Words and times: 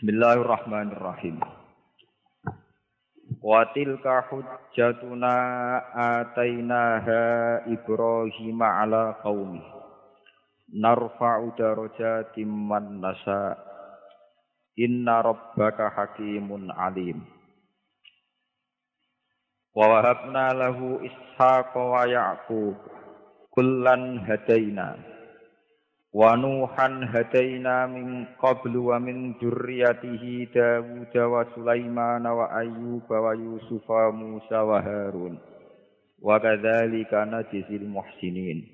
Bismillahirrahmanirrahim. 0.00 1.44
Wa 3.44 3.68
tilka 3.76 4.32
hujjatuna 4.32 5.28
atainaha 5.92 7.68
Ibrahim 7.68 8.64
ala 8.64 9.20
qaumi. 9.20 9.60
Narfa'u 10.72 11.52
darajatim 11.52 12.48
man 12.48 13.04
nasa. 13.04 13.60
Inna 14.80 15.20
rabbaka 15.20 15.92
hakimun 15.92 16.72
alim. 16.72 17.20
Wa 19.76 19.84
wahabna 19.84 20.56
lahu 20.56 21.04
ishaqa 21.04 21.76
wa 21.76 22.08
ya'qub. 22.08 22.72
Kullan 23.52 24.24
hadaina. 24.24 25.09
Wa 26.10 26.34
Nuhan 26.34 27.06
hadaina 27.06 27.86
min 27.86 28.26
qablu 28.34 28.90
wa 28.90 28.98
min 28.98 29.38
dzurriyyatihi 29.38 30.50
Dawud 30.50 31.14
wa 31.14 31.46
Sulaiman 31.54 32.26
wa 32.26 32.50
Ayyub 32.50 33.06
wa 33.06 33.30
Yusuf 33.38 33.86
wa 33.86 34.10
Musa 34.10 34.58
wa 34.66 34.82
Harun. 34.82 35.38
Wa 36.18 36.42
kadzalika 36.42 37.30
najzil 37.30 37.86
muhsinin. 37.86 38.66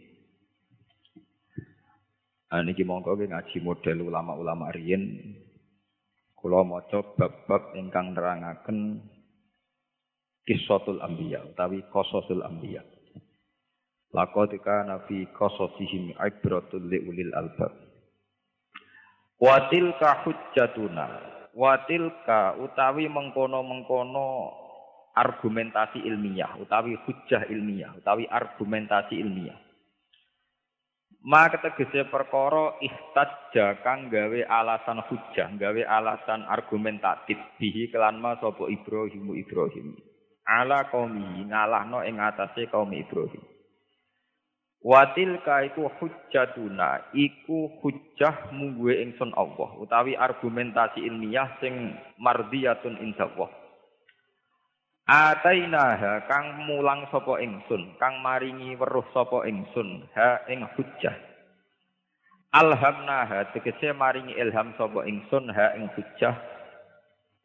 Aniki 2.56 2.88
mongko 2.88 3.20
ngaji 3.20 3.60
model 3.60 4.08
ulama-ulama 4.08 4.72
riyen. 4.72 5.36
Kula 6.32 6.64
maca 6.64 7.04
bab-bab 7.20 7.76
ingkang 7.76 8.16
nerangaken 8.16 9.04
kisahul 10.48 11.04
anbiya 11.04 11.44
utawi 11.52 11.84
qasasul 11.92 12.40
anbiya 12.40 12.80
Laqad 14.16 14.56
kana 14.64 15.04
fi 15.04 15.28
qasasihim 15.28 16.16
ibratul 16.16 16.88
liulil 16.88 17.36
albab. 17.36 17.68
Wa 19.36 19.68
tilka 19.68 20.24
hujjatuna. 20.24 21.06
Wa 21.52 21.84
tilka 21.84 22.56
utawi 22.56 23.12
mengkono-mengkono 23.12 24.56
argumentasi 25.16 26.04
ilmiah, 26.04 26.56
utawi 26.60 26.96
hujjah 27.04 27.48
ilmiah, 27.48 27.92
utawi 27.96 28.28
argumentasi 28.28 29.16
ilmiah. 29.20 29.56
Ma 31.26 31.48
ketegese 31.48 32.06
perkara 32.12 32.76
ihtajja 32.78 33.82
kang 33.82 34.12
gawe 34.12 34.40
alasan 34.46 35.00
hujjah, 35.10 35.48
gawe 35.56 35.82
alasan 35.88 36.44
argumentatif 36.44 37.36
bihi 37.58 37.88
kelan 37.92 38.20
ma 38.20 38.36
sapa 38.40 38.68
Ibrahim 38.68 39.34
Ibrahim. 39.34 39.96
Ala 40.46 40.86
qaumi 40.92 41.50
ngalahno 41.50 42.06
ing 42.06 42.22
atase 42.22 42.70
kaum 42.70 42.94
Ibrahim. 42.94 43.55
Watil 44.84 45.40
iku 45.40 45.88
hujjatuna 45.98 47.10
iku 47.16 47.80
hujjah 47.80 48.52
mungguwe 48.52 49.02
ingsun 49.02 49.32
Allah 49.32 49.72
utawi 49.80 50.14
argumentasi 50.14 51.00
ilmiah 51.02 51.56
sing 51.58 51.96
mardiyatun 52.20 53.00
indallah. 53.00 53.48
Atainaha 55.06 56.26
kang 56.26 56.66
mulang 56.66 57.06
sapa 57.14 57.38
ingsun, 57.38 57.94
kang 57.98 58.18
maringi 58.26 58.74
weruh 58.74 59.06
sapa 59.14 59.46
ingsun 59.46 60.02
ha 60.18 60.42
ing 60.50 60.66
hujjah. 60.74 61.14
Alhamnaha 62.50 63.54
tegese 63.54 63.94
maringi 63.94 64.34
ilham 64.34 64.74
sapa 64.74 65.06
ingsun 65.06 65.46
ha 65.50 65.78
ing 65.78 65.88
hujjah. 65.94 66.34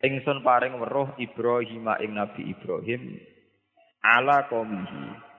Ingsun 0.01 0.41
paring 0.41 0.81
weruh 0.81 1.13
Ibrahim 1.21 1.85
ing 2.01 2.11
Nabi 2.17 2.49
Ibrahim 2.49 3.21
ala 4.01 4.49
qaumihi 4.49 5.30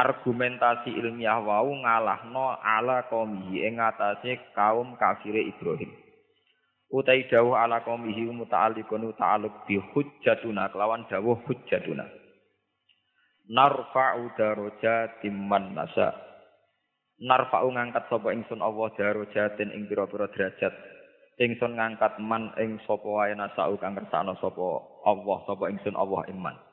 argumentasi 0.00 0.96
ilmiah 0.96 1.44
wau 1.44 1.68
ngalahno 1.76 2.56
ala 2.56 3.04
qaumihi 3.12 3.68
ing 3.68 3.76
atase 3.76 4.40
kaum 4.56 4.96
kafire 4.96 5.44
Ibrahim. 5.44 5.92
Utai 6.90 7.28
dawuh 7.30 7.54
ala 7.54 7.84
qaumihi 7.86 8.34
muta'alliqun 8.34 9.14
ta'alluq 9.14 9.68
bi 9.68 9.78
hujjatuna 9.78 10.72
kelawan 10.74 11.06
dawuh 11.06 11.38
hujjatuna. 11.46 12.02
Narfa'u 13.50 14.34
darajatim 14.34 15.34
man 15.34 15.76
nasa. 15.76 16.16
Narfa'u 17.20 17.70
ngangkat 17.70 18.08
sapa 18.10 18.34
ingsun 18.34 18.58
Allah 18.64 18.90
darajatin 18.96 19.70
ing 19.70 19.86
pira-pira 19.86 20.26
derajat. 20.34 20.74
Ingsun 21.38 21.78
ngangkat 21.78 22.18
man 22.18 22.50
ing 22.58 22.82
sapa 22.88 23.06
wae 23.06 23.34
nasau 23.38 23.78
kang 23.78 23.94
kersane 23.94 24.34
sapa 24.42 24.66
Allah 25.06 25.38
sapa 25.46 25.70
ingsun 25.70 25.94
Allah 25.94 26.26
iman. 26.32 26.69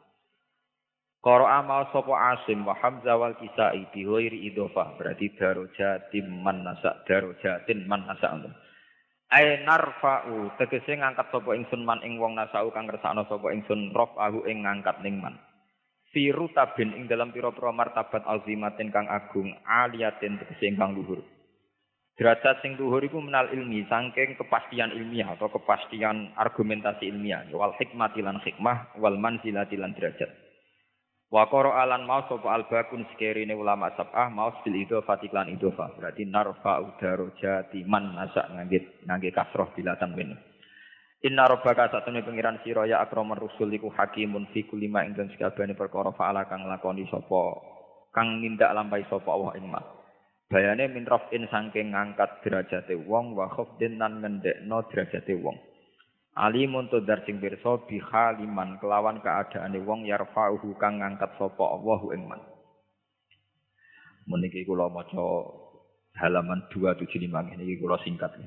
Qara'a 1.28 1.60
ma 1.60 1.84
sapa 1.92 2.16
Asim 2.32 2.64
wa 2.64 2.72
Hamzah 2.80 3.20
wal 3.20 3.36
Kisai 3.36 3.84
bi 3.92 4.08
ghairi 4.08 4.48
idhofah 4.48 4.96
berarti 4.96 5.36
darajatin 5.36 6.24
man 6.40 6.64
nasa 6.64 7.04
darajatin 7.04 7.84
man 7.84 8.08
nasa 8.08 8.32
Ai 9.28 9.60
narfa'u 9.60 10.56
tegese 10.56 10.96
ngangkat 10.96 11.28
sapa 11.28 11.52
ingsun 11.52 11.84
man 11.84 12.00
ing 12.08 12.16
wong 12.16 12.40
nasau 12.40 12.72
kang 12.72 12.88
ngersakno 12.88 13.28
sapa 13.28 13.52
ingsun 13.52 13.92
raf'ahu 13.92 14.48
ing 14.48 14.64
ngangkat 14.64 15.04
ning 15.04 15.20
man. 15.20 15.36
Fi 16.16 16.32
rutabin 16.32 16.96
ing 16.96 17.12
dalam 17.12 17.36
pira-pira 17.36 17.76
martabat 17.76 18.24
azimatin 18.24 18.88
kang 18.88 19.12
agung 19.12 19.52
aliyatin 19.68 20.40
tegese 20.40 20.80
kang 20.80 20.96
luhur. 20.96 21.20
Derajat 22.16 22.64
sing 22.64 22.80
luhur 22.80 23.04
iku 23.04 23.20
menal 23.20 23.52
ilmi 23.52 23.84
saking 23.92 24.40
kepastian 24.40 24.96
ilmiah 24.96 25.36
atau 25.36 25.52
kepastian 25.52 26.32
argumentasi 26.40 27.12
ilmiah 27.12 27.44
wal 27.52 27.76
hikmati 27.76 28.24
lan 28.24 28.40
hikmah 28.40 28.96
wal 28.96 29.20
manzilati 29.20 29.76
lan 29.76 29.92
derajat. 29.92 30.47
Wa 31.28 31.44
qara 31.52 31.84
alan 31.84 32.08
mau 32.08 32.24
sapa 32.32 32.48
albakun 32.56 33.04
sekerine 33.12 33.52
ulama 33.52 33.92
sab'ah 34.00 34.32
mau 34.32 34.48
bil 34.64 34.80
idhofah 34.80 35.20
lan 35.36 35.52
idhofah. 35.52 36.00
Berarti 36.00 36.24
narfa 36.24 36.80
darajati 37.04 37.84
man 37.84 38.16
nasa 38.16 38.48
ngangge 38.48 39.04
ngangge 39.04 39.36
kasroh 39.36 39.68
bila 39.76 40.00
tanwin. 40.00 40.32
Inna 41.28 41.44
rabbaka 41.50 41.92
satune 41.92 42.24
pengiran 42.24 42.64
sira 42.64 42.88
ya 42.88 43.04
akramar 43.04 43.44
rusul 43.44 43.68
iku 43.76 43.92
hakimun 43.92 44.48
fi 44.56 44.64
kulli 44.64 44.88
ma 44.88 45.04
ing 45.04 45.20
sakabehane 45.20 45.76
perkara 45.76 46.16
fa'ala 46.16 46.48
kang 46.48 46.64
lakoni 46.64 47.04
sapa 47.12 47.60
kang 48.16 48.40
nindak 48.40 48.72
lampahi 48.72 49.04
sapa 49.12 49.28
Allah 49.28 49.52
ing 49.60 49.68
ma. 49.68 49.84
Bayane 50.48 50.88
min 50.88 51.04
rafin 51.04 51.44
saking 51.52 51.92
ngangkat 51.92 52.40
derajate 52.40 52.96
wong 53.04 53.36
wa 53.36 53.52
khafdin 53.52 54.00
nan 54.00 54.24
ngendekno 54.24 54.80
derajate 54.88 55.36
wong. 55.44 55.60
Alimun 56.38 56.86
tudar 56.94 57.26
sing 57.26 57.42
pirsa 57.42 57.82
bihaliman 57.90 58.78
kelawan 58.78 59.18
keadaane 59.26 59.82
wong 59.82 60.06
yarfa'uhu 60.06 60.78
kang 60.78 61.02
ngangkat 61.02 61.34
sapa 61.34 61.66
Allahu 61.66 62.14
ing 62.14 62.30
man. 62.30 62.38
Meniki 64.30 64.62
kula 64.62 64.86
maca 64.86 65.26
halaman 66.22 66.62
275 66.70 67.58
niki 67.58 67.82
kula 67.82 67.98
singkat. 68.06 68.38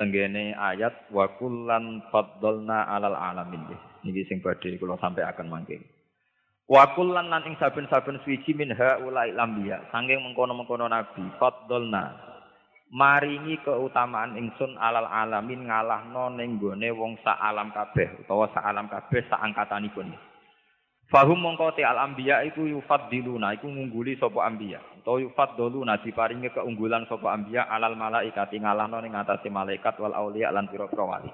Tenggene 0.00 0.56
ayat 0.56 1.12
wa 1.12 1.28
kullan 1.36 2.00
faddalna 2.08 2.88
alal 2.88 3.20
alamin. 3.20 3.76
Niki 4.00 4.24
sing 4.24 4.40
badhe 4.40 4.80
kula 4.80 4.96
sampai 4.96 5.28
akan 5.28 5.52
mangke. 5.52 5.76
Wa 6.64 6.96
kullan 6.96 7.28
lan 7.28 7.44
ing 7.44 7.60
saben-saben 7.60 8.24
suci 8.24 8.56
min 8.56 8.72
haula'i 8.72 9.36
lambiya, 9.36 9.92
saking 9.92 10.24
mengkono-mengkono 10.24 10.88
nabi 10.88 11.20
faddalna 11.36 12.33
maringi 12.92 13.56
keutamaan 13.64 14.36
ingsun 14.36 14.76
alal 14.76 15.08
alamin 15.08 15.64
ngalahno 15.64 16.34
ning 16.36 16.60
gone 16.60 16.88
wong 16.92 17.16
sak 17.24 17.38
alam 17.40 17.72
kabeh 17.72 18.24
utawa 18.26 18.50
sak 18.52 18.64
alam 18.64 18.90
kabeh 18.90 19.24
sak 19.30 19.40
angkatanipun. 19.40 20.12
Fahum 21.08 21.36
mongko 21.36 21.76
te 21.76 21.84
al 21.84 22.00
anbiya 22.00 22.48
iku 22.48 22.64
yufaddiluna 22.64 23.52
iku 23.60 23.68
ngungguli 23.68 24.16
sapa 24.16 24.40
anbiya 24.48 24.80
utawa 25.04 25.20
yufaddaluna 25.20 26.00
diparingi 26.00 26.48
keunggulan 26.48 27.04
sapa 27.04 27.28
anbiya 27.28 27.68
alal 27.68 27.92
malaikat 27.92 28.48
ngalahno 28.56 28.98
ning 29.04 29.12
atase 29.12 29.52
malaikat 29.52 29.94
wal 30.00 30.16
auliya 30.16 30.48
lan 30.48 30.68
pira-pira 30.68 31.04
wali. 31.04 31.30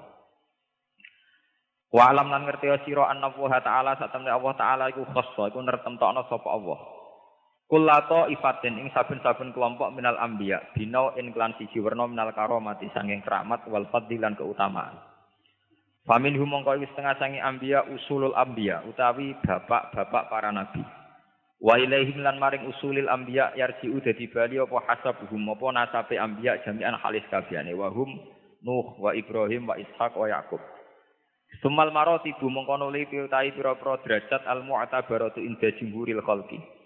Wa 1.91 2.07
alam 2.07 2.31
lan 2.31 2.47
ngerti 2.47 2.71
sira 2.87 3.11
anna 3.11 3.31
Allah 3.31 3.51
taala 3.59 3.91
satemene 3.99 4.31
Allah 4.31 4.53
taala 4.55 4.83
iku 4.91 5.03
khassa 5.11 5.51
iku 5.51 5.59
nertemtokno 5.59 6.23
sapa 6.27 6.49
Allah. 6.51 7.00
Kulato 7.71 8.27
ifatin 8.27 8.83
ing 8.83 8.91
saben-saben 8.91 9.55
kelompok 9.55 9.95
minal 9.95 10.19
ambia 10.19 10.59
binau 10.75 11.15
in 11.15 11.31
klan 11.31 11.55
siji 11.55 11.79
werna 11.79 12.03
minal 12.03 12.35
karomati 12.35 12.91
sanging 12.91 13.23
keramat 13.23 13.63
wal 13.71 13.87
fadilan 13.87 14.35
keutamaan. 14.35 14.99
Famin 16.03 16.35
humongko 16.35 16.83
wis 16.83 16.91
setengah 16.91 17.15
sangi 17.15 17.39
ambia 17.39 17.87
usulul 17.87 18.35
ambia 18.35 18.83
utawi 18.83 19.39
bapak-bapak 19.47 20.27
para 20.27 20.51
nabi. 20.51 20.83
Wa 21.63 21.79
ilaihim 21.79 22.19
lan 22.19 22.43
maring 22.43 22.67
usulil 22.67 23.07
ambia 23.07 23.55
yarji'u 23.55 24.03
dadi 24.03 24.27
bali 24.27 24.59
apa 24.59 24.75
hasabuhum 24.91 25.55
apa 25.55 25.71
nasabe 25.71 26.19
ambia 26.19 26.59
jami'an 26.67 26.99
halis 26.99 27.23
kabehane 27.31 27.71
wa 27.71 27.87
hum 27.87 28.19
Nuh 28.67 28.99
wa 28.99 29.15
Ibrahim 29.15 29.71
wa 29.71 29.79
Ishak 29.79 30.11
wa 30.19 30.27
Yakub. 30.27 30.59
Sumal 31.63 31.95
maratibu 31.95 32.51
mongko 32.51 32.83
nuli 32.83 33.07
piutai 33.07 33.55
pira-pira 33.55 33.95
derajat 34.03 34.43
al 34.43 34.59
mu'tabaratu 34.67 35.39
inda 35.39 35.71
jumhuril 35.79 36.19
khalqi 36.19 36.80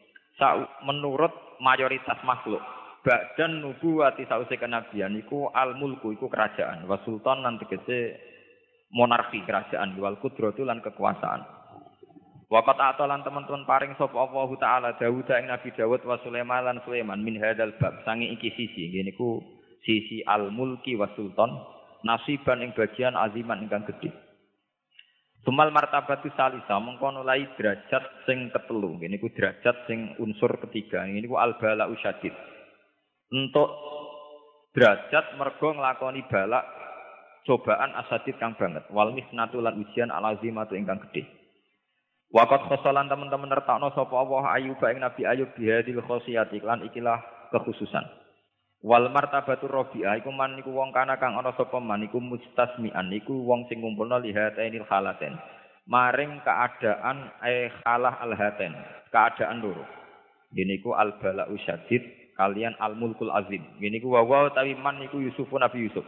menurut 0.84 1.32
mayoritas 1.64 2.20
makhluk. 2.28 2.62
Badan 3.06 3.62
nubuwati 3.62 4.26
sause 4.26 4.58
kenabian 4.58 5.14
iku 5.14 5.54
al 5.54 5.78
mulku 5.78 6.10
iku 6.18 6.26
kerajaan, 6.26 6.90
wa 6.90 6.98
sultan 7.06 7.46
lan 7.46 7.62
tegese 7.62 8.18
monarki 8.90 9.46
kerajaan 9.46 9.94
wal 10.02 10.18
kudratu 10.18 10.66
lan 10.66 10.82
kekuasaan. 10.82 11.46
Waqat 12.50 12.78
atalan 12.78 13.26
teman-teman 13.26 13.66
paring 13.66 13.94
sapa 13.98 14.14
Allah 14.18 14.50
taala 14.62 14.90
Dawud 14.98 15.26
ing 15.34 15.50
Nabi 15.50 15.70
Dawud 15.74 16.02
wa 16.06 16.18
Sulaiman 16.22 16.62
lan 16.66 16.78
Sulaiman 16.86 17.22
min 17.22 17.42
hadal 17.42 17.74
bab 17.82 18.06
sangi 18.06 18.34
iki 18.34 18.54
sisi 18.54 18.90
ngene 18.90 19.18
ku 19.18 19.42
sisi 19.82 20.22
al 20.26 20.54
mulki 20.54 20.94
wa 20.94 21.10
sultan 21.18 21.50
nasiban 22.06 22.62
ing 22.62 22.74
bagian 22.74 23.18
aziman 23.18 23.66
ingkang 23.66 23.86
gedhe. 23.90 24.25
Sumal 25.46 25.70
martabatu 25.70 26.26
salisa 26.34 26.82
mengko 26.82 27.14
nulai 27.14 27.46
derajat 27.54 28.26
sing 28.26 28.50
ketelu. 28.50 28.98
Ini 28.98 29.22
ku 29.22 29.30
derajat 29.30 29.86
sing 29.86 30.18
unsur 30.18 30.58
ketiga. 30.58 31.06
Ini 31.06 31.22
ku 31.30 31.38
al 31.38 31.62
bala 31.62 31.86
usyadid. 31.86 32.34
Untuk 33.30 33.70
derajat 34.74 35.38
mergo 35.38 35.70
nglakoni 35.78 36.26
balak 36.26 36.66
cobaan 37.46 37.94
asadid 37.94 38.42
kang 38.42 38.58
banget. 38.58 38.90
Wal 38.90 39.14
misnatu 39.14 39.62
lan 39.62 39.78
ujian 39.86 40.10
al 40.10 40.34
azimatu 40.34 40.74
ingkang 40.74 40.98
gedhe. 41.08 41.30
Wakat 42.34 42.66
khosolan 42.66 43.06
teman-teman 43.06 43.46
nertakno 43.46 43.94
sapa 43.94 44.18
Allah 44.18 44.58
Ayub 44.58 44.82
ing 44.82 44.98
Nabi 44.98 45.30
Ayub 45.30 45.54
bihadil 45.54 46.02
khosiyati 46.02 46.58
lan 46.66 46.82
ikilah 46.90 47.22
kekhususan. 47.54 48.25
Wal 48.86 49.10
martabatur 49.10 49.74
rabi'ah 49.74 50.22
iku 50.22 50.30
man 50.30 50.62
iku 50.62 50.70
wong 50.70 50.94
kana 50.94 51.18
kang 51.18 51.34
ana 51.34 51.50
sapa 51.58 51.82
man 51.82 52.06
iku 52.06 52.22
mustasmian 52.22 53.10
iku 53.18 53.34
wong 53.34 53.66
sing 53.66 53.82
ngumpulna 53.82 54.22
lihatainil 54.22 54.86
halaten. 54.86 55.34
Maring 55.90 56.46
keadaan 56.46 57.34
eh 57.42 57.74
khalah 57.82 58.14
alhaten, 58.22 58.78
keadaan 59.10 59.66
loro. 59.66 59.82
Ini 60.54 60.86
ku 60.86 60.94
al 60.94 61.18
bala'u 61.18 61.58
syadid 61.66 62.06
kalian 62.38 62.78
al 62.78 62.94
mulkul 62.94 63.34
azim. 63.34 63.66
Ini 63.82 63.98
ku 64.06 64.14
wawa 64.14 64.54
tapi 64.54 64.78
man 64.78 65.02
iku 65.02 65.18
Yusuf 65.18 65.50
Nabi 65.50 65.90
Yusuf. 65.90 66.06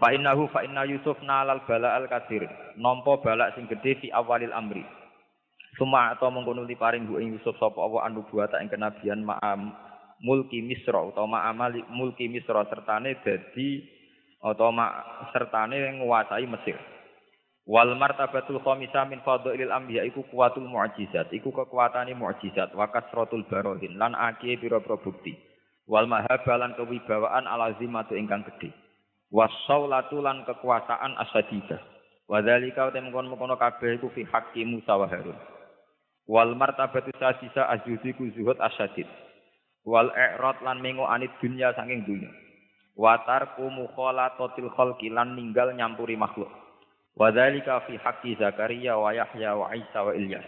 Fa 0.00 0.16
innahu 0.16 0.48
fa 0.48 0.64
inna 0.64 0.88
Yusuf 0.88 1.20
nalal 1.28 1.60
bala'al 1.68 2.08
katsir. 2.08 2.48
Nampa 2.80 3.20
balak 3.20 3.52
sing 3.52 3.68
gedhe 3.68 4.00
fi 4.00 4.08
awalil 4.16 4.56
amri. 4.56 4.80
Suma 5.76 6.16
atau 6.16 6.32
mengkono 6.32 6.64
paring 6.64 7.04
bu 7.04 7.20
ing 7.20 7.36
Yusuf 7.36 7.52
sapa 7.60 7.84
Allah 7.84 8.08
anubuwata 8.08 8.64
ing 8.64 8.72
kenabian 8.72 9.20
ma'am 9.20 9.85
mulki 10.20 10.64
Misra 10.64 11.02
utawa 11.02 11.44
amali 11.48 11.84
mulki 11.92 12.28
Misra 12.28 12.64
sertane 12.68 13.20
dadi 13.20 13.84
utawa 14.40 15.04
sertane 15.32 15.76
nguasai 16.00 16.46
Mesir. 16.46 16.78
Wal 17.66 17.98
martabatul 17.98 18.62
khamisah 18.62 19.10
min 19.10 19.18
fadhailil 19.26 19.74
anbiya 19.74 20.06
iku 20.06 20.22
kuwatul 20.30 20.70
mu'jizat, 20.70 21.34
iku 21.34 21.50
kekuatane 21.50 22.14
mukjizat 22.14 22.70
wa 22.78 22.86
kasratul 22.94 23.42
barohin 23.50 23.98
lan 23.98 24.14
akeh 24.14 24.54
pira-pira 24.54 24.94
bukti. 25.02 25.34
Wal 25.90 26.06
mahabalan 26.06 26.78
kewibawaan 26.78 27.50
alazimatu 27.50 28.14
ingkang 28.14 28.46
gedhe. 28.46 28.70
Wasaulatu 29.34 30.22
lan 30.22 30.46
kekuasaan 30.46 31.18
asadidah. 31.26 31.82
Wa 32.30 32.38
dzalika 32.38 32.94
mengkon-mengkono 32.94 33.58
kabeh 33.58 33.98
iku 33.98 34.14
fi 34.14 34.22
haqqi 34.22 34.62
Musa 34.62 34.94
wa 34.94 35.10
Harun. 35.10 35.34
Wal 36.30 36.54
martabatu 36.54 37.10
sadisa 37.18 37.66
ajuziku 37.70 38.30
zuhud 38.34 38.62
asadid 38.62 39.06
wal 39.86 40.10
i'rad 40.12 40.58
lan 40.66 40.82
mengo 40.82 41.06
anit 41.06 41.30
dunya 41.38 41.70
saking 41.78 42.02
dunya 42.02 42.30
wa 42.98 43.22
tarku 43.22 43.70
mukhalatatil 43.70 44.68
khalqi 44.74 45.08
lan 45.08 45.38
ninggal 45.38 45.70
nyampuri 45.72 46.18
makhluk 46.18 46.50
wa 47.14 47.30
dzalika 47.30 47.86
fi 47.86 47.96
haqqi 47.96 48.36
Zakaria 48.36 48.98
wa 48.98 49.14
Yahya 49.14 49.54
wa 49.54 49.72
Isa 49.72 50.04
wa 50.04 50.12
Ilyas 50.12 50.44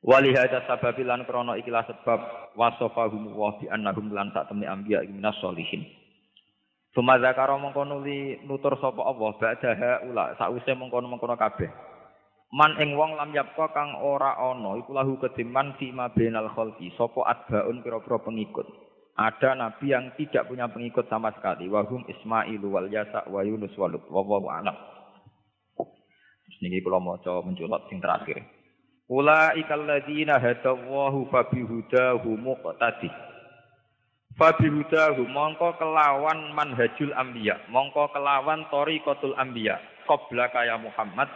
Walihada 0.00 0.64
sababi 0.64 1.04
lan 1.04 1.28
krono 1.28 1.52
ikilah 1.60 1.84
sebab 1.84 2.20
wasofahum 2.56 3.36
wa 3.36 3.52
bi 3.60 3.68
annahum 3.68 4.08
lan 4.08 4.32
sak 4.32 4.48
temne 4.48 4.64
anbiya 4.64 5.04
minas 5.04 5.36
solihin. 5.44 5.84
Suma 6.96 7.20
zakara 7.20 7.60
mengkono 7.60 8.00
li 8.00 8.40
nutur 8.48 8.80
sapa 8.80 9.04
Allah 9.04 9.30
ba'daha 9.36 10.08
ula 10.08 10.32
sause 10.40 10.72
mengkono-mengkono 10.72 11.36
kabeh. 11.36 11.68
Man 12.50 12.74
ing 12.82 12.98
wong 12.98 13.14
lam 13.14 13.30
yapka 13.30 13.70
kang 13.70 13.94
ora 14.02 14.34
ana 14.34 14.74
iku 14.74 14.90
lahu 14.90 15.22
kediman 15.22 15.78
fi 15.78 15.94
ma 15.94 16.10
bainal 16.10 16.50
khalqi 16.50 16.90
sapa 16.98 17.22
atbaun 17.30 17.78
pira-pira 17.78 18.18
pengikut. 18.18 18.66
Ada 19.14 19.54
nabi 19.54 19.94
yang 19.94 20.10
tidak 20.18 20.50
punya 20.50 20.66
pengikut 20.66 21.06
sama 21.06 21.30
sekali. 21.30 21.70
Wahum 21.70 22.02
Ismail 22.10 22.58
wal 22.66 22.90
Yasa 22.90 23.22
wa 23.30 23.46
Yunus 23.46 23.70
wa 23.78 23.86
Lut. 23.86 24.02
Wallahu 24.10 24.50
a'lam. 24.50 24.74
Niki 26.60 26.82
kula 26.82 26.98
maca 26.98 27.40
menculot 27.40 27.86
sing 27.88 28.02
terakhir. 28.02 28.42
Ulaikal 29.06 29.86
ladzina 29.86 30.36
hadallahu 30.36 31.30
fa 31.30 31.46
bihudahu 31.48 32.34
muqtadi. 32.36 33.08
Fa 34.34 34.52
bihudahu 34.58 35.24
mongko 35.24 35.78
kelawan 35.78 36.52
manhajul 36.52 37.14
anbiya, 37.14 37.64
mongko 37.72 38.10
kelawan 38.12 38.66
tariqatul 38.68 39.38
anbiya. 39.38 39.78
Qabla 40.04 40.52
kaya 40.52 40.76
Muhammad 40.76 41.30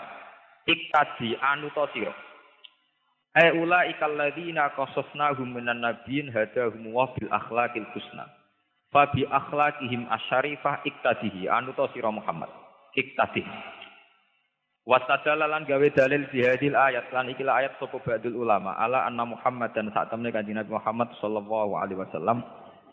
iktadi 0.65 1.37
anu 1.41 1.69
to 1.73 1.85
sira 1.93 2.13
ai 3.35 3.51
ula 3.59 3.83
ikal 3.91 4.15
ladina 4.15 4.71
qasasnahum 4.79 5.59
minan 5.59 5.83
nabiyyin 5.83 6.31
hadahum 6.31 6.95
wa 6.95 7.11
bil 7.19 7.27
akhlaqil 7.35 7.87
husna. 7.91 8.31
Fa 8.95 9.11
bi 9.11 9.27
akhlaqihim 9.27 10.07
asyarifah 10.07 10.87
iktadihi 10.87 11.51
anu 11.51 11.75
to 11.75 11.83
sira 11.91 12.15
Muhammad. 12.15 12.47
Iktadi. 12.95 13.43
Wastadalalan 14.87 15.67
gawe 15.67 15.89
dalil 15.97 16.29
di 16.31 16.47
hadil 16.47 16.79
ayat 16.79 17.11
lan 17.11 17.27
ikilah 17.33 17.65
ayat 17.65 17.73
sapa 17.83 17.99
ba'dul 17.99 18.39
ulama 18.47 18.79
ala 18.79 19.03
anna 19.09 19.27
Muhammad 19.27 19.75
dan 19.75 19.91
saat 19.91 20.13
temne 20.15 20.31
kanjeng 20.31 20.61
Nabi 20.61 20.71
Muhammad 20.77 21.09
sallallahu 21.19 21.75
alaihi 21.75 21.99
wasallam 22.05 22.45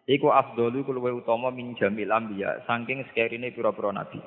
iku 0.07 0.31
afdalu 0.31 0.87
luwih 0.87 1.19
utama 1.19 1.51
min 1.51 1.75
jamil 1.75 2.09
anbiya 2.09 2.63
saking 2.65 3.03
sekerine 3.11 3.51
pira-pira 3.53 3.91
nabi. 3.93 4.23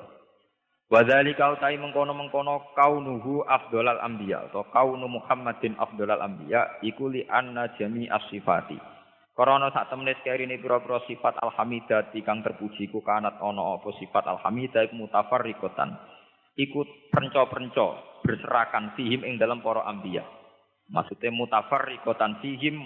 Wadzalika 0.85 1.57
utai 1.57 1.81
mengkono-mengkono 1.81 2.77
kaunuhu 2.77 3.41
afdolal 3.41 3.97
anbiya 4.05 4.53
atau 4.53 4.69
kaunu 4.69 5.09
Muhammadin 5.09 5.73
afdolal 5.81 6.21
anbiya 6.21 6.77
iku 6.85 7.09
li 7.09 7.25
anna 7.25 7.73
jami 7.73 8.05
as-sifati. 8.05 8.77
Karena 9.35 9.67
sak 9.73 9.89
temene 9.91 10.15
ini 10.15 10.61
pira-pira 10.61 11.01
sifat 11.09 11.41
alhamidah 11.41 12.13
kang 12.23 12.39
terpuji 12.45 12.87
ku 12.87 13.01
kanat 13.01 13.35
ana 13.41 13.81
apa 13.81 13.91
sifat 13.97 14.29
alhamidah 14.29 14.85
iku 14.85 14.95
mutafarriqatan. 14.95 15.89
Iku 16.55 16.87
prenco-prenco 17.11 18.21
berserakan 18.23 18.93
fihim 18.95 19.25
ing 19.25 19.41
dalam 19.41 19.59
para 19.65 19.83
anbiya. 19.89 20.23
Maksudnya 20.93 21.33
mutafarriqatan 21.33 22.45
fihim 22.45 22.77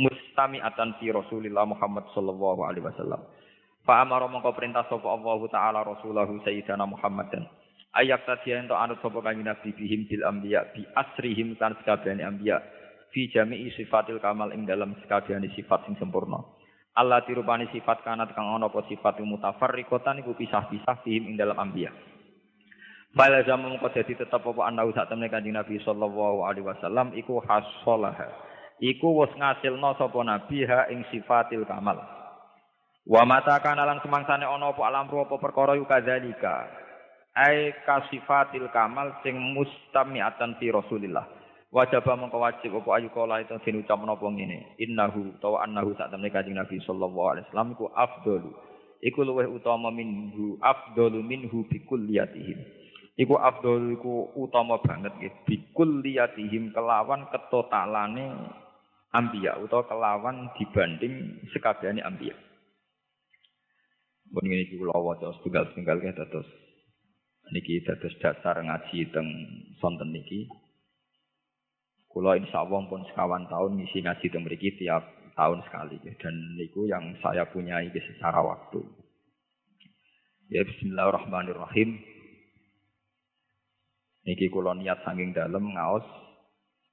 mustami'atan 0.00 0.96
fi 0.98 1.12
Rasulillah 1.12 1.68
Muhammad 1.68 2.08
sallallahu 2.16 2.64
alaihi 2.64 2.82
wasallam. 2.88 3.22
Fa 3.82 3.98
amara 4.06 4.30
mongko 4.30 4.54
perintah 4.54 4.86
sapa 4.86 5.10
Allah 5.10 5.38
taala 5.50 5.80
rasulahu 5.82 6.38
sayyidina 6.46 6.86
Muhammadan. 6.86 7.50
Ayak 7.98 8.24
tadi 8.24 8.54
ento 8.54 8.78
anut 8.78 9.02
sapa 9.02 9.18
kanjeng 9.18 9.50
Nabi 9.50 9.74
bihim 9.74 10.06
bil 10.06 10.22
anbiya 10.22 10.70
bi 10.70 10.86
asrihim 10.94 11.58
kan 11.58 11.74
sekabehane 11.82 12.22
anbiya 12.22 12.62
fi 13.10 13.26
jami'i 13.28 13.74
sifatil 13.74 14.22
kamal 14.22 14.54
ing 14.54 14.64
dalam 14.64 14.94
sekabehane 15.02 15.50
sifat 15.58 15.90
sing 15.90 15.98
sempurna. 15.98 16.40
Allah 16.94 17.26
dirupani 17.26 17.66
sifat 17.74 18.06
kanat 18.06 18.30
kang 18.38 18.54
ana 18.54 18.70
apa 18.70 18.86
sifat 18.86 19.18
mutafarriqatan 19.20 20.22
iku 20.22 20.38
pisah-pisah 20.38 21.02
bihim 21.02 21.28
ing 21.28 21.34
dalam 21.34 21.58
anbiya. 21.58 21.90
Fala 23.12 23.44
zaman 23.44 23.76
mengko 23.76 23.92
dadi 23.92 24.16
tetep 24.16 24.40
apa 24.40 24.62
ana 24.62 24.88
sak 24.94 25.10
temne 25.10 25.26
kanjeng 25.26 25.58
Nabi 25.58 25.76
sallallahu 25.82 26.46
alaihi 26.46 26.64
wasallam 26.64 27.12
iku 27.18 27.42
hasolaha. 27.44 28.30
Iku 28.78 29.20
wis 29.20 29.34
ngasilno 29.36 29.98
sapa 30.00 30.22
nabi 30.22 30.64
ha 30.70 30.86
ing 30.88 31.04
sifatil 31.12 31.66
kamal. 31.68 32.21
Wa 33.02 33.26
mata 33.26 33.58
kana 33.58 33.82
lan 33.82 33.98
semangsane 33.98 34.46
ana 34.46 34.70
apa 34.70 34.82
alam 34.86 35.10
apa 35.10 35.36
perkara 35.42 35.74
yu 35.74 35.82
kadzalika. 35.90 36.70
Ai 37.34 37.74
kasifatil 37.82 38.70
kamal 38.70 39.18
sing 39.26 39.34
mustami'atan 39.34 40.60
fi 40.62 40.70
Rasulillah. 40.70 41.26
Wajib 41.72 42.04
mengko 42.04 42.36
wajib 42.36 42.76
apa 42.84 43.00
ayu 43.00 43.08
kala 43.16 43.40
itu 43.40 43.56
den 43.64 43.80
ucap 43.80 43.96
menapa 43.96 44.28
ngene. 44.28 44.76
Innahu 44.76 45.40
tawa 45.40 45.64
annahu 45.64 45.96
sak 45.96 46.12
temne 46.12 46.28
Kanjeng 46.28 46.60
Nabi 46.60 46.76
sallallahu 46.84 47.28
alaihi 47.32 47.48
wasallam 47.48 47.72
iku 47.72 47.86
afdalu. 47.96 48.52
Iku 49.00 49.24
luweh 49.24 49.48
utama 49.48 49.88
minhu 49.88 50.60
afdalu 50.60 51.24
minhu 51.24 51.64
bi 51.66 51.80
kulliyatihim. 51.88 52.60
Iku 53.16 53.40
afdalu 53.40 53.96
iku 53.96 54.36
utama 54.36 54.84
banget 54.84 55.16
nggih 55.16 55.34
bi 55.48 55.56
kulliyatihim 55.72 56.76
kelawan 56.76 57.24
ketotalane 57.32 58.36
ambiya 59.16 59.56
utawa 59.56 59.88
kelawan 59.88 60.52
dibanding 60.60 61.40
sekabehane 61.56 62.04
ambiya. 62.04 62.36
Pun 64.32 64.48
ini 64.48 64.64
kula 64.80 64.96
waca 64.96 65.28
setunggal-setunggal 65.36 65.96
ke 66.00 66.16
dados 66.16 66.48
niki 67.52 67.84
dados 67.84 68.16
dasar 68.16 68.56
ngaji 68.64 69.12
teng 69.12 69.28
sonten 69.76 70.08
niki. 70.08 70.48
Kula 72.08 72.40
insyaallah 72.40 72.88
pun 72.88 73.04
sekawan 73.12 73.44
tahun 73.52 73.76
ngisi 73.76 74.00
ngaji 74.00 74.26
teng 74.32 74.48
mriki 74.48 74.72
tiap 74.80 75.04
tahun 75.36 75.60
sekali 75.68 76.00
dan 76.16 76.34
niku 76.56 76.88
yang 76.88 77.12
saya 77.20 77.44
punya 77.44 77.84
ini 77.84 78.00
secara 78.08 78.40
waktu. 78.40 78.80
Ya 80.48 80.64
bismillahirrahmanirrahim. 80.64 82.00
Niki 84.24 84.48
kula 84.48 84.72
niat 84.80 85.04
saking 85.04 85.36
dalem 85.36 85.76
ngaos 85.76 86.08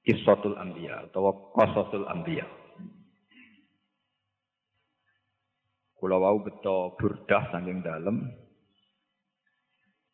Kisatul 0.04 0.56
Anbiya 0.60 1.08
atau 1.08 1.52
Qasasul 1.56 2.04
Anbiya. 2.04 2.59
Kula 6.00 6.16
wau 6.16 6.40
beto 6.40 6.96
burdah 6.96 7.52
saking 7.52 7.84
dalem. 7.84 8.24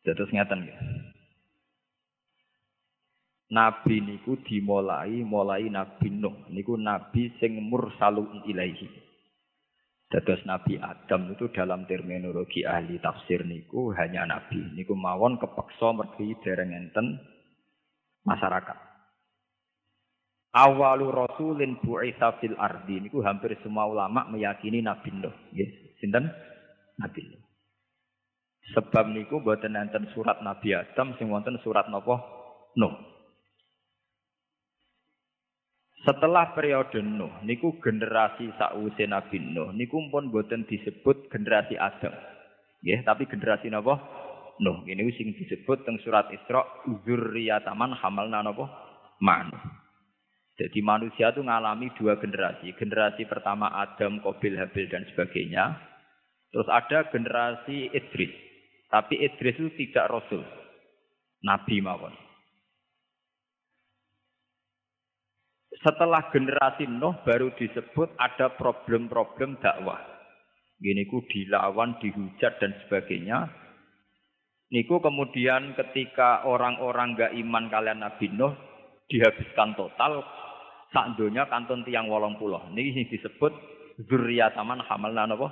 Terus 0.03 0.27
ngeten 0.35 0.67
ya. 0.67 0.77
Nabi 3.47 4.03
niku 4.03 4.35
dimulai 4.43 5.23
mulai 5.23 5.71
Nabi 5.71 6.11
Nuh 6.11 6.51
niku 6.51 6.75
nabi 6.75 7.31
sing 7.39 7.55
mursalun 7.63 8.43
ilaihi. 8.43 9.07
Dados 10.07 10.39
Nabi 10.47 10.79
Adam 10.79 11.35
itu 11.35 11.51
dalam 11.51 11.83
terminologi 11.83 12.63
ahli 12.63 12.99
tafsir 12.99 13.43
niku 13.43 13.91
hanya 13.95 14.23
nabi. 14.27 14.59
Niku 14.75 14.95
mawon 14.95 15.35
kepeksa 15.39 15.91
mergi 15.91 16.35
dereng 16.43 16.71
enten 16.71 17.19
masyarakat. 18.23 18.86
Awalu 20.57 21.13
rasulin 21.13 21.77
bu'itsa 21.85 22.41
fil 22.41 22.57
ardi 22.57 22.97
niku 22.97 23.21
hampir 23.21 23.53
semua 23.61 23.85
ulama 23.85 24.25
meyakini 24.25 24.81
Nabi 24.81 25.13
Nuh. 25.13 25.53
Nggih, 25.53 25.69
sinten? 26.01 26.25
Nabi 26.97 27.21
Nuh. 27.29 27.41
Sebab 28.73 29.13
niku 29.13 29.37
mboten 29.37 29.77
enten 29.77 30.09
surat 30.17 30.41
Nabi 30.41 30.73
Adam 30.73 31.13
sing 31.21 31.29
wonten 31.29 31.61
surat 31.61 31.85
napa? 31.93 32.19
Nuh. 32.73 32.89
Setelah 36.03 36.57
periode 36.57 37.05
Nuh, 37.05 37.31
niku 37.45 37.77
generasi 37.77 38.49
sakwise 38.57 39.05
Nabi 39.05 39.37
Nuh, 39.37 39.69
niku 39.77 40.01
pun 40.09 40.33
boten 40.33 40.65
disebut 40.65 41.29
generasi 41.29 41.77
Adam. 41.77 42.17
Ya, 42.81 42.97
tapi 43.05 43.29
generasi 43.29 43.69
napa? 43.69 44.01
Nuh. 44.57 44.81
Ini 44.89 45.05
sing 45.13 45.37
disebut 45.37 45.85
teng 45.85 46.01
surat 46.01 46.33
Isra 46.33 46.65
dzurriyyataman 47.05 47.93
hamalna 47.93 48.41
napa? 48.41 48.65
Man. 49.21 49.53
Jadi 50.57 50.81
manusia 50.81 51.29
itu 51.29 51.45
mengalami 51.45 51.93
dua 51.93 52.17
generasi. 52.17 52.73
Generasi 52.73 53.29
pertama 53.29 53.69
Adam, 53.77 54.17
Kobil, 54.25 54.57
Habil 54.57 54.89
dan 54.89 55.05
sebagainya. 55.13 55.77
Terus 56.49 56.65
ada 56.65 57.05
generasi 57.13 57.93
Idris. 57.93 58.33
Tapi 58.89 59.21
Idris 59.21 59.61
itu 59.61 59.69
tidak 59.85 60.09
rasul. 60.09 60.41
Nabi 61.45 61.77
mawon. 61.77 62.15
Setelah 65.77 66.33
generasi 66.33 66.89
Nuh 66.89 67.21
baru 67.21 67.53
disebut 67.53 68.17
ada 68.17 68.49
problem-problem 68.57 69.61
dakwah. 69.61 70.01
Gini 70.81 71.05
ku 71.05 71.21
dilawan, 71.29 72.01
dihujat 72.01 72.57
dan 72.57 72.73
sebagainya. 72.85 73.45
Niku 74.73 74.97
kemudian 74.99 75.77
ketika 75.77 76.43
orang-orang 76.49 77.13
gak 77.13 77.33
iman 77.37 77.69
kalian 77.69 78.01
Nabi 78.01 78.27
Nuh 78.33 78.57
dihabiskan 79.07 79.77
total 79.77 80.25
sak 80.93 81.19
donya 81.19 81.47
kantun 81.51 81.83
tiang 81.83 82.07
wolong 82.07 82.39
puluh. 82.39 82.61
Niki 82.71 83.07
disebut 83.11 83.51
zurriyataman 84.07 84.83
hamalna 84.85 85.29
napa? 85.29 85.47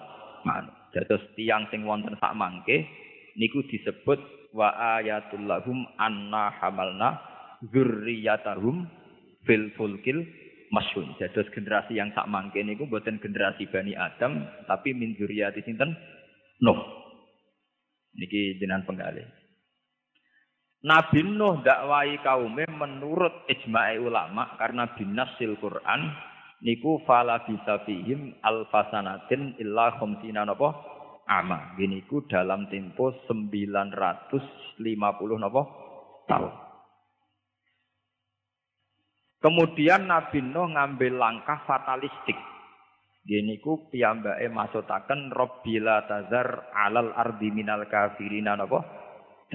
Man. 0.46 0.70
Dados 0.94 1.24
tiang 1.36 1.68
sing 1.74 1.84
wonten 1.84 2.16
sak 2.22 2.38
mangke 2.38 2.88
niku 3.36 3.66
disebut 3.68 4.18
wa 4.56 4.72
ayatul 4.96 5.44
lahum 5.44 5.84
anna 6.00 6.54
hamalna 6.62 7.20
zurriyatahum 7.74 8.88
fil 9.44 9.74
fulkil 9.76 10.24
masyun. 10.72 11.12
Dados 11.20 11.50
generasi 11.52 12.00
yang 12.00 12.16
sak 12.16 12.32
mangke 12.32 12.64
niku 12.64 12.88
buatan 12.88 13.20
generasi 13.20 13.68
Bani 13.68 13.92
Adam 13.98 14.46
tapi 14.70 14.96
min 14.96 15.20
zuriyati 15.20 15.66
sinten 15.68 15.92
Nuh. 16.64 16.80
Niki 18.16 18.56
jenengan 18.64 18.88
penggalih. 18.88 19.28
Nabi 20.84 21.24
Nuh 21.24 21.64
dakwai 21.64 22.20
kaume 22.20 22.68
menurut 22.68 23.48
ijma'i 23.48 24.02
ulama 24.02 24.58
karena 24.60 24.92
binasil 24.92 25.56
Quran 25.62 26.12
niku 26.66 27.00
fala 27.08 27.46
bisa 27.48 27.80
fihim 27.88 28.36
alfasanatin 28.44 29.56
illa 29.62 29.96
khamsina 29.96 30.44
napa 30.44 30.76
ama. 31.30 31.74
Gini 31.78 32.06
ku 32.06 32.26
dalam 32.26 32.70
tempo 32.70 33.14
950 33.30 34.82
napa 35.42 35.62
tahun. 36.30 36.54
Kemudian 39.46 40.10
Nabi 40.10 40.42
Nuh 40.42 40.74
ngambil 40.74 41.22
langkah 41.22 41.62
fatalistik. 41.70 42.38
Gini 43.26 43.58
ku 43.62 43.90
piyambake 43.90 44.50
maksutaken 44.50 45.34
Rabbila 45.34 46.06
tazar 46.10 46.70
alal 46.74 47.14
ardi 47.14 47.50
minal 47.54 47.86
kafirina 47.90 48.58
napa? 48.58 49.05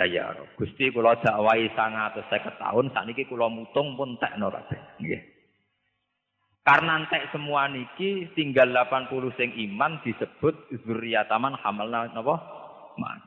Dayar. 0.00 0.40
Gusti 0.56 0.88
kula 0.88 1.20
dakwahi 1.20 1.68
150 1.76 2.24
tahun 2.56 2.88
sakniki 2.96 3.28
kula 3.28 3.52
mutung 3.52 4.00
pun 4.00 4.16
tekno 4.16 4.48
kabeh. 4.48 4.80
Nggih. 4.96 5.20
Karena 6.64 7.04
entek 7.04 7.28
semua 7.28 7.68
niki 7.68 8.32
tinggal 8.32 8.72
80 8.72 9.36
sing 9.36 9.52
iman 9.68 10.00
disebut 10.00 10.72
zuriyataman 10.88 11.52
hamalna 11.60 12.08
napa? 12.16 12.40
Man. 12.96 13.20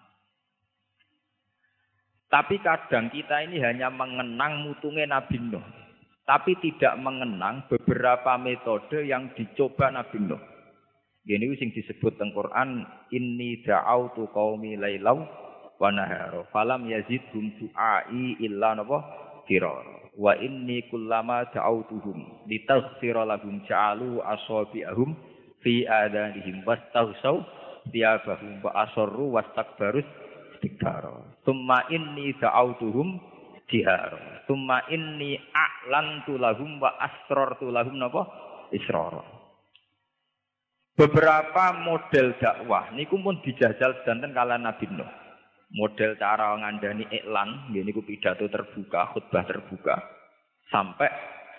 Tapi 2.34 2.58
kadang 2.66 3.14
kita 3.14 3.46
ini 3.46 3.62
hanya 3.62 3.94
mengenang 3.94 4.66
mutungnya 4.66 5.06
Nabi 5.06 5.38
Nuh 5.38 5.84
tapi 6.24 6.56
tidak 6.64 6.96
mengenang 7.04 7.68
beberapa 7.68 8.40
metode 8.40 9.04
yang 9.04 9.36
dicoba 9.36 9.92
Nabi 9.92 10.24
Nuh. 10.24 10.42
Ini 11.24 11.56
sing 11.56 11.72
disebut 11.72 12.20
teng 12.20 12.36
Quran 12.36 12.84
inni 13.16 13.64
da'autu 13.64 14.28
qaumi 14.36 14.76
lailaw 14.76 15.24
wa 15.80 15.90
nahara 15.92 16.44
falam 16.54 16.86
yazidhum 16.90 17.54
du'ai 17.58 18.38
illa 18.44 18.76
napa 18.78 19.00
firara 19.50 20.10
wa 20.18 20.34
inni 20.38 20.86
kullama 20.94 21.46
da'autuhum 21.54 22.46
litaghfira 22.50 23.26
lahum 23.26 23.62
ja'alu 23.66 24.22
asabi'ahum 24.22 25.18
fi 25.66 25.88
adanihim 25.90 26.62
wastaghsaw 26.68 27.42
tiabahum 27.90 28.62
wa 28.62 28.72
asarru 28.86 29.34
wastakbarus 29.34 30.06
istikbara 30.58 31.14
thumma 31.48 31.88
inni 31.90 32.34
da'autuhum 32.38 33.34
jihar. 33.74 34.14
Summa 34.46 34.86
inni 34.94 35.40
a'lantu 35.50 36.38
lahum 36.38 36.78
wa 36.78 36.94
asrartu 37.02 37.74
lahum 37.74 37.98
napa? 37.98 38.28
Israr. 38.70 39.24
Beberapa 40.94 41.74
model 41.82 42.38
dakwah 42.38 42.94
niku 42.94 43.18
pun 43.18 43.42
dijajal 43.42 43.98
sedanten 44.02 44.34
kala 44.38 44.62
Nabi 44.62 44.86
Nuh. 44.94 45.10
Model 45.74 46.14
cara 46.22 46.54
ngandani 46.54 47.10
iklan, 47.10 47.74
gini 47.74 47.90
ku 47.90 48.06
pidato 48.06 48.46
terbuka, 48.46 49.10
khutbah 49.10 49.42
terbuka, 49.42 49.96
sampai 50.70 51.10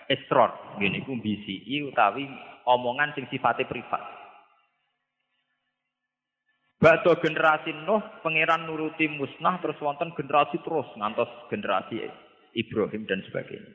israr, 0.07 0.79
gini 0.79 1.03
ku 1.03 1.19
BCI 1.19 1.91
utawi 1.91 2.23
omongan 2.63 3.11
sing 3.11 3.27
sifatnya 3.27 3.67
privat. 3.67 4.03
Bakto 6.75 7.17
generasi 7.19 7.71
Nuh, 7.87 8.03
pangeran 8.21 8.67
nuruti 8.67 9.07
musnah 9.07 9.59
terus 9.63 9.79
wonten 9.79 10.11
generasi 10.13 10.59
terus 10.61 10.85
ngantos 10.99 11.31
generasi 11.47 12.03
Ibrahim 12.55 13.07
dan 13.07 13.23
sebagainya. 13.25 13.73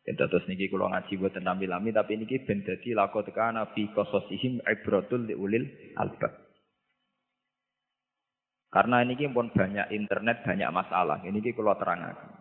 Kita 0.00 0.26
terus 0.32 0.48
niki 0.48 0.72
kulo 0.72 0.88
ngaji 0.88 1.12
buat 1.20 1.36
nami 1.40 1.68
lami 1.68 1.92
tapi 1.92 2.16
niki 2.16 2.42
ben 2.48 2.64
dadi 2.64 2.96
lakot 2.96 3.28
kana 3.36 3.68
fi 3.76 3.88
qasasihim 3.92 4.64
ibratul 4.64 5.28
liulil 5.28 5.68
albab. 6.00 6.49
Karena 8.70 9.02
ini 9.02 9.18
pun 9.34 9.50
banyak 9.50 9.90
internet, 9.90 10.46
banyak 10.46 10.70
masalah. 10.70 11.18
Ini 11.26 11.42
kulo 11.58 11.74
terangkan. 11.74 12.40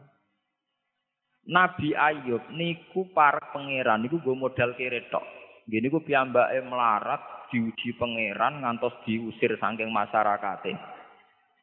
Nabi 1.50 1.98
Ayub 1.98 2.54
niku 2.54 3.10
para 3.10 3.50
pangeran 3.50 4.06
niku 4.06 4.22
gue 4.22 4.38
modal 4.38 4.78
keretok. 4.78 5.26
Gini 5.66 5.90
ku 5.90 6.06
piyambake 6.06 6.62
melarat 6.62 7.50
diuji 7.50 7.98
pangeran 7.98 8.62
ngantos 8.62 8.94
diusir 9.10 9.58
saking 9.58 9.90
masyarakate. 9.90 10.78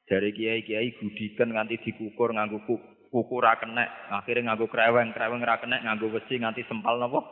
Dari 0.06 0.30
kiai-kiai 0.34 0.98
gudikan 0.98 1.54
nganti 1.54 1.82
dikukur 1.82 2.34
nganggo 2.34 2.62
kuku 3.10 3.36
ra 3.38 3.58
kenek, 3.58 3.90
akhirnya 4.10 4.54
nganggo 4.54 4.66
kreweng, 4.70 5.14
kreweng 5.14 5.42
ra 5.42 5.58
kenek 5.62 5.82
nganggo 5.82 6.10
besi 6.14 6.38
nganti 6.38 6.66
sempal 6.66 6.98
napa? 6.98 7.22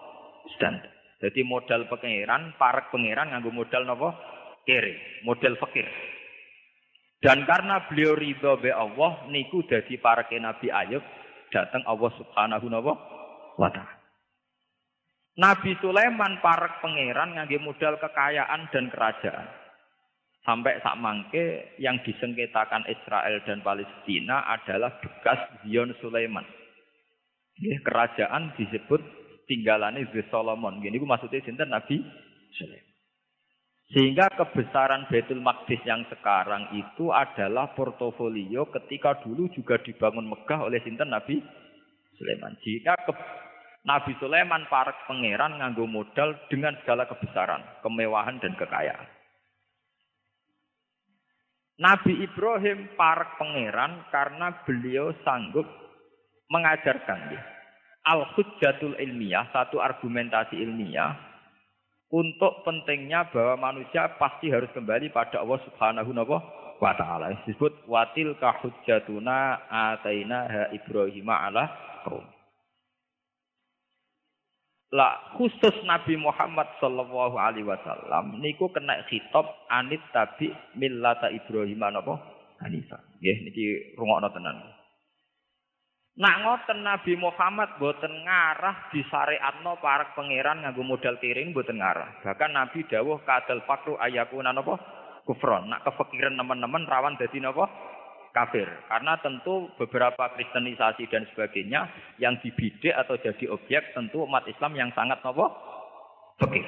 Stand. 0.54 0.82
Jadi 1.22 1.42
modal 1.46 1.86
pangeran, 1.90 2.54
parek 2.58 2.90
pangeran 2.94 3.34
nganggo 3.34 3.50
modal 3.50 3.82
napa? 3.86 4.14
Kere, 4.66 5.22
model 5.26 5.58
fakir. 5.58 5.86
Dan 7.24 7.48
karena 7.48 7.80
beliau 7.88 8.12
ridho 8.12 8.60
be 8.60 8.68
Allah, 8.68 9.24
niku 9.32 9.64
dadi 9.64 9.96
pareke 9.96 10.36
Nabi 10.36 10.68
Ayub, 10.68 11.00
datang 11.48 11.80
Allah 11.88 12.12
Subhanahu 12.20 12.68
wa 13.56 13.70
taala. 13.72 13.96
Nabi 15.40 15.72
Sulaiman 15.80 16.38
parek 16.44 16.84
pangeran 16.84 17.32
ngangge 17.32 17.58
modal 17.64 17.96
kekayaan 17.96 18.68
dan 18.68 18.92
kerajaan. 18.92 19.48
Sampai 20.44 20.76
sak 20.84 21.00
mangke 21.00 21.74
yang 21.80 21.96
disengketakan 22.04 22.84
Israel 22.92 23.40
dan 23.48 23.64
Palestina 23.64 24.44
adalah 24.44 25.00
bekas 25.00 25.64
Zion 25.64 25.96
Sulaiman. 26.04 26.44
Kerajaan 27.56 28.52
disebut 28.60 29.00
tinggalannya 29.48 30.04
Solomon. 30.28 30.84
Gini 30.84 31.00
maksudnya 31.00 31.40
sinten 31.40 31.72
Nabi 31.72 32.04
Sulaiman. 32.52 32.93
Sehingga 33.92 34.32
kebesaran 34.32 35.04
Betul 35.12 35.44
Maqdis 35.44 35.82
yang 35.84 36.08
sekarang 36.08 36.72
itu 36.72 37.12
adalah 37.12 37.76
portofolio 37.76 38.64
ketika 38.72 39.20
dulu 39.20 39.52
juga 39.52 39.76
dibangun 39.84 40.24
megah 40.24 40.64
oleh 40.64 40.80
sinten 40.80 41.12
Nabi 41.12 41.44
Sulaiman. 42.16 42.56
Jika 42.64 42.96
ke 43.04 43.12
Nabi 43.84 44.16
Sulaiman 44.16 44.64
parek 44.72 45.04
pangeran 45.04 45.60
nganggo 45.60 45.84
modal 45.84 46.32
dengan 46.48 46.72
segala 46.80 47.04
kebesaran, 47.04 47.60
kemewahan 47.84 48.40
dan 48.40 48.56
kekayaan. 48.56 49.08
Nabi 51.76 52.24
Ibrahim 52.24 52.96
parek 52.96 53.36
pangeran 53.36 54.08
karena 54.08 54.56
beliau 54.64 55.12
sanggup 55.20 55.68
mengajarkan 56.48 57.20
dia. 57.28 57.42
Al-Hujjatul 58.04 58.96
ilmiah, 59.00 59.48
satu 59.52 59.80
argumentasi 59.80 60.60
ilmiah, 60.60 61.16
untuk 62.14 62.62
pentingnya 62.62 63.26
bahwa 63.34 63.74
manusia 63.74 64.06
pasti 64.22 64.46
harus 64.46 64.70
kembali 64.70 65.10
pada 65.10 65.42
Allah 65.42 65.58
Subhanahu 65.66 66.14
wa 66.78 66.92
taala. 66.94 67.34
Disebut 67.42 67.90
watil 67.90 68.38
kahujjatuna 68.38 69.66
ataina 69.66 70.46
ha 70.46 70.62
Ibrahim 70.70 71.26
ala 71.26 71.66
qaum. 72.06 72.22
Lah 74.94 75.34
khusus 75.34 75.74
Nabi 75.82 76.14
Muhammad 76.14 76.70
sallallahu 76.78 77.34
alaihi 77.34 77.66
wasallam 77.66 78.38
niku 78.38 78.70
kena 78.70 79.02
khitab 79.10 79.66
anit 79.66 79.98
tabi 80.14 80.54
millata 80.78 81.34
Ibrahim 81.34 81.82
napa 81.82 82.14
Hanifah. 82.62 83.02
Nggih 83.18 83.36
niki 83.50 83.64
rungokno 83.98 84.30
tenan. 84.30 84.73
Nak 86.14 86.46
ngoten 86.46 86.86
Nabi 86.86 87.18
Muhammad 87.18 87.74
boten 87.82 88.22
ngarah 88.22 88.86
disyariatno 88.94 89.82
para 89.82 90.14
pangeran 90.14 90.62
nganggo 90.62 90.86
modal 90.86 91.18
kiring 91.18 91.50
boten 91.50 91.82
ngarah. 91.82 92.22
Bahkan 92.22 92.54
Nabi 92.54 92.86
dawuh 92.86 93.18
kadal 93.26 93.66
fakru 93.66 93.98
ayakuna 93.98 94.54
napa 94.54 94.78
kufron. 95.26 95.66
Nak 95.66 95.82
kefikiran 95.82 96.38
teman-teman 96.38 96.86
rawan 96.86 97.18
dadi 97.18 97.42
napa 97.42 97.66
kafir. 98.30 98.70
Karena 98.86 99.18
tentu 99.18 99.66
beberapa 99.74 100.30
kristenisasi 100.38 101.10
dan 101.10 101.26
sebagainya 101.34 101.90
yang 102.22 102.38
dibidik 102.38 102.94
atau 102.94 103.18
jadi 103.18 103.50
objek 103.50 103.98
tentu 103.98 104.22
umat 104.22 104.46
Islam 104.46 104.78
yang 104.78 104.94
sangat 104.94 105.18
napa 105.18 105.50
fikir. 106.38 106.62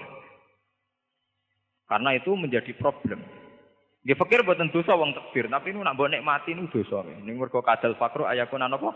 Karena 1.87 2.19
itu 2.19 2.35
menjadi 2.35 2.75
problem. 2.75 3.23
Dia 4.03 4.19
fikir 4.19 4.43
buatan 4.43 4.75
dosa 4.75 4.99
wong 4.99 5.15
tekbir, 5.15 5.47
tapi 5.47 5.71
ini 5.71 5.87
nak 5.87 5.95
mbok 5.95 6.11
mati 6.23 6.50
ini 6.50 6.67
dosa. 6.67 7.07
Ini 7.07 7.31
mergo 7.31 7.62
kadal 7.62 7.95
fakru 7.95 8.26
ayakuna 8.26 8.67
napa 8.67 8.91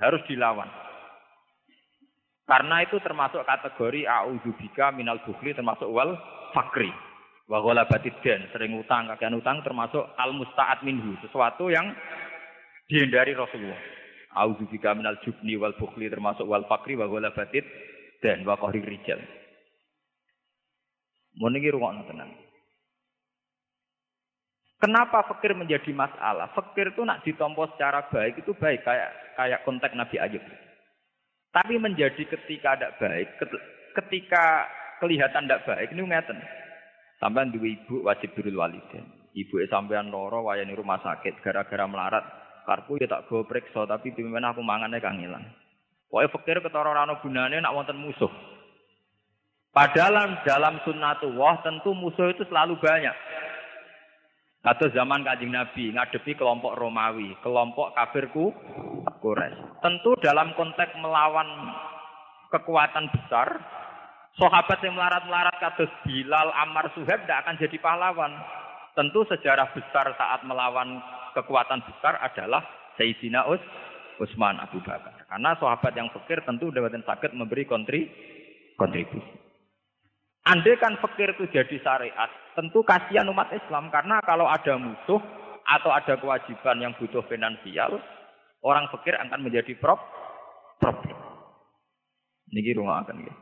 Harus 0.00 0.22
dilawan. 0.28 0.68
Karena 2.50 2.82
itu 2.82 2.98
termasuk 2.98 3.46
kategori 3.46 4.10
a'udzubika 4.10 4.90
minal 4.90 5.22
bukhli 5.22 5.54
termasuk 5.54 5.86
wal 5.86 6.18
fakri. 6.50 6.90
Wa 7.46 7.62
ghalabatid 7.62 8.18
dan 8.22 8.46
sering 8.50 8.74
utang, 8.78 9.06
kakean 9.10 9.38
utang 9.38 9.62
termasuk 9.62 10.02
al 10.18 10.34
musta'at 10.34 10.82
minhu, 10.82 11.14
sesuatu 11.22 11.70
yang 11.70 11.94
dihindari 12.90 13.38
Rasulullah. 13.38 13.78
A'udzubika 14.34 14.94
minal 14.98 15.22
jubni 15.22 15.54
wal 15.54 15.78
bukhli 15.78 16.10
termasuk 16.10 16.42
wal 16.46 16.66
fakri 16.66 16.98
wa 16.98 17.06
ghalabatid 17.06 17.62
dan 18.18 18.42
wa 18.42 18.58
qahri 18.58 18.82
rijal. 18.82 19.22
Mun 21.38 21.54
iki 21.54 21.70
rungokno 21.70 22.02
tenang. 22.10 22.34
Kenapa 24.80 25.28
fakir 25.28 25.52
menjadi 25.52 25.92
masalah? 25.92 26.48
Fakir 26.56 26.96
itu 26.96 27.04
nak 27.04 27.20
ditompo 27.20 27.68
secara 27.76 28.08
baik 28.08 28.40
itu 28.40 28.56
baik 28.56 28.80
kayak 28.80 29.36
kayak 29.36 29.60
konteks 29.68 29.92
Nabi 29.92 30.16
Ayub. 30.16 30.40
Tapi 31.52 31.76
menjadi 31.76 32.24
ketika 32.24 32.80
tidak 32.80 32.96
baik, 32.96 33.28
ketika 33.92 34.64
kelihatan 35.04 35.44
tidak 35.44 35.68
baik 35.68 35.92
ini 35.92 36.08
ngeten. 36.08 36.40
Sampai 37.20 37.52
dua 37.52 37.68
ibu 37.68 38.08
wajib 38.08 38.32
birul 38.32 38.64
waliden. 38.64 39.04
Ibu 39.36 39.60
sampean 39.68 40.08
loro 40.08 40.48
wayani 40.48 40.72
rumah 40.72 40.96
sakit 41.04 41.44
gara-gara 41.44 41.84
melarat. 41.84 42.24
Karpu 42.64 42.96
ya 42.96 43.04
tak 43.04 43.28
gue 43.28 43.44
periksa 43.44 43.84
tapi 43.84 44.16
pimpin 44.16 44.46
aku 44.46 44.64
mangannya 44.64 45.02
kang 45.02 45.20
hilang. 45.20 45.44
Pokoknya 46.08 46.32
fakir 46.32 46.56
ketara 46.64 46.96
rano 46.96 47.20
gunane 47.20 47.60
nak 47.60 47.74
wonten 47.76 48.00
musuh. 48.00 48.30
Padahal 49.70 50.42
dalam 50.42 50.82
sunnatullah 50.82 51.62
tentu 51.62 51.92
musuh 51.94 52.32
itu 52.32 52.42
selalu 52.48 52.80
banyak. 52.80 53.14
Atau 54.60 54.92
zaman 54.92 55.24
kajing 55.24 55.56
Nabi 55.56 55.96
ngadepi 55.96 56.36
kelompok 56.36 56.76
Romawi, 56.76 57.32
kelompok 57.40 57.96
kafirku 57.96 58.52
Quraisy. 59.24 59.80
Tentu 59.80 60.12
dalam 60.20 60.52
konteks 60.52 61.00
melawan 61.00 61.48
kekuatan 62.52 63.08
besar, 63.08 63.56
sahabat 64.36 64.84
yang 64.84 65.00
melarat-melarat 65.00 65.56
kados 65.64 65.88
Bilal, 66.04 66.52
Ammar, 66.52 66.92
Suhaib 66.92 67.24
tidak 67.24 67.40
akan 67.48 67.56
jadi 67.56 67.76
pahlawan. 67.80 68.32
Tentu 68.92 69.24
sejarah 69.32 69.72
besar 69.72 70.12
saat 70.20 70.44
melawan 70.44 71.00
kekuatan 71.32 71.80
besar 71.80 72.20
adalah 72.20 72.60
Sayyidina 73.00 73.48
Us, 73.48 73.64
Utsman 74.20 74.60
Abu 74.60 74.84
Bakar. 74.84 75.24
Karena 75.24 75.56
sahabat 75.56 75.96
yang 75.96 76.12
fakir 76.12 76.44
tentu 76.44 76.68
dapat 76.68 77.00
sakit 77.00 77.32
memberi 77.32 77.64
kontri, 77.64 78.12
kontribusi. 78.76 79.49
Andai 80.48 80.80
kan 80.80 80.96
fakir 81.04 81.36
itu 81.36 81.44
jadi 81.52 81.76
syariat, 81.84 82.30
tentu 82.56 82.80
kasihan 82.80 83.28
umat 83.28 83.52
Islam 83.52 83.92
karena 83.92 84.24
kalau 84.24 84.48
ada 84.48 84.80
musuh 84.80 85.20
atau 85.68 85.90
ada 85.92 86.16
kewajiban 86.16 86.80
yang 86.80 86.96
butuh 86.96 87.20
finansial, 87.28 88.00
orang 88.64 88.88
fakir 88.88 89.12
akan 89.20 89.40
menjadi 89.44 89.76
prop 89.76 90.00
problem. 90.80 91.16
Niki 92.50 92.72
rumah 92.72 93.04
akan 93.04 93.28
ya. 93.28 93.34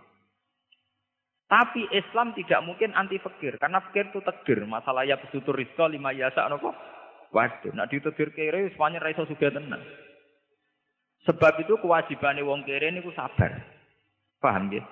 Tapi 1.48 1.88
Islam 1.96 2.36
tidak 2.36 2.60
mungkin 2.60 2.92
anti 2.92 3.16
fakir 3.16 3.56
karena 3.56 3.80
fakir 3.80 4.12
itu 4.12 4.20
tegir. 4.20 4.60
Masalah 4.68 5.08
ya 5.08 5.16
pesutur 5.16 5.56
rizko 5.56 5.88
lima 5.88 6.12
yasa 6.12 6.44
nopo. 6.50 6.76
Waduh, 7.32 7.72
nak 7.72 7.88
ditedir 7.88 8.32
kere 8.36 8.68
semuanya 8.72 9.00
raiso 9.00 9.24
sudah 9.24 9.48
tenang. 9.52 9.80
Sebab 11.24 11.60
itu 11.60 11.76
kewajiban 11.80 12.40
wong 12.44 12.68
kere 12.68 12.92
ini 12.92 13.00
ku 13.00 13.12
sabar. 13.16 13.64
Paham 14.40 14.68
ya? 14.72 14.84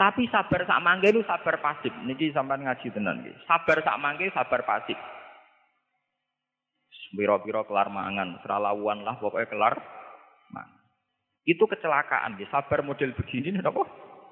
Tapi 0.00 0.24
sabar 0.32 0.64
sak 0.64 0.80
mangke 0.80 1.12
lu 1.12 1.20
sabar 1.28 1.60
pasif. 1.60 1.92
Niki 2.08 2.32
sampean 2.32 2.64
ngaji 2.64 2.88
tenan 2.88 3.20
nggih. 3.20 3.36
Sabar 3.44 3.84
sak 3.84 4.00
mangke 4.00 4.32
sabar 4.32 4.64
pasif. 4.64 4.96
Piro-piro 7.12 7.68
kelar 7.68 7.92
mangan, 7.92 8.40
seralawan 8.40 9.04
lah 9.04 9.20
pokoknya 9.20 9.52
kelar 9.52 9.76
mangan. 10.56 10.80
Itu 11.44 11.68
kecelakaan 11.68 12.40
nggih. 12.40 12.48
Sabar 12.48 12.80
model 12.80 13.12
begini 13.12 13.52
napa? 13.60 13.84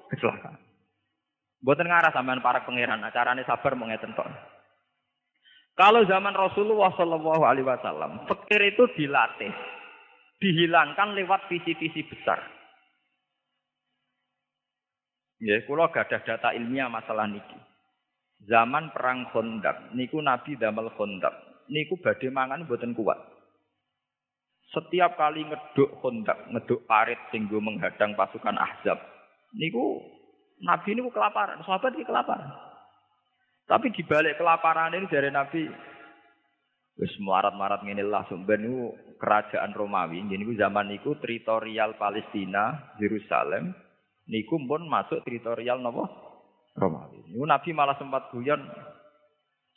Kecelakaan. 0.09 0.57
Buatan 1.61 1.85
ngarah 1.85 2.17
sampean 2.17 2.41
para 2.41 2.65
pangeran, 2.65 3.05
acarane 3.05 3.45
sabar 3.45 3.77
mau 3.77 3.85
ngeten 3.85 4.17
tok. 4.17 4.25
Kalau 5.77 6.01
zaman 6.07 6.33
Rasulullah 6.33 6.89
Shallallahu 6.97 7.43
Alaihi 7.45 7.67
Wasallam, 7.67 8.25
fakir 8.25 8.63
itu 8.63 8.89
dilatih, 8.95 9.51
dihilangkan 10.39 11.13
lewat 11.13 11.45
visi-visi 11.51 12.03
besar. 12.09 12.58
Ya, 15.39 15.55
kula 15.63 15.87
gadah 15.87 16.19
data 16.27 16.51
ilmiah 16.51 16.91
masalah 16.91 17.23
niki. 17.31 17.55
Zaman 18.47 18.91
perang 18.91 19.27
Khandaq 19.31 19.95
niku 19.95 20.19
Nabi 20.19 20.59
damel 20.59 20.91
Khandaq. 20.95 21.31
Niku 21.71 21.95
badhe 21.99 22.27
mangan 22.27 22.67
mboten 22.67 22.91
kuat. 22.91 23.19
Setiap 24.75 25.15
kali 25.15 25.47
ngeduk 25.47 25.99
Khandaq, 26.03 26.51
ngeduk 26.51 26.83
parit 26.87 27.19
sing 27.31 27.47
menghadang 27.47 28.19
pasukan 28.19 28.59
Ahzab. 28.59 28.99
Niku 29.55 30.03
Nabi 30.59 30.91
niku 30.91 31.11
kelaparan, 31.15 31.63
sahabat 31.63 31.95
iki 31.95 32.03
kelaparan. 32.03 32.51
Tapi 33.63 33.95
di 33.95 34.03
balik 34.03 34.35
kelaparan 34.35 34.91
ini 34.91 35.07
dari 35.07 35.31
Nabi 35.31 35.61
wis 36.99 37.15
marat-marat 37.23 37.79
ngene 37.87 38.03
lah 38.03 38.27
sumben 38.27 38.91
kerajaan 39.15 39.71
Romawi. 39.71 40.19
Niku 40.19 40.51
zaman 40.59 40.91
niku 40.91 41.15
teritorial 41.23 41.95
Palestina, 41.95 42.91
Yerusalem, 42.99 43.71
niku 44.29 44.61
pun 44.63 44.85
masuk 44.85 45.25
teritorial 45.25 45.81
nopo 45.81 46.05
Romawi. 46.77 47.25
Niku 47.27 47.43
Nabi 47.43 47.69
malah 47.73 47.97
sempat 47.97 48.29
guyon 48.31 48.61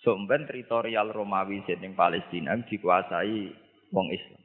somben 0.04 0.44
teritorial 0.46 1.10
Romawi 1.10 1.64
sing 1.64 1.96
Palestina 1.96 2.54
dikuasai 2.68 3.50
wong 3.90 4.06
Islam. 4.12 4.42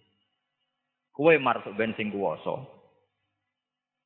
Kue 1.12 1.36
masuk 1.38 1.76
ben 1.76 1.93
sing 2.00 2.10
kuwasa. 2.10 2.56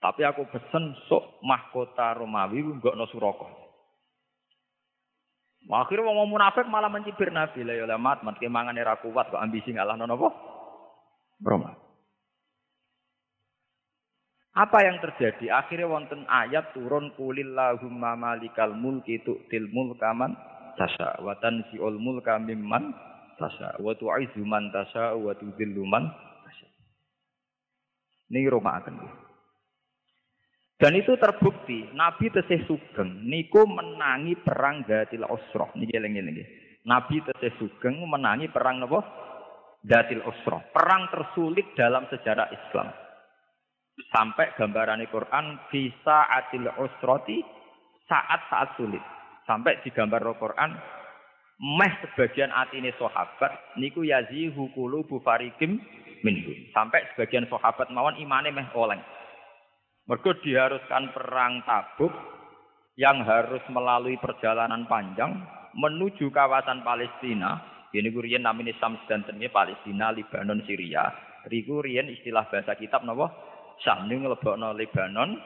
Tapi 0.01 0.25
aku 0.25 0.49
pesen 0.49 0.97
sok 1.05 1.39
mahkota 1.45 2.17
Romawi 2.17 2.65
nggak 2.65 2.97
no 2.97 3.05
suroko. 3.07 3.47
Akhirnya 5.69 6.09
wong 6.09 6.25
munafik 6.25 6.65
malah 6.65 6.89
mencibir 6.89 7.29
Nabi 7.29 7.61
lah 7.61 7.85
ya 7.85 7.95
mat 8.01 8.25
mat 8.25 8.41
kemangan 8.41 8.75
era 8.75 8.97
kuat 8.97 9.29
kok 9.29 9.37
ambisi 9.39 9.69
ngalah 9.71 9.93
nopo 9.95 10.33
Romawi. 11.45 11.90
Apa 14.51 14.83
yang 14.83 14.99
terjadi? 14.99 15.47
Akhirnya 15.47 15.87
wonten 15.87 16.27
ayat 16.27 16.75
turun 16.75 17.15
kulillahumma 17.15 18.19
malikal 18.19 18.75
mulki 18.75 19.23
tu'til 19.23 19.71
mulka 19.71 20.11
man 20.11 20.35
tasha 20.75 21.23
wa 21.23 21.31
tanzi'ul 21.39 21.95
mulka 21.95 22.35
mimman 22.35 22.91
tasha 23.39 23.79
wa 23.79 23.95
tu'izu 23.95 24.43
man 24.43 24.67
tasha 24.75 25.15
wa 25.15 25.31
tudhillu 25.39 25.87
man 25.87 26.03
tasha. 26.43 26.67
Ini 28.27 28.51
rumah 28.51 28.83
akan 28.83 28.95
dan 30.81 30.97
itu 30.97 31.13
terbukti 31.13 31.93
Nabi 31.93 32.33
tesih 32.33 32.65
sugeng 32.65 33.21
niku 33.29 33.69
menangi 33.69 34.33
perang 34.41 34.81
Datil 34.81 35.21
Usrah. 35.29 35.77
Niki 35.77 35.93
eling-eling 35.93 36.41
Nabi 36.89 37.21
tesih 37.21 37.53
sugeng 37.61 38.01
menangi 38.09 38.49
perang 38.49 38.81
napa? 38.81 39.05
Datil 39.85 40.25
Usrah. 40.25 40.73
Perang 40.73 41.05
tersulit 41.13 41.69
dalam 41.77 42.09
sejarah 42.09 42.49
Islam 42.49 42.89
Sampai 44.09 44.57
gambaran 44.57 45.05
Quran 45.11 45.61
bisa 45.69 46.25
adil 46.31 46.65
usroti 46.81 47.45
saat-saat 48.09 48.79
sulit. 48.79 49.03
Sampai 49.45 49.77
di 49.85 49.93
gambar 49.93 50.25
Quran 50.39 50.71
meh 51.61 51.93
sebagian 52.01 52.49
atine 52.49 52.89
sahabat 52.97 53.77
niku 53.77 54.01
yazihu 54.01 54.73
qulubu 54.73 55.21
farikim 55.21 55.77
minhum. 56.25 56.57
Sampai 56.73 57.05
sebagian 57.13 57.45
sahabat 57.45 57.93
mawon 57.93 58.17
imane 58.17 58.49
meh 58.49 58.65
oleng. 58.73 59.01
Mergo 60.09 60.33
diharuskan 60.41 61.13
perang 61.13 61.61
Tabuk 61.61 62.11
yang 62.97 63.21
harus 63.21 63.61
melalui 63.69 64.17
perjalanan 64.17 64.89
panjang 64.89 65.31
menuju 65.77 66.33
kawasan 66.33 66.83
Palestina. 66.83 67.61
Ini 67.91 68.07
kurian 68.07 68.47
namanya 68.47 68.71
Sam 68.79 68.95
dan 69.07 69.27
Palestina, 69.51 70.15
Lebanon, 70.15 70.63
Syria. 70.63 71.11
Riku 71.43 71.83
riyen 71.83 72.07
istilah 72.07 72.47
bahasa 72.47 72.71
kitab 72.79 73.03
napa? 73.03 73.27
Sam 73.79 74.11
niku 74.11 74.27
nglebokno 74.27 74.75
Lebanon, 74.75 75.39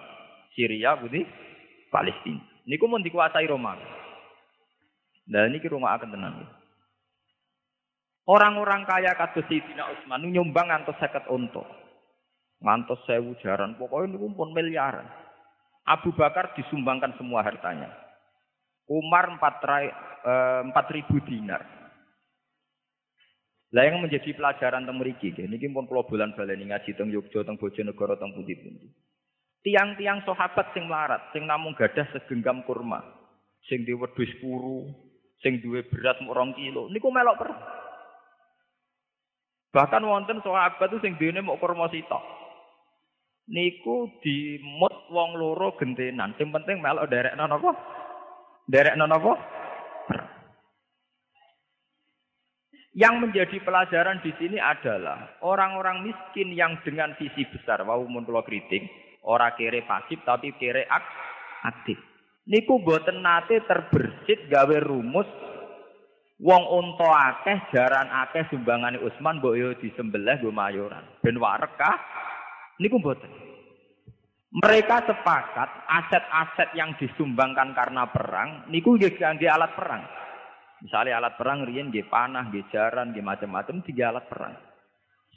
Syria, 0.58 0.98
putih 0.98 1.24
Palestina. 1.94 2.42
Niku 2.66 2.90
mun 2.90 3.06
dikuasai 3.06 3.46
Roma. 3.46 3.78
Dan 5.26 5.54
ini 5.54 5.62
rumah 5.70 5.98
akan 5.98 6.10
tenang. 6.10 6.42
Orang-orang 8.26 8.90
kaya 8.90 9.14
kados 9.14 9.46
Sayyidina 9.46 9.86
Utsman 9.94 10.26
nyumbang 10.34 10.74
ngantos 10.74 10.98
50 10.98 11.30
unta. 11.30 11.62
Ngantos 12.62 13.06
sewu 13.06 13.38
jaran, 13.42 13.78
pokoknya 13.78 14.18
ini 14.18 14.34
pun 14.34 14.50
miliaran. 14.50 15.06
Abu 15.86 16.10
Bakar 16.18 16.58
disumbangkan 16.58 17.14
semua 17.22 17.46
hartanya. 17.46 17.94
Umar 18.90 19.30
4 19.30 20.74
ribu 20.94 21.22
dinar. 21.30 21.62
Lah 23.76 23.84
yang 23.84 24.00
menjadi 24.00 24.32
pelajaran 24.32 24.88
teng 24.88 24.96
mriki 24.96 25.36
niki 25.36 25.68
pun 25.68 25.84
kula 25.84 26.08
bulan 26.08 26.32
baleni 26.32 26.72
ngaji 26.72 26.96
teng 26.96 27.12
Yogyakarta 27.12 27.52
teng 27.52 27.60
Bojonegoro 27.60 28.16
teng 28.16 28.32
pundi-pundi. 28.32 28.88
Tiang-tiang 29.68 30.24
sahabat 30.24 30.72
sing 30.72 30.88
melarat, 30.88 31.28
sing 31.36 31.44
namung 31.44 31.76
gadah 31.76 32.08
segenggam 32.16 32.64
kurma, 32.64 33.04
sing 33.68 33.84
duwe 33.84 34.08
wedhus 34.08 34.32
puru, 34.40 34.88
sing 35.44 35.60
duwe 35.60 35.84
beras 35.92 36.16
mung 36.24 36.56
2 36.56 36.56
kilo, 36.56 36.88
niku 36.88 37.12
melok 37.12 37.36
perang. 37.36 37.60
Bahkan 39.76 40.08
wonten 40.08 40.40
sahabat 40.40 40.88
itu 40.88 41.04
sing 41.04 41.20
dene 41.20 41.44
mau 41.44 41.60
kurma 41.60 41.92
sitok. 41.92 42.24
Niku 43.52 44.08
dimut 44.24 45.12
wong 45.12 45.36
loro 45.36 45.76
gentenan. 45.76 46.32
Sing 46.40 46.48
penting 46.48 46.80
melok 46.80 47.12
derekno 47.12 47.44
napa? 47.44 47.76
Derekno 48.72 49.04
napa? 49.04 49.36
Yang 52.96 53.16
menjadi 53.28 53.58
pelajaran 53.60 54.24
di 54.24 54.32
sini 54.40 54.56
adalah 54.56 55.36
orang-orang 55.44 56.08
miskin 56.08 56.56
yang 56.56 56.80
dengan 56.88 57.12
visi 57.20 57.44
besar, 57.52 57.84
wau 57.84 58.08
mun 58.08 58.24
kritik, 58.48 58.88
ora 59.28 59.52
kere 59.52 59.84
pasif 59.84 60.24
tapi 60.24 60.56
kere 60.56 60.88
ak 60.88 61.04
aktif. 61.68 62.00
Niku 62.48 62.80
boten 62.80 63.20
nate 63.20 63.60
terbersit 63.68 64.48
gawe 64.48 64.78
rumus 64.80 65.28
Wong 66.36 66.68
unta 66.68 67.08
akeh, 67.08 67.72
jaran 67.72 68.12
akeh 68.12 68.44
sumbangane 68.52 69.00
Utsman 69.00 69.40
mbok 69.40 69.56
yo 69.56 69.72
disembelih 69.80 70.36
nggo 70.44 70.52
mayoran. 70.52 71.08
Ben 71.24 71.40
warek? 71.40 71.80
Niku 72.84 73.00
mboten. 73.00 73.32
Mereka 74.52 75.08
sepakat 75.08 75.70
aset-aset 75.88 76.76
yang 76.76 76.92
disumbangkan 77.00 77.72
karena 77.72 78.08
perang 78.12 78.68
niku 78.68 79.00
nggih 79.00 79.48
alat 79.48 79.72
perang. 79.80 80.04
Misalnya 80.84 81.24
alat 81.24 81.40
perang 81.40 81.64
riyen 81.64 81.88
nggih 81.88 82.12
panah, 82.12 82.52
nggih 82.52 82.68
jaran, 82.74 83.16
nggih 83.16 83.24
macam-macam 83.24 83.80
tiga 83.88 84.12
alat 84.12 84.28
perang. 84.28 84.56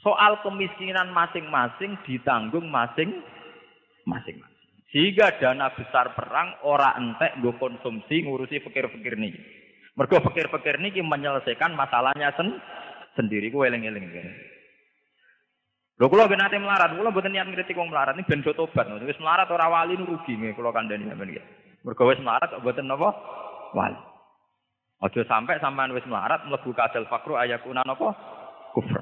Soal 0.03 0.39
kemiskinan 0.43 1.11
masing-masing 1.11 1.95
ditanggung 2.03 2.67
masing-masing. 2.67 4.37
Sehingga 4.89 5.37
dana 5.37 5.69
besar 5.75 6.17
perang 6.17 6.57
ora 6.65 6.97
entek 6.97 7.37
nggo 7.39 7.55
konsumsi 7.61 8.25
ngurusi 8.25 8.57
pikir-pikir 8.63 9.15
nih. 9.21 9.33
Mergo 9.93 10.17
pikir-pikir 10.23 10.81
niki 10.81 11.03
menyelesaikan 11.05 11.77
masalahnya 11.77 12.33
sen 12.33 12.57
sendiri 13.13 13.53
ku 13.53 13.61
eling-eling 13.61 14.09
kene. 14.09 14.31
Lho 15.99 16.07
kula 16.07 16.31
ben 16.31 16.39
nate 16.39 16.55
melarat, 16.57 16.95
kula 16.95 17.11
mboten 17.11 17.35
niat 17.35 17.51
ngritik 17.51 17.75
wong 17.75 17.91
melarat 17.91 18.15
ini 18.15 18.23
ben 18.23 18.39
do 18.41 18.55
tobat. 18.55 18.87
Melarat 18.87 19.51
ora 19.51 19.67
wali 19.67 19.99
rugi 19.99 20.33
nggih 20.39 20.55
kula 20.57 20.71
kandhani 20.71 21.11
sampeyan 21.11 21.37
iki. 21.37 21.41
Mergo 21.85 22.03
wis 22.09 22.23
melarat 22.23 22.49
mboten 22.57 22.87
napa? 22.89 23.09
Wali. 23.77 24.08
Aja 24.99 25.23
sampai 25.23 25.63
sampean 25.63 25.95
wis 25.95 26.03
melarat 26.03 26.43
mlebu 26.43 26.75
kadal 26.75 27.07
fakru 27.07 27.39
ayakuna 27.39 27.87
napa? 27.87 28.11
Kufur. 28.75 28.99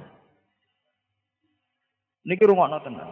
Niki 2.27 2.45
rungokno 2.45 2.77
tenan. 2.85 3.09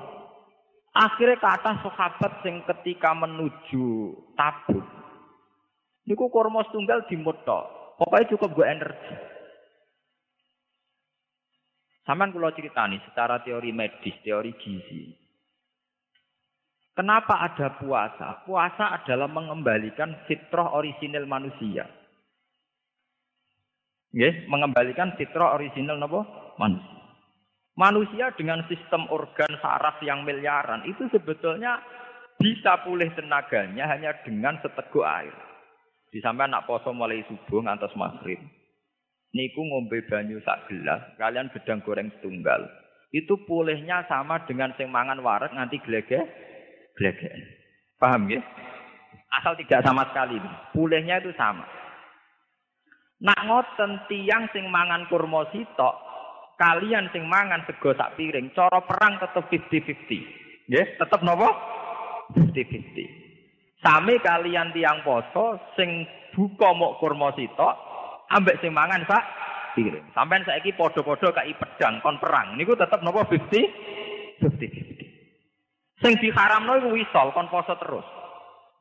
Akhirnya 0.95 1.41
kata 1.41 1.81
sahabat 1.83 2.39
sing 2.45 2.63
ketika 2.63 3.11
menuju 3.11 4.15
Tabuk 4.39 4.85
Niku 6.05 6.29
kurma 6.29 6.61
tunggal 6.69 7.09
dimutto. 7.09 7.65
Pokoknya 7.97 8.29
cukup 8.37 8.49
gue 8.53 8.67
energi. 8.69 9.15
Saman 12.05 12.29
kalau 12.29 12.53
ceritani 12.53 13.01
secara 13.01 13.41
teori 13.41 13.73
medis, 13.73 14.13
teori 14.21 14.53
gizi. 14.61 15.09
Kenapa 16.93 17.41
ada 17.41 17.73
puasa? 17.81 18.45
Puasa 18.45 18.93
adalah 19.01 19.25
mengembalikan 19.25 20.13
fitrah 20.29 20.77
orisinil 20.77 21.25
manusia. 21.25 21.89
Mengembalikan 24.47 25.19
fitrah 25.19 25.59
orisinal 25.59 25.99
nopo 25.99 26.23
manusia. 26.55 26.95
Manusia 27.75 28.31
dengan 28.39 28.63
sistem 28.71 29.03
organ 29.11 29.59
saraf 29.59 29.99
yang 29.99 30.23
miliaran 30.23 30.87
itu 30.87 31.11
sebetulnya 31.11 31.83
bisa 32.39 32.79
pulih 32.87 33.11
tenaganya 33.19 33.83
hanya 33.91 34.15
dengan 34.23 34.55
seteguk 34.63 35.03
air. 35.03 35.35
Di 36.07 36.23
sampai 36.23 36.47
nak 36.47 36.63
poso 36.63 36.95
mulai 36.95 37.27
subuh 37.27 37.59
ngantos 37.59 37.91
maghrib. 37.99 38.39
Niku 39.35 39.59
ngombe 39.67 39.99
banyu 40.07 40.39
sak 40.47 40.71
gelas, 40.71 41.03
kalian 41.19 41.51
gedang 41.51 41.83
goreng 41.83 42.07
setunggal. 42.15 42.63
Itu 43.11 43.35
pulihnya 43.43 44.07
sama 44.07 44.47
dengan 44.47 44.71
sing 44.79 44.87
mangan 44.87 45.19
warak 45.19 45.51
nganti 45.51 45.83
glege 45.83 46.23
glege. 46.95 47.27
Paham 47.99 48.31
ya? 48.31 48.39
Asal 49.35 49.59
tidak 49.59 49.83
sama 49.83 50.07
sekali. 50.07 50.39
Pulihnya 50.71 51.19
itu 51.19 51.35
sama. 51.35 51.67
Nak 53.23 53.39
ngoten 53.47 53.91
tiang 54.11 54.51
sing 54.51 54.67
mangan 54.67 55.07
kurma 55.07 55.47
sitok, 55.55 55.95
kalian 56.59 57.07
sing 57.15 57.23
mangan 57.31 57.63
sego 57.63 57.95
sak 57.95 58.19
piring, 58.19 58.51
cara 58.51 58.83
perang 58.83 59.15
tetep 59.23 59.47
50-50. 59.47 60.67
Nggih, 60.67 60.85
tetep 60.99 61.19
napa? 61.23 61.49
50-50. 62.35 63.79
Sami 63.79 64.17
kalian 64.19 64.73
tiang 64.73 65.05
poso 65.05 65.61
sing 65.77 66.03
buka 66.33 66.73
mok 66.73 66.97
kurma 66.99 67.31
sitok 67.37 67.73
ambek 68.33 68.59
sing 68.59 68.73
mangan 68.73 69.05
sak 69.05 69.23
piring. 69.77 70.09
Sampeyan 70.11 70.43
saiki 70.43 70.73
padha-padha 70.73 71.29
kai 71.31 71.53
pedang 71.53 72.01
kon 72.01 72.17
perang. 72.17 72.57
Niku 72.57 72.73
tetep 72.73 72.99
napa 73.05 73.29
50 73.29 74.41
50. 74.41 76.01
Sing 76.03 76.13
diharamno 76.19 76.81
iku 76.81 76.89
wisol 76.91 77.31
kon 77.31 77.47
poso 77.47 77.77
terus. 77.79 78.07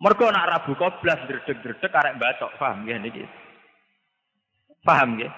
Mergo 0.03 0.27
nak 0.33 0.51
rabu 0.51 0.75
koblas 0.75 1.23
dredeg-dredeg 1.31 1.93
arek 1.93 2.19
bacok, 2.19 2.51
paham 2.59 2.83
ya 2.85 2.99
niki? 2.99 3.23
Paham 4.85 5.17
ya? 5.17 5.33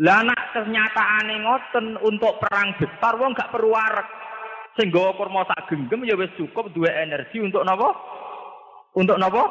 Lah 0.00 0.24
nak 0.24 0.56
kenyataane 0.56 1.36
ngoten 1.44 1.86
untuk 2.00 2.40
perang 2.40 2.72
besar 2.80 3.20
wong 3.20 3.36
gak 3.36 3.52
perlu 3.52 3.76
arek. 3.76 4.08
Sing 4.80 4.88
gawa 4.88 5.12
kurma 5.12 5.44
sak 5.44 5.68
genggam 5.68 6.08
ya 6.08 6.16
wis 6.16 6.32
cukup 6.40 6.72
dua 6.72 6.88
energi 7.04 7.36
untuk 7.44 7.60
napa? 7.68 7.92
Untuk 8.96 9.20
napa? 9.20 9.44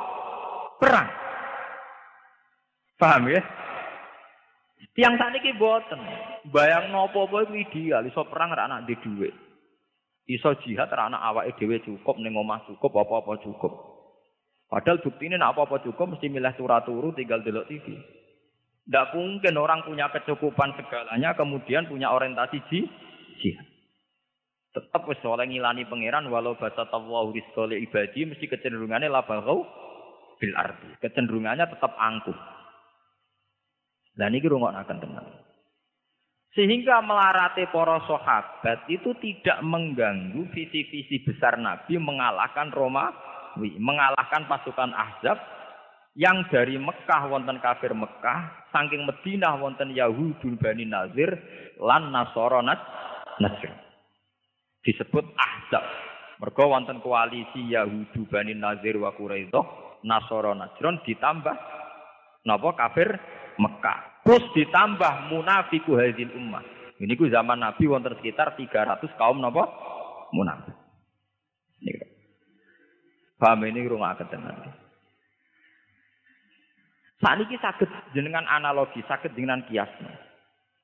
Perang. 0.81 1.09
Paham 2.97 3.29
ya? 3.29 3.41
Tiang 4.97 5.15
saniki 5.21 5.53
boten. 5.53 6.01
Bayang 6.49 6.89
nopo 6.89 7.29
apa 7.29 7.45
iku 7.45 7.53
ideal 7.53 8.03
iso 8.09 8.25
perang 8.25 8.57
ra 8.57 8.65
anak 8.65 8.89
di 8.89 8.97
dhuwit. 8.97 9.31
Iso 10.25 10.57
jihad 10.65 10.89
ra 10.89 11.07
anak 11.07 11.21
awake 11.29 11.61
cukup 11.85 12.17
ning 12.17 12.33
omah 12.33 12.65
cukup 12.65 13.05
apa-apa 13.05 13.37
cukup. 13.45 13.71
Padahal 14.65 14.99
bukti 14.99 15.29
ini 15.29 15.37
apa-apa 15.37 15.81
cukup 15.85 16.17
mesti 16.17 16.27
milih 16.27 16.53
turu-turu 16.57 17.13
tinggal 17.13 17.45
delok 17.45 17.69
TV. 17.69 17.95
Tidak 18.89 19.13
mungkin 19.13 19.53
orang 19.53 19.85
punya 19.85 20.09
kecukupan 20.09 20.73
segalanya 20.73 21.37
kemudian 21.37 21.85
punya 21.85 22.09
orientasi 22.09 22.57
jihad. 23.37 23.67
Tetap 24.73 25.05
oleh 25.05 25.45
ngilani 25.45 25.85
pangeran 25.85 26.25
walau 26.25 26.57
basa 26.57 26.89
tawahu 26.89 27.29
rizqa 27.29 27.69
ibadi 27.69 28.25
mesti 28.25 28.49
kecenderungannya 28.49 29.05
la 29.05 29.21
bagau 29.21 29.61
bil 30.41 30.53
ardi. 30.57 30.89
Kecenderungannya 31.05 31.69
tetap 31.69 31.93
angkuh. 32.01 32.33
Dan 34.17 34.33
ini 34.33 34.41
akan 34.49 34.97
tenang. 34.97 35.27
Sehingga 36.57 37.05
melarati 37.05 37.69
para 37.69 38.01
sahabat 38.09 38.89
itu 38.89 39.13
tidak 39.21 39.61
mengganggu 39.61 40.49
visi-visi 40.49 41.21
besar 41.21 41.61
Nabi 41.61 42.01
mengalahkan 42.01 42.73
Roma, 42.73 43.13
mengalahkan 43.77 44.49
pasukan 44.49 44.89
Ahzab 44.97 45.37
yang 46.19 46.43
dari 46.51 46.75
Mekah 46.75 47.31
wonten 47.31 47.63
kafir 47.63 47.95
Mekah, 47.95 48.67
saking 48.75 49.07
Madinah 49.07 49.55
wonten 49.55 49.95
Yahudul 49.95 50.59
Bani 50.59 50.83
Nazir 50.83 51.31
lan 51.79 52.11
Nasara 52.11 52.59
Nasr 52.59 53.71
disebut 54.83 55.23
Ahzab. 55.39 55.83
Mergo 56.43 56.71
wonten 56.75 56.99
koalisi 56.99 57.71
Yahudu 57.71 58.27
Bani 58.27 58.51
Nazir 58.51 58.99
wa 58.99 59.15
Quraidah, 59.15 59.63
Nasara 60.03 60.51
Najron 60.51 60.99
ditambah 61.07 61.55
napa 62.43 62.69
kafir 62.75 63.15
Mekah. 63.55 64.23
Terus 64.27 64.43
ditambah 64.51 65.31
munafiku 65.31 65.95
hadil 65.95 66.35
ummah. 66.35 66.63
Ini 66.99 67.15
ku 67.15 67.31
zaman 67.31 67.63
Nabi 67.63 67.87
wonten 67.87 68.11
sekitar 68.19 68.59
300 68.59 69.07
kaum 69.15 69.39
napa 69.39 69.71
munafik. 70.35 70.75
Paham 73.39 73.63
ini 73.71 73.87
rumah 73.87 74.19
tenan. 74.19 74.88
Saat 77.19 77.43
ini 77.43 77.59
sakit 77.59 78.15
jenengan 78.15 78.47
analogi, 78.47 79.03
sakit 79.03 79.35
dengan 79.35 79.59
kias. 79.67 79.91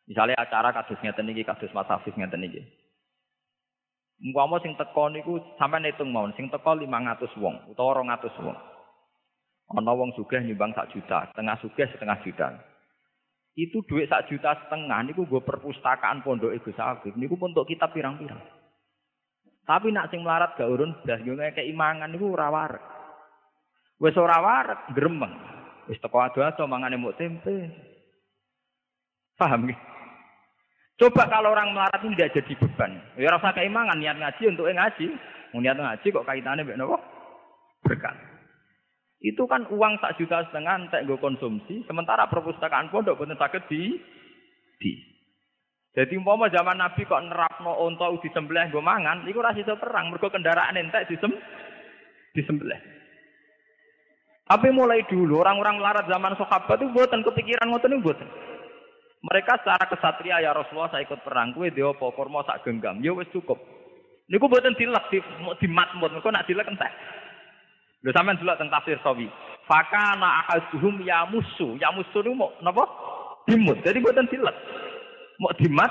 Misalnya 0.06 0.36
acara 0.36 0.76
kasus 0.76 1.00
ngeten 1.00 1.32
kasus 1.48 1.72
Mas 1.72 1.88
Hafiz 1.88 2.12
ngeten 2.12 2.44
iki. 2.44 2.62
Umpama 4.20 4.60
sing 4.64 4.76
teko 4.80 5.12
niku 5.12 5.40
sampean 5.60 5.88
hitung 5.88 6.12
mawon, 6.12 6.36
sing 6.36 6.48
teko 6.48 6.76
500 6.76 7.40
wong 7.40 7.56
utawa 7.72 8.00
200 8.00 8.44
wong. 8.44 8.58
Ana 9.76 9.92
wong 9.92 10.14
sugih 10.16 10.40
nyumbang 10.46 10.72
sak 10.78 10.94
juta, 10.94 11.26
setengah 11.32 11.56
sugih 11.60 11.88
setengah 11.90 12.20
juta. 12.24 12.48
Itu 13.56 13.84
duit 13.88 14.12
sak 14.12 14.28
juta 14.28 14.56
setengah 14.56 15.00
niku 15.08 15.24
gue 15.28 15.40
perpustakaan 15.40 16.24
pondok 16.24 16.52
Gus 16.64 16.76
Hafiz 16.76 17.16
niku 17.16 17.40
untuk 17.40 17.68
kitab 17.68 17.96
pirang-pirang. 17.96 18.40
Tapi 19.66 19.90
nak 19.90 20.12
sing 20.12 20.22
melarat 20.22 20.54
gak 20.60 20.68
urun 20.70 21.00
blas 21.02 21.24
yo 21.24 21.34
keimangan 21.40 22.12
niku 22.12 22.36
warak. 22.36 22.84
Wis 23.98 24.16
ora 24.20 24.38
warak 24.44 24.92
gremeng. 24.92 25.55
Wis 25.86 26.02
teko 26.02 26.18
ado-ado 26.18 26.66
mangane 26.66 26.98
muk 26.98 27.14
tempe. 27.18 27.70
Paham 29.38 29.70
nggih? 29.70 29.78
Coba 30.96 31.28
kalau 31.28 31.52
orang 31.52 31.76
melarat 31.76 32.00
ini 32.08 32.16
tidak 32.16 32.40
jadi 32.40 32.54
beban. 32.56 32.92
Ya 33.20 33.28
rasa 33.28 33.52
keimangan 33.52 34.00
niat 34.00 34.16
ngaji 34.16 34.44
untuk 34.48 34.72
ngaji. 34.72 35.08
Mau 35.52 35.60
niat 35.60 35.76
ngaji 35.76 36.08
kok 36.08 36.24
kaitannya 36.24 36.64
mbek 36.64 36.80
napa? 36.80 36.98
Berkah. 37.84 38.16
Itu 39.20 39.44
kan 39.50 39.68
uang 39.68 40.00
sak 40.00 40.16
juta 40.22 40.48
setengah 40.48 40.88
entek 40.88 41.04
gue 41.04 41.18
konsumsi, 41.20 41.84
sementara 41.90 42.30
perpustakaan 42.32 42.94
pondok 42.94 43.20
boten 43.20 43.36
saged 43.36 43.64
di 43.68 43.98
di. 44.80 44.92
Jadi 45.96 46.20
umpama 46.20 46.52
zaman 46.52 46.80
Nabi 46.80 47.08
kok 47.08 47.24
nerapno 47.24 47.80
unta 47.88 48.12
disembelih 48.20 48.68
gue 48.72 48.84
mangan, 48.84 49.24
iku 49.28 49.40
ora 49.40 49.56
perang 49.56 50.12
mergo 50.12 50.28
kendaraan 50.28 50.80
entek 50.80 51.08
disem 51.08 51.32
disembelih. 52.36 52.95
Tapi 54.46 54.70
mulai 54.70 55.02
dulu 55.10 55.42
orang-orang 55.42 55.82
melarat 55.82 56.06
zaman 56.06 56.38
sahabat 56.38 56.78
itu 56.78 56.94
buatan 56.94 57.26
kepikiran 57.26 57.66
ngoten 57.66 57.98
itu 57.98 58.06
buatan. 58.06 58.30
Mereka 59.26 59.66
secara 59.66 59.90
kesatria 59.90 60.38
ya 60.38 60.54
Rasulullah 60.54 60.94
saya 60.94 61.02
ikut 61.02 61.26
perang 61.26 61.50
kue 61.58 61.74
dia 61.74 61.90
apa 61.90 62.14
kurma 62.14 62.46
sak 62.46 62.62
genggam. 62.62 63.02
Ya 63.02 63.10
wis 63.10 63.26
cukup. 63.34 63.58
Niku 64.30 64.46
buatan 64.46 64.78
dilek 64.78 65.10
di 65.10 65.18
di 65.58 65.66
matmut. 65.66 66.14
Kok 66.22 66.30
nak 66.30 66.46
dilek 66.46 66.70
entek. 66.70 66.94
Lho 68.06 68.14
sampean 68.14 68.38
delok 68.38 68.62
teng 68.62 68.70
tafsir 68.70 69.02
sawi. 69.02 69.26
Fakana 69.66 70.46
ahaduhum 70.46 71.02
ya 71.02 71.26
musuh. 71.26 71.74
Ya 71.82 71.90
musuh 71.90 72.22
niku 72.22 72.38
mau 72.38 72.54
napa? 72.62 72.86
Dimut. 73.50 73.82
Jadi 73.82 73.98
buatan 73.98 74.30
dilek. 74.30 74.54
Mau 75.42 75.58
dimat. 75.58 75.90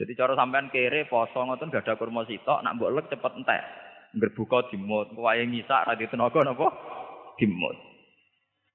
Jadi 0.00 0.16
cara 0.16 0.32
sampean 0.40 0.72
kere 0.72 1.04
poso 1.04 1.36
ngoten 1.36 1.68
gak 1.68 1.84
ada 1.84 2.00
kurma 2.00 2.24
sitok 2.24 2.64
nak 2.64 2.80
mbok 2.80 2.96
lek 2.96 3.12
cepet 3.12 3.32
entek. 3.36 3.60
Berbuka 4.14 4.70
dimut, 4.70 5.10
wae 5.18 5.42
ngisak 5.42 5.90
ra 5.90 5.98
tenaga 5.98 6.40
napa? 6.46 6.68
Dimut. 7.38 7.76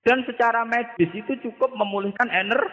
Dan 0.04 0.23
secara 0.28 0.63
medis 0.63 1.12
itu 1.12 1.34
cukup 1.43 1.75
memulihkan 1.75 2.28
energi. 2.32 2.71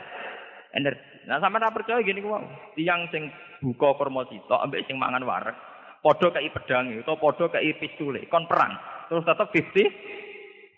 energi. 0.75 1.27
Nah, 1.27 1.43
sama 1.43 1.59
tak 1.59 1.75
percaya 1.75 2.05
gini 2.07 2.23
kok, 2.23 2.43
tiang 2.79 3.11
sing 3.11 3.33
buka 3.65 3.99
kurma 3.99 4.23
ambek 4.27 4.85
sing 4.87 4.95
mangan 4.95 5.27
wareg, 5.27 5.57
padha 6.05 6.31
kei 6.31 6.53
pedang 6.55 6.93
itu, 6.95 7.03
padha 7.03 7.51
kei 7.51 7.75
pistule, 7.81 8.23
kon 8.31 8.47
perang. 8.47 8.79
Terus 9.11 9.27
tetap 9.27 9.51
50 9.51 10.17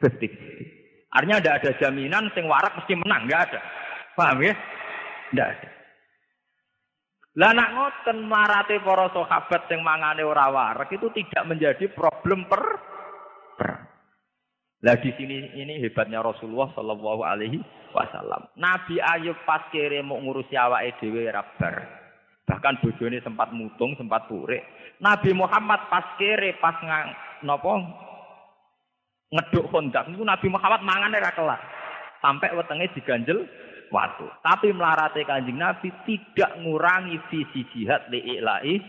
50. 0.00 1.12
Artinya 1.12 1.40
tidak 1.40 1.56
ada 1.64 1.70
jaminan 1.80 2.30
sing 2.36 2.44
warak 2.46 2.76
mesti 2.78 2.94
menang, 2.94 3.26
enggak 3.26 3.50
ada. 3.50 3.60
Paham 4.14 4.44
ya? 4.44 4.54
Enggak 5.32 5.48
ada. 5.56 5.68
Lah 7.38 7.54
nak 7.54 7.70
ngoten 7.70 8.26
marate 8.26 8.82
para 8.82 9.06
sahabat 9.14 9.70
sing 9.70 9.78
mangane 9.78 10.26
ora 10.26 10.50
warak 10.50 10.90
itu 10.90 11.06
tidak 11.14 11.46
menjadi 11.46 11.86
problem 11.94 12.50
per 12.50 12.62
perang. 13.54 13.86
Lah 14.82 14.98
di 14.98 15.10
sini 15.14 15.54
ini 15.54 15.78
hebatnya 15.78 16.18
Rasulullah 16.18 16.66
Shallallahu 16.74 17.22
Alaihi 17.22 17.62
Wasallam. 17.94 18.42
Nabi 18.58 18.98
Ayub 18.98 19.38
pas 19.46 19.70
kere 19.70 20.02
mau 20.02 20.18
ngurusi 20.18 20.58
awake 20.58 20.98
dhewe 20.98 21.30
rabar. 21.30 21.86
Bahkan 22.42 22.82
bojone 22.82 23.22
sempat 23.22 23.54
mutung, 23.54 23.94
sempat 23.94 24.26
pure. 24.26 24.58
Nabi 24.98 25.30
Muhammad 25.30 25.86
pas 25.86 26.18
kere 26.18 26.58
pas 26.58 26.74
ngang 26.82 27.14
nopo 27.46 27.78
ngeduk 29.30 29.70
kondak 29.70 30.10
niku 30.10 30.26
Nabi 30.26 30.50
Muhammad 30.50 30.82
mangane 30.82 31.22
ra 31.22 31.30
kelar. 31.30 31.62
Sampai 32.18 32.50
wetenge 32.50 32.90
diganjel 32.98 33.46
waktu. 33.90 34.26
Tapi 34.40 34.72
melarati 34.72 35.24
kanjeng 35.24 35.58
Nabi 35.58 35.92
tidak 36.04 36.56
ngurangi 36.60 37.16
visi 37.28 37.64
jihad 37.74 38.08
li'ila'i 38.08 38.80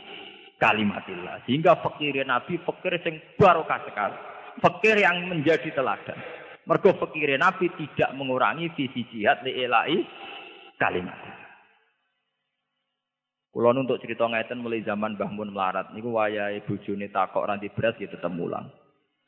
kalimatillah. 0.60 1.44
Sehingga 1.48 1.80
fakir 1.80 2.16
Nabi 2.24 2.60
fakir 2.64 3.00
yang 3.00 3.16
barokah 3.40 3.80
sekali. 3.88 4.18
Fakir 4.60 4.96
yang 5.00 5.28
menjadi 5.28 5.72
teladan. 5.72 6.20
Mergo 6.68 6.94
fakir 7.00 7.32
Nabi 7.40 7.72
tidak 7.80 8.12
mengurangi 8.14 8.72
visi 8.76 9.08
jihad 9.10 9.42
li'ila'i 9.42 10.04
kalimatillah. 10.78 11.40
Kulo 13.50 13.74
untuk 13.74 13.98
cerita 13.98 14.30
ngeten 14.30 14.62
mulai 14.62 14.86
zaman 14.86 15.18
Mbah 15.18 15.34
Mun 15.34 15.50
melarat 15.50 15.90
niku 15.98 16.14
wayahe 16.14 16.62
bojone 16.70 17.10
takok 17.10 17.50
ranti 17.50 17.74
beras 17.74 17.98
ya 17.98 18.06
tetep 18.06 18.30
mulang. 18.30 18.70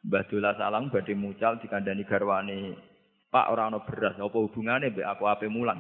Mbah 0.06 0.30
Dola 0.30 0.54
Salam 0.62 0.94
badhe 0.94 1.18
mucal 1.18 1.58
dikandani 1.58 2.06
garwane 2.06 2.78
Pak 3.32 3.48
orang 3.48 3.72
no 3.72 3.80
beras, 3.88 4.20
apa 4.20 4.38
hubungannya 4.38 4.92
mbek 4.92 5.08
aku 5.08 5.24
ape 5.24 5.48
mulang. 5.48 5.80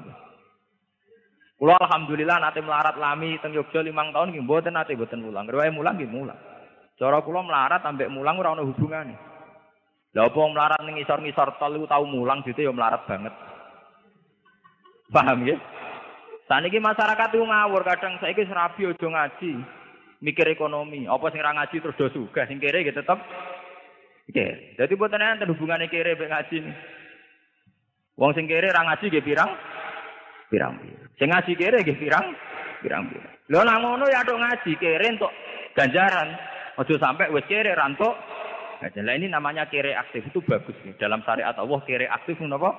Kulo 1.59 1.75
alhamdulillah 1.77 2.39
nate 2.39 2.63
melarat 2.63 2.95
lami 2.95 3.35
teng 3.43 3.51
Yogya 3.51 3.83
limang 3.83 4.15
tahun 4.15 4.31
nggih 4.31 4.47
mboten 4.47 4.71
nate 4.71 4.95
mboten 4.95 5.19
mulang. 5.19 5.45
Riwaye 5.51 5.69
mulang 5.69 5.99
nggih 5.99 6.07
mulang. 6.07 6.39
Cara 6.95 7.19
kula 7.19 7.43
melarat 7.43 7.83
ambek 7.83 8.07
mulang 8.07 8.39
ora 8.39 8.55
ono 8.55 8.63
hubungane. 8.65 9.13
Lah 10.15 10.31
apa 10.31 10.39
melarat 10.47 10.81
ning 10.87 10.95
ngisor-ngisor 10.97 11.59
tol 11.59 11.75
tau 11.91 12.03
mulang 12.07 12.39
gitu 12.47 12.65
ya 12.65 12.71
melarat 12.71 13.03
banget. 13.03 13.35
Paham 15.11 15.43
ya? 15.43 15.59
Saniki 16.47 16.79
masyarakat 16.79 17.29
itu 17.35 17.43
ngawur 17.43 17.83
kadang 17.83 18.15
saiki 18.23 18.47
serabi 18.47 18.87
aja 18.87 19.07
ngaji. 19.11 19.51
Mikir 20.23 20.47
ekonomi, 20.49 21.03
apa 21.09 21.29
sing 21.29 21.43
ora 21.43 21.51
ngaji 21.57 21.77
terus 21.83 21.97
do 21.97 22.07
sugih, 22.13 22.45
sing 22.45 22.61
kere 22.61 22.85
gitu 22.85 23.01
Oke, 23.01 24.77
jadi 24.77 24.93
buat 24.95 25.11
enten 25.11 25.49
hubungannya 25.51 25.91
kere 25.91 26.15
mbek 26.15 26.31
ngaji. 26.31 26.57
Wong 28.21 28.37
sing 28.37 28.45
kere 28.45 28.69
ra 28.69 28.85
ngaji 28.85 29.09
nggih 29.09 29.25
pirang? 29.25 29.49
Pirang. 30.53 30.77
Sing 31.17 31.33
ngaji 31.33 31.57
kere 31.57 31.81
nggih 31.81 31.97
pirang? 31.97 32.37
Pirang. 32.85 33.09
Lho 33.49 33.65
nang 33.65 33.81
ngono 33.81 34.05
ya 34.13 34.21
tok 34.21 34.37
ngaji 34.37 34.77
kere 34.77 35.09
entuk 35.09 35.33
ganjaran. 35.73 36.29
Ojo 36.77 37.01
sampai 37.01 37.33
wis 37.33 37.49
kere 37.49 37.73
rantuk. 37.73 38.13
Nah, 38.81 39.13
ini 39.17 39.25
namanya 39.25 39.65
kere 39.65 39.97
aktif 39.97 40.21
itu 40.29 40.37
bagus 40.45 40.77
nih. 40.85 40.93
Dalam 41.01 41.25
syariat 41.25 41.57
Allah 41.57 41.81
kere 41.81 42.05
aktif 42.05 42.37
apa? 42.37 42.69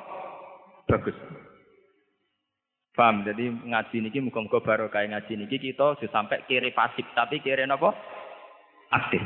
Bagus. 0.86 1.14
Paham? 2.94 3.26
Jadi 3.26 3.50
ngaji 3.66 3.96
niki 3.98 4.22
muga-muga 4.22 4.62
barokah 4.62 5.02
ngaji 5.02 5.42
niki 5.42 5.58
kita 5.58 5.98
sudah 5.98 6.10
sampai 6.10 6.46
kere 6.46 6.70
pasif 6.70 7.06
tapi 7.18 7.42
kere 7.42 7.66
napa? 7.66 7.90
Aktif. 8.94 9.22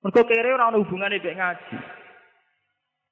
Mergo 0.00 0.24
kere 0.24 0.56
ora 0.56 0.72
ono 0.72 0.80
hubungane 0.80 1.20
ngaji. 1.20 2.03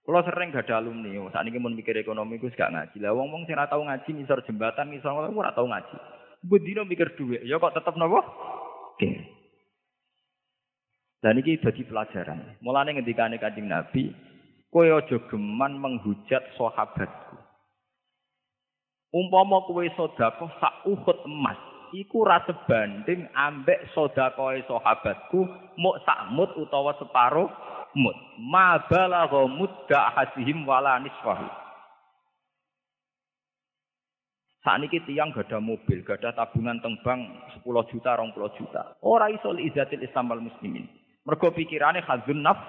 Kalau 0.02 0.18
sering 0.26 0.50
gak 0.50 0.66
ada 0.66 0.82
alumni, 0.82 1.14
oh, 1.22 1.30
saat 1.30 1.46
ini 1.46 1.62
mau 1.62 1.70
mikir 1.70 1.94
ekonomi, 1.94 2.34
gue 2.34 2.50
gak 2.50 2.74
ngaji. 2.74 2.98
Lah, 2.98 3.14
wong 3.14 3.30
wong 3.30 3.42
sih 3.46 3.54
tahu 3.54 3.86
ngaji, 3.86 4.10
misal 4.18 4.42
jembatan, 4.42 4.90
misal 4.90 5.14
gue 5.14 5.30
ora 5.30 5.54
tahu 5.54 5.70
ngaji. 5.70 5.96
Gue 6.42 6.58
dino 6.58 6.82
mikir 6.82 7.14
duit, 7.14 7.46
ya 7.46 7.62
kok 7.62 7.70
tetap 7.70 7.94
nopo? 7.94 8.18
Oke. 8.98 9.10
Dan 11.22 11.38
ini 11.38 11.54
jadi 11.54 11.82
pelajaran. 11.86 12.58
Mulane 12.58 12.98
ngendikane 12.98 13.38
kanjeng 13.38 13.70
Nabi, 13.70 14.10
kowe 14.74 14.82
aja 14.82 15.22
geman 15.30 15.78
menghujat 15.78 16.50
sahabatku. 16.58 17.38
Umpama 19.14 19.62
kowe 19.70 19.86
sedekah 19.86 20.50
sak 20.58 20.74
uhud 20.82 21.18
emas, 21.30 21.60
iku 21.94 22.26
ra 22.26 22.42
sebanding 22.42 23.30
ambek 23.38 23.86
sedekahe 23.94 24.66
sahabatku 24.66 25.46
muk 25.78 26.02
sak 26.02 26.32
mut 26.34 26.50
utawa 26.58 26.90
separuh 26.98 27.46
mut. 27.96 28.16
Ma 28.38 28.80
balagha 28.88 29.48
mudda 29.48 30.12
hasihim 30.16 30.64
wala 30.64 31.00
nisfahu. 31.00 31.48
Saat 34.62 34.78
ini 34.78 35.02
tiang 35.02 35.34
gak 35.34 35.50
ada 35.50 35.58
mobil, 35.58 36.06
gak 36.06 36.22
ada 36.22 36.38
tabungan 36.38 36.78
tembang 36.78 37.26
10 37.58 37.66
juta, 37.90 38.14
20 38.14 38.58
juta. 38.62 38.94
Orang 39.02 39.34
iso 39.34 39.50
izatil 39.58 40.06
Islam 40.06 40.30
wal 40.30 40.38
muslimin. 40.38 40.86
Mergo 41.26 41.50
pikirannya 41.50 42.06
khazun 42.06 42.46
naf, 42.46 42.62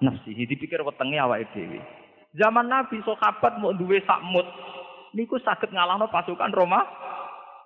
nafsi. 0.00 0.32
Dipikir 0.32 0.80
wetenge 0.80 1.20
awake 1.20 1.52
dhewe. 1.52 1.84
Zaman 2.32 2.72
Nabi 2.72 2.96
sahabat 3.04 3.60
mau 3.60 3.76
duwe 3.76 4.00
sakmut. 4.08 4.48
Niku 5.12 5.36
sakit 5.36 5.68
ngalahno 5.68 6.08
pasukan 6.08 6.48
Roma. 6.48 6.80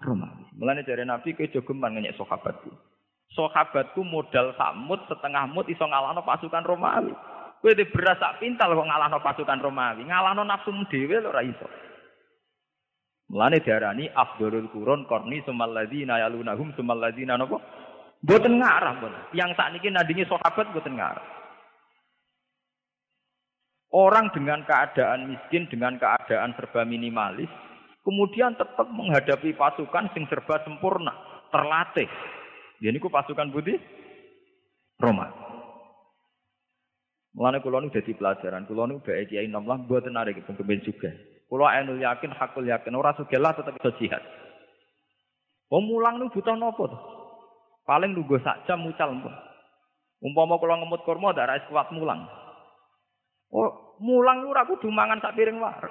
Roma. 0.03 0.27
Mulane 0.59 0.83
dari 0.83 1.07
Nabi 1.07 1.39
ke 1.39 1.47
jogeman 1.55 1.95
ngenyek 1.95 2.19
sahabatku 2.19 2.98
sahabatku 3.37 4.01
modal 4.05 4.55
samut 4.57 5.05
setengah 5.09 5.45
mut 5.51 5.69
iso 5.69 5.85
ngalahno 5.85 6.25
pasukan 6.25 6.65
Romawi. 6.65 7.13
Kowe 7.59 7.75
di 7.75 7.85
beras 7.91 8.23
sak 8.23 8.39
pintal 8.39 8.73
kok 8.73 8.89
ngalahno 8.89 9.19
pasukan 9.19 9.59
Romawi, 9.59 10.07
ngalahno 10.07 10.47
nafsu 10.47 10.71
dhewe 10.89 11.19
lho 11.19 11.29
ora 11.33 11.43
iso. 11.43 11.67
Mulane 13.29 13.61
diarani 13.61 14.09
afdhalul 14.09 14.73
qurun 14.73 15.05
qarni 15.05 15.45
sumal 15.45 15.69
ladzina 15.69 16.17
yalunahum 16.17 16.73
sumal 16.73 16.97
ladzina 16.97 17.37
napa 17.37 17.61
Mboten 18.19 18.59
ngarah, 18.59 18.99
mboten. 18.99 19.23
Yang 19.31 19.55
saat 19.55 19.79
ini 19.79 19.95
nadine 19.95 20.27
sahabat 20.27 20.75
mboten 20.75 20.99
ngarah. 20.99 21.27
Orang 23.95 24.29
dengan 24.35 24.67
keadaan 24.67 25.33
miskin, 25.33 25.71
dengan 25.71 25.97
keadaan 25.97 26.53
serba 26.59 26.85
minimalis, 26.85 27.49
kemudian 28.03 28.59
tetap 28.59 28.85
menghadapi 28.91 29.55
pasukan 29.57 30.13
sing 30.13 30.29
serba 30.29 30.61
sempurna, 30.67 31.15
terlatih. 31.55 32.11
Jadi 32.79 32.97
ku 33.03 33.11
pasukan 33.11 33.51
putih 33.51 33.79
Roma. 34.99 35.31
Mulane 37.39 37.63
kula 37.63 37.79
nu 37.79 37.95
dadi 37.95 38.15
pelajaran, 38.19 38.67
kula 38.67 38.91
nu 38.91 38.99
bae 38.99 39.23
kiai 39.27 39.47
nom 39.47 39.63
lah 39.63 39.79
mboten 39.79 40.19
arek 40.19 40.43
kepen 40.43 40.83
juga. 40.83 41.11
Kula 41.47 41.71
enul 41.79 42.03
yakin, 42.03 42.35
hakul 42.35 42.67
yakin 42.67 42.99
ora 42.99 43.15
sugih 43.15 43.39
lah 43.39 43.55
tetep 43.55 43.79
iso 43.79 43.95
jihad. 43.99 44.23
Wong 45.71 45.87
mulang 45.87 46.19
butuh 46.33 46.57
napa 46.59 46.83
to? 46.91 46.99
Paling 47.87 48.13
nunggu 48.13 48.43
sak 48.43 48.67
jam 48.67 48.83
mucal 48.83 49.13
pun. 49.23 49.35
Umpama 50.19 50.59
kula 50.59 50.83
ngemut 50.83 51.07
kurma 51.07 51.31
ndak 51.31 51.47
ra 51.47 51.57
kuat 51.71 51.89
mulang. 51.95 52.27
Oh, 53.55 53.97
mulang 54.03 54.45
ora 54.45 54.67
kudu 54.67 54.91
mangan 54.91 55.23
sak 55.23 55.39
piring 55.39 55.63
wae. 55.63 55.89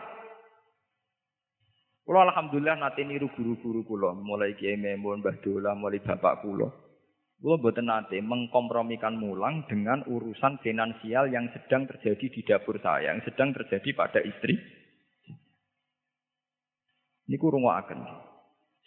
Kula 2.07 2.23
alhamdulillah 2.23 2.79
nate 2.79 3.03
niru 3.03 3.27
guru-guru 3.35 3.83
kula, 3.83 4.15
mulai 4.15 4.55
Kiai 4.55 4.79
Memun, 4.79 5.19
Mbah 5.19 5.43
Dola, 5.43 5.75
mulai 5.75 5.99
bapak 5.99 6.39
kula. 6.39 6.71
Kula 7.43 7.59
mboten 7.59 7.83
nate 7.83 8.15
mengkompromikan 8.23 9.19
mulang 9.19 9.67
dengan 9.67 10.07
urusan 10.07 10.63
finansial 10.63 11.27
yang 11.27 11.51
sedang 11.51 11.83
terjadi 11.83 12.25
di 12.31 12.41
dapur 12.47 12.79
saya, 12.79 13.11
yang 13.11 13.19
sedang 13.27 13.51
terjadi 13.51 13.91
pada 13.91 14.23
istri. 14.23 14.55
Niku 17.27 17.51
rungokaken. 17.51 17.99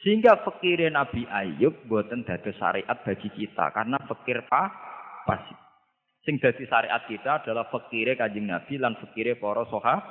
Sehingga 0.00 0.40
fikir 0.40 0.88
Nabi 0.88 1.28
Ayub 1.28 1.76
mboten 1.84 2.24
dados 2.24 2.56
syariat 2.56 3.04
bagi 3.04 3.28
kita 3.36 3.68
karena 3.76 4.00
fikir 4.00 4.48
pa 4.48 4.72
pasif. 5.28 5.69
Sing 6.20 6.36
dadi 6.36 6.68
syariat 6.68 7.00
kita 7.08 7.40
adalah 7.40 7.72
fikire 7.72 8.12
Kanjeng 8.12 8.44
Nabi 8.44 8.76
lan 8.76 8.92
fikire 9.00 9.40
para 9.40 9.64
sahabat. 9.64 10.04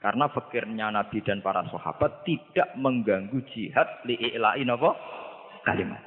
Karena 0.00 0.32
fikirnya 0.32 0.88
Nabi 0.88 1.20
dan 1.20 1.44
para 1.44 1.60
sahabat 1.68 2.24
tidak 2.24 2.72
mengganggu 2.80 3.44
jihad 3.52 4.00
li'i'la'i 4.08 4.64
napa 4.64 4.96
kalimat. 5.64 6.00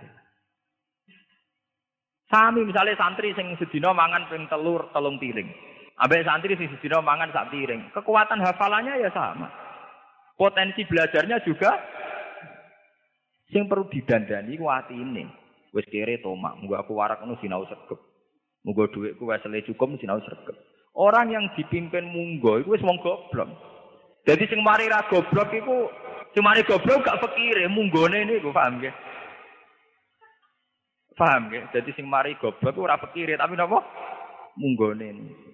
Sami 2.25 2.65
misalnya 2.65 2.97
santri 2.97 3.29
sing 3.37 3.53
sedina 3.61 3.93
mangan 3.93 4.25
ping 4.25 4.49
telur 4.49 4.89
telung 4.89 5.21
piring. 5.21 5.45
Ambek 6.01 6.25
santri 6.25 6.57
sing 6.57 6.73
sedina 6.73 6.97
mangan 7.05 7.29
sak 7.29 7.53
piring. 7.53 7.93
Kekuatan 7.93 8.41
hafalannya 8.41 8.97
ya 8.97 9.13
sama. 9.13 9.45
Potensi 10.33 10.81
belajarnya 10.89 11.45
juga 11.45 11.77
sing 13.53 13.69
perlu 13.69 13.85
didandani 13.93 14.57
ku 14.57 14.65
atine. 14.65 15.29
Wis 15.69 15.85
kere 15.89 16.17
tomak, 16.21 16.57
muga 16.57 16.81
aku 16.81 16.97
warak 16.97 17.21
ngono 17.21 17.37
sinau 17.37 17.65
sregep. 17.69 18.12
Muga 18.63 18.87
dhuwitku 18.87 19.27
wesele 19.27 19.59
cukup 19.67 19.99
sinau 19.99 20.23
sregep. 20.23 20.55
Orang 20.95 21.35
yang 21.35 21.45
dipimpin 21.57 22.07
munggo 22.07 22.63
iku 22.63 22.79
wis 22.79 22.85
wong 22.85 23.01
goblok. 23.03 23.49
Jadi 24.23 24.47
sing 24.47 24.63
mari 24.63 24.87
ra 24.87 25.03
goblok 25.11 25.51
iku 25.51 25.91
sing 26.31 26.43
mari 26.45 26.63
goblok 26.63 27.03
gak 27.03 27.19
fikire 27.19 27.67
munggone 27.67 28.23
niku 28.23 28.55
paham 28.55 28.79
nggih? 28.79 28.93
Paham 31.19 31.51
nggih? 31.51 31.63
Jadi 31.75 31.89
sing 31.97 32.07
mari 32.07 32.39
goblok 32.39 32.79
ora 32.79 32.95
fikire 33.01 33.35
tapi 33.35 33.59
napa? 33.59 33.83
Munggone 34.55 35.07
niku. 35.11 35.53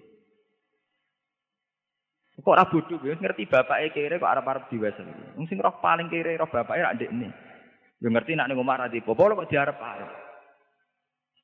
Kok 2.40 2.56
ora 2.56 2.64
bodho 2.64 2.96
kuwi 2.96 3.20
ngerti 3.20 3.44
bapake 3.44 3.92
kere 3.92 4.16
kok 4.16 4.32
arep-arep 4.32 4.72
diwasa. 4.72 5.04
Wong 5.36 5.44
sing 5.44 5.60
roh 5.60 5.76
paling 5.84 6.08
kere 6.08 6.40
roh 6.40 6.48
bapake 6.48 6.80
ra 6.80 6.96
ndekne. 6.96 7.28
Yo 8.00 8.08
ngerti 8.08 8.32
nak 8.32 8.48
ning 8.48 8.56
omah 8.56 8.80
ra 8.80 8.86
dipopo 8.88 9.28
kok 9.28 9.48
diarep-arep. 9.52 10.08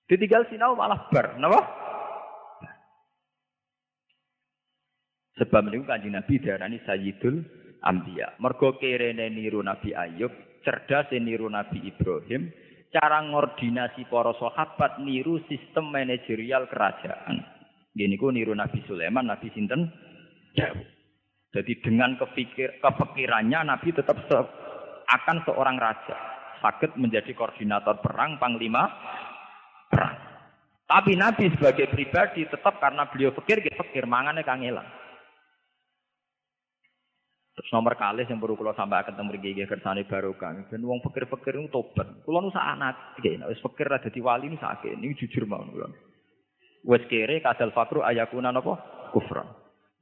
Ditinggal 0.06 0.46
sinau 0.46 0.78
malah 0.78 1.10
bar, 1.10 1.34
napa? 1.42 1.60
Sebab 5.36 5.68
niku 5.68 5.84
Kanjeng 5.84 6.14
Nabi 6.16 6.40
diarani 6.40 6.78
Sayyidul 6.86 7.42
Anbiya. 7.84 8.38
Mergo 8.40 8.78
kerene 8.80 9.28
niru 9.28 9.60
Nabi 9.60 9.92
Ayub, 9.92 10.32
cerdas 10.64 11.12
niru 11.12 11.50
Nabi 11.50 11.84
Ibrahim, 11.84 12.48
cara 12.94 13.20
ngordinasi 13.20 14.08
para 14.08 14.32
sahabat 14.38 15.02
niru 15.02 15.42
sistem 15.50 15.92
manajerial 15.92 16.70
kerajaan. 16.70 17.42
Gini 17.92 18.16
ku 18.16 18.32
niru 18.32 18.56
Nabi 18.56 18.80
Sulaiman, 18.88 19.28
Nabi 19.28 19.52
sinten? 19.52 19.90
Dawud. 20.56 20.88
Jadi 21.52 21.72
dengan 21.84 22.16
kepikir, 22.20 22.80
kepikirannya 22.80 23.60
Nabi 23.64 23.92
tetap 23.92 24.16
se 24.28 24.38
akan 25.06 25.36
seorang 25.44 25.76
raja. 25.76 26.16
Sakit 26.60 26.96
menjadi 26.96 27.36
koordinator 27.36 28.00
perang, 28.00 28.40
panglima 28.40 28.88
perang. 29.96 30.16
Tapi 30.86 31.16
Nabi 31.16 31.50
sebagai 31.56 31.88
pribadi 31.88 32.44
tetap 32.44 32.76
karena 32.78 33.08
beliau 33.08 33.32
pikir, 33.32 33.64
dia 33.64 33.74
pikir 33.74 34.04
mangannya 34.04 34.44
kangelan. 34.44 34.86
Terus 37.56 37.72
nomor 37.72 37.96
kali 37.96 38.28
yang 38.28 38.36
perlu 38.36 38.52
kalau 38.52 38.76
sampai 38.76 39.00
akan 39.00 39.16
temu 39.16 39.32
gigi 39.40 39.64
kersane 39.64 40.04
barokah. 40.04 40.68
Dan 40.68 40.84
uang 40.84 41.00
pikir-pikir 41.00 41.56
itu 41.56 41.72
tobat. 41.72 42.04
Kalau 42.20 42.44
nu 42.44 42.52
anak, 42.52 43.16
gini, 43.24 43.40
wis 43.48 43.58
pikir 43.64 43.88
ada 43.88 44.12
di 44.12 44.20
wali 44.20 44.52
ini 44.52 44.60
sakit. 44.60 44.92
Ini 44.92 45.16
jujur 45.16 45.48
mau 45.48 45.64
kulo. 45.64 45.88
Wes 46.84 47.02
kere 47.08 47.40
kadal 47.40 47.72
fakru 47.72 48.04
ayakuna 48.04 48.52
nopo 48.52 48.76
kufran. 49.16 49.48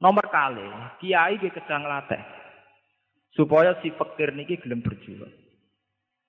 Nomor 0.03 0.27
kali, 0.27 0.67
kiai 0.99 1.39
dia 1.39 1.55
kedang 1.55 1.87
latih. 1.87 2.19
Supaya 3.31 3.79
si 3.79 3.89
pikir 3.89 4.35
niki 4.35 4.59
gelem 4.59 4.83
berjuang. 4.83 5.31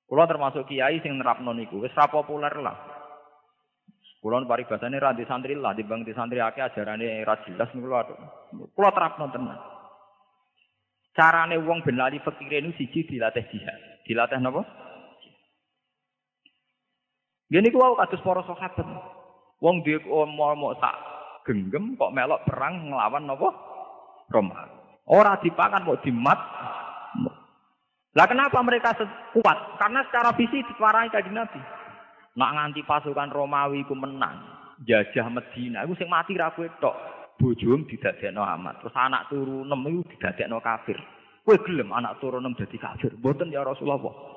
Kulo 0.06 0.22
termasuk 0.30 0.70
kiai 0.70 1.02
sing 1.02 1.18
nerapno 1.18 1.50
niku 1.50 1.82
wis 1.82 1.92
ra 1.98 2.06
populer 2.06 2.54
lah. 2.62 2.95
Kulo 4.20 4.42
paribasane 4.48 4.98
ra 4.98 5.12
di 5.12 5.22
santri 5.28 5.54
lah, 5.54 5.76
dibang 5.76 6.02
di 6.02 6.10
santri 6.16 6.40
akeh 6.40 6.64
ajarane 6.64 7.22
ra 7.22 7.36
jelas 7.44 7.70
niku 7.76 7.86
kulo. 7.86 8.16
Kulo 8.74 8.88
terapno 8.90 9.28
tenan. 9.30 9.58
Carane 11.16 11.56
wong 11.60 11.80
ben 11.84 11.96
lali 11.96 12.20
fikire 12.20 12.60
siji 12.76 13.08
dilatih 13.08 13.44
jihad. 13.48 13.80
Dilatih 14.04 14.40
napa? 14.40 14.62
Gini 17.48 17.70
ku 17.70 17.78
kados 17.78 18.24
para 18.24 18.42
sahabat. 18.44 18.88
Wong 19.62 19.80
duwe 19.86 20.02
mau 20.28 20.76
sak 20.76 20.94
genggam 21.46 21.96
kok 21.96 22.12
melok 22.12 22.44
perang 22.44 22.90
ngelawan 22.90 23.24
napa? 23.24 23.48
Roma. 24.28 24.58
Ora 25.06 25.38
dipakan 25.38 25.86
kok 25.86 26.02
dimat. 26.02 26.40
Lah 28.16 28.26
kenapa 28.26 28.58
mereka 28.64 28.96
kuat? 29.36 29.58
Karena 29.76 30.00
secara 30.08 30.32
visi 30.34 30.64
diparahi 30.64 31.12
kanjeng 31.12 31.36
Nabi. 31.36 31.60
Nak 32.36 32.52
nganti 32.52 32.84
pasukan 32.84 33.32
Romawi 33.32 33.80
ku 33.88 33.96
menang, 33.96 34.36
jajah 34.84 35.32
Medina, 35.32 35.88
iku 35.88 35.96
sing 35.96 36.12
mati 36.12 36.36
ra 36.36 36.52
kowe 36.52 36.68
tok. 36.76 36.96
Bojom 37.36 37.84
didadekno 37.88 38.44
amat. 38.44 38.80
Terus 38.80 38.96
anak 38.96 39.28
turunem 39.32 39.80
iku 39.88 40.00
didadekno 40.12 40.60
kafir. 40.60 41.00
Kowe 41.44 41.56
gelem 41.64 41.92
anak 41.96 42.20
turunem 42.20 42.52
dadi 42.52 42.76
kafir? 42.76 43.12
Mboten 43.16 43.52
ya 43.52 43.64
Rasulullah. 43.64 44.36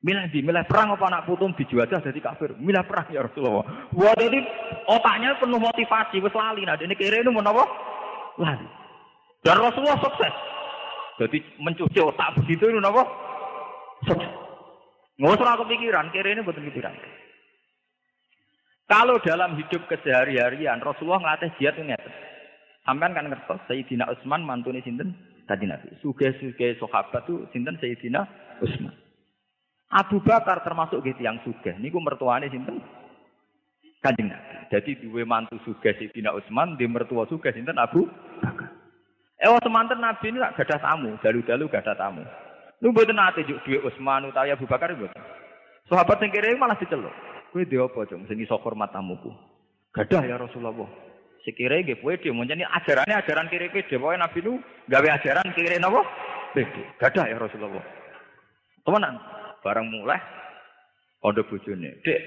Milih 0.00 0.32
di, 0.32 0.40
milih 0.40 0.64
perang 0.64 0.96
apa 0.96 1.04
anak 1.12 1.28
putum 1.28 1.52
dijuajah 1.52 2.00
jadi 2.00 2.20
kafir. 2.22 2.54
Milih 2.56 2.82
perang 2.86 3.10
ya 3.10 3.26
Rasulullah. 3.26 3.90
Wah 3.94 4.14
jadi 4.14 4.38
otaknya 4.88 5.36
penuh 5.36 5.60
motivasi, 5.60 6.22
wes 6.22 6.34
lali. 6.34 6.62
Nah 6.64 6.78
ini 6.78 6.94
kira 6.94 7.20
ini 7.20 7.30
mau? 7.30 7.66
Lali. 8.38 8.66
Dan 9.42 9.60
Rasulullah 9.60 9.98
sukses. 9.98 10.34
Jadi 11.20 11.42
mencuci 11.60 12.00
otak 12.00 12.38
begitu 12.38 12.70
itu 12.70 12.80
apa? 12.80 13.02
Sukses. 14.08 14.49
Nggak 15.20 15.36
usah 15.36 15.60
kepikiran, 15.60 16.08
kira 16.16 16.32
ini 16.32 16.40
betul 16.40 16.64
pikiran. 16.64 16.96
Kalau 18.88 19.20
dalam 19.20 19.54
hidup 19.60 19.84
kesehari-harian 19.86 20.80
Rasulullah 20.80 21.20
ngelatih 21.20 21.52
jihad 21.60 21.76
ini 21.78 21.94
Sampean 22.82 23.12
kan 23.12 23.28
ngertos 23.28 23.60
Sayyidina 23.68 24.08
Utsman 24.08 24.42
mantune 24.42 24.80
sinten? 24.80 25.12
Tadi 25.44 25.68
Nabi. 25.68 25.92
Suge-suge 26.00 26.80
sahabat 26.80 27.28
tuh 27.28 27.46
sinten 27.52 27.76
Sayyidina 27.76 28.24
Utsman. 28.64 28.96
Abu 29.92 30.24
Bakar 30.24 30.64
termasuk 30.64 31.04
gitu 31.04 31.20
yang 31.20 31.36
sugih. 31.44 31.76
Niku 31.76 32.00
mertuane 32.00 32.48
sinten? 32.48 32.80
Kanjeng 34.00 34.32
Nabi. 34.32 34.72
Jadi 34.72 35.04
dua 35.04 35.22
mantu 35.28 35.60
sugih 35.68 35.92
Sayyidina 36.00 36.32
Utsman, 36.32 36.80
di 36.80 36.88
mertua 36.88 37.28
sugih 37.28 37.52
sinten 37.52 37.76
Abu 37.76 38.08
Bakar. 38.40 38.72
Eh 39.36 39.52
semanten 39.60 40.00
Nabi 40.00 40.32
ini 40.32 40.40
gak 40.40 40.66
ada 40.66 40.80
tamu, 40.80 41.14
dalu-dalu 41.20 41.68
gak 41.68 41.84
ada 41.84 41.94
tamu. 41.94 42.24
Lu 42.80 42.96
mboten 42.96 43.12
nate 43.12 43.44
juk 43.44 43.60
duwe 43.68 43.84
Utsman 43.84 44.24
utawa 44.24 44.48
Abu 44.48 44.64
Bakar 44.64 44.96
mboten. 44.96 45.20
Sahabat 45.84 46.16
sing 46.16 46.32
kere 46.32 46.56
malah 46.56 46.80
diceluk. 46.80 47.12
Kowe 47.52 47.66
dhe 47.66 47.76
apa, 47.76 48.06
Jong? 48.08 48.24
Sing 48.30 48.40
iso 48.40 48.56
hormat 48.56 48.94
tamuku. 48.94 49.28
Gadah 49.92 50.22
ya 50.24 50.40
Rasulullah. 50.40 50.88
Sekire 51.44 51.82
nggih 51.84 52.00
kowe 52.00 52.14
dhewe 52.16 52.32
menjani 52.32 52.64
ajarane 52.64 53.10
ajaran 53.10 53.50
kiri 53.52 53.68
kowe 53.68 53.82
dhewe 53.84 54.16
Nabi 54.16 54.40
nu 54.40 54.62
gawe 54.88 55.08
ajaran 55.18 55.52
kiri? 55.52 55.76
Beda. 56.56 56.82
Gadah 56.96 57.26
ya 57.28 57.36
Rasulullah. 57.36 57.84
Temenan, 58.80 59.20
bareng 59.60 59.86
mulai 59.92 60.20
ada 61.20 61.42
bojone. 61.44 62.00
Dek, 62.00 62.20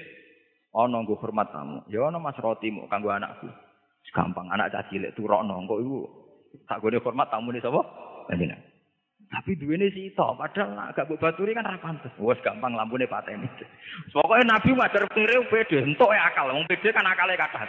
ana 0.70 1.02
nggo 1.02 1.18
hormat 1.18 1.50
tamu. 1.50 1.82
Ya 1.90 2.06
ana 2.06 2.22
Mas 2.22 2.38
Roti 2.38 2.70
mu 2.70 2.86
kanggo 2.86 3.10
anakku. 3.10 3.50
Gampang 4.14 4.46
anak 4.52 4.70
caci 4.70 5.00
cilik 5.00 5.16
turokno 5.18 5.58
engko 5.58 5.82
iku 5.82 5.98
tak 6.70 6.78
gone 6.78 7.02
hormat 7.02 7.26
tamune 7.32 7.58
sapa? 7.58 7.82
Kanjeng 8.30 8.54
Tapi 9.34 9.58
duwene 9.58 9.90
sitok, 9.90 10.38
padahal 10.38 10.94
agak 10.94 11.10
mbok 11.10 11.18
baturi 11.18 11.58
kan 11.58 11.66
ra 11.66 11.74
pantes. 11.82 12.14
Wes 12.22 12.38
gampang 12.46 12.78
lampune 12.78 13.10
pateni. 13.10 13.50
Pokoke 14.14 14.46
Nabi 14.46 14.70
wajar 14.78 15.10
kire 15.10 15.42
pede, 15.50 15.82
entuk 15.82 16.14
ya 16.14 16.30
akal. 16.30 16.54
Wong 16.54 16.70
pede 16.70 16.94
kan 16.94 17.02
akale 17.02 17.34
kathah. 17.34 17.66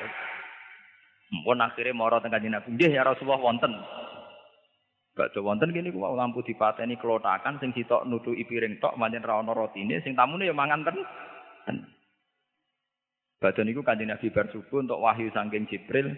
Mumpun 1.34 1.66
akhirnya 1.66 1.98
moro 1.98 2.22
teng 2.22 2.30
kanjeng 2.30 2.54
Nabi, 2.54 2.70
"Nggih 2.70 2.92
ya 2.94 3.02
Rasulullah 3.02 3.42
wonten." 3.42 3.74
Bakso 5.16 5.42
wonten 5.42 5.74
gini 5.74 5.90
ku 5.90 6.04
lampu 6.04 6.44
dipateni 6.44 7.00
klotakan 7.00 7.58
sing 7.58 7.72
sitok 7.74 8.04
nutuki 8.06 8.46
piring 8.46 8.78
tok 8.84 9.00
pancen 9.00 9.26
ra 9.26 9.42
ono 9.42 9.56
rotine, 9.56 10.04
sing 10.06 10.14
tamune 10.14 10.46
ya 10.46 10.54
mangan 10.54 10.86
ten. 10.86 10.98
ten. 11.66 11.78
Badhe 13.42 13.66
niku 13.66 13.82
kanjeng 13.82 14.12
Nabi 14.14 14.30
bar 14.30 14.52
subuh 14.54 14.86
untuk 14.86 15.02
wahyu 15.02 15.34
saking 15.34 15.66
Jibril, 15.72 16.14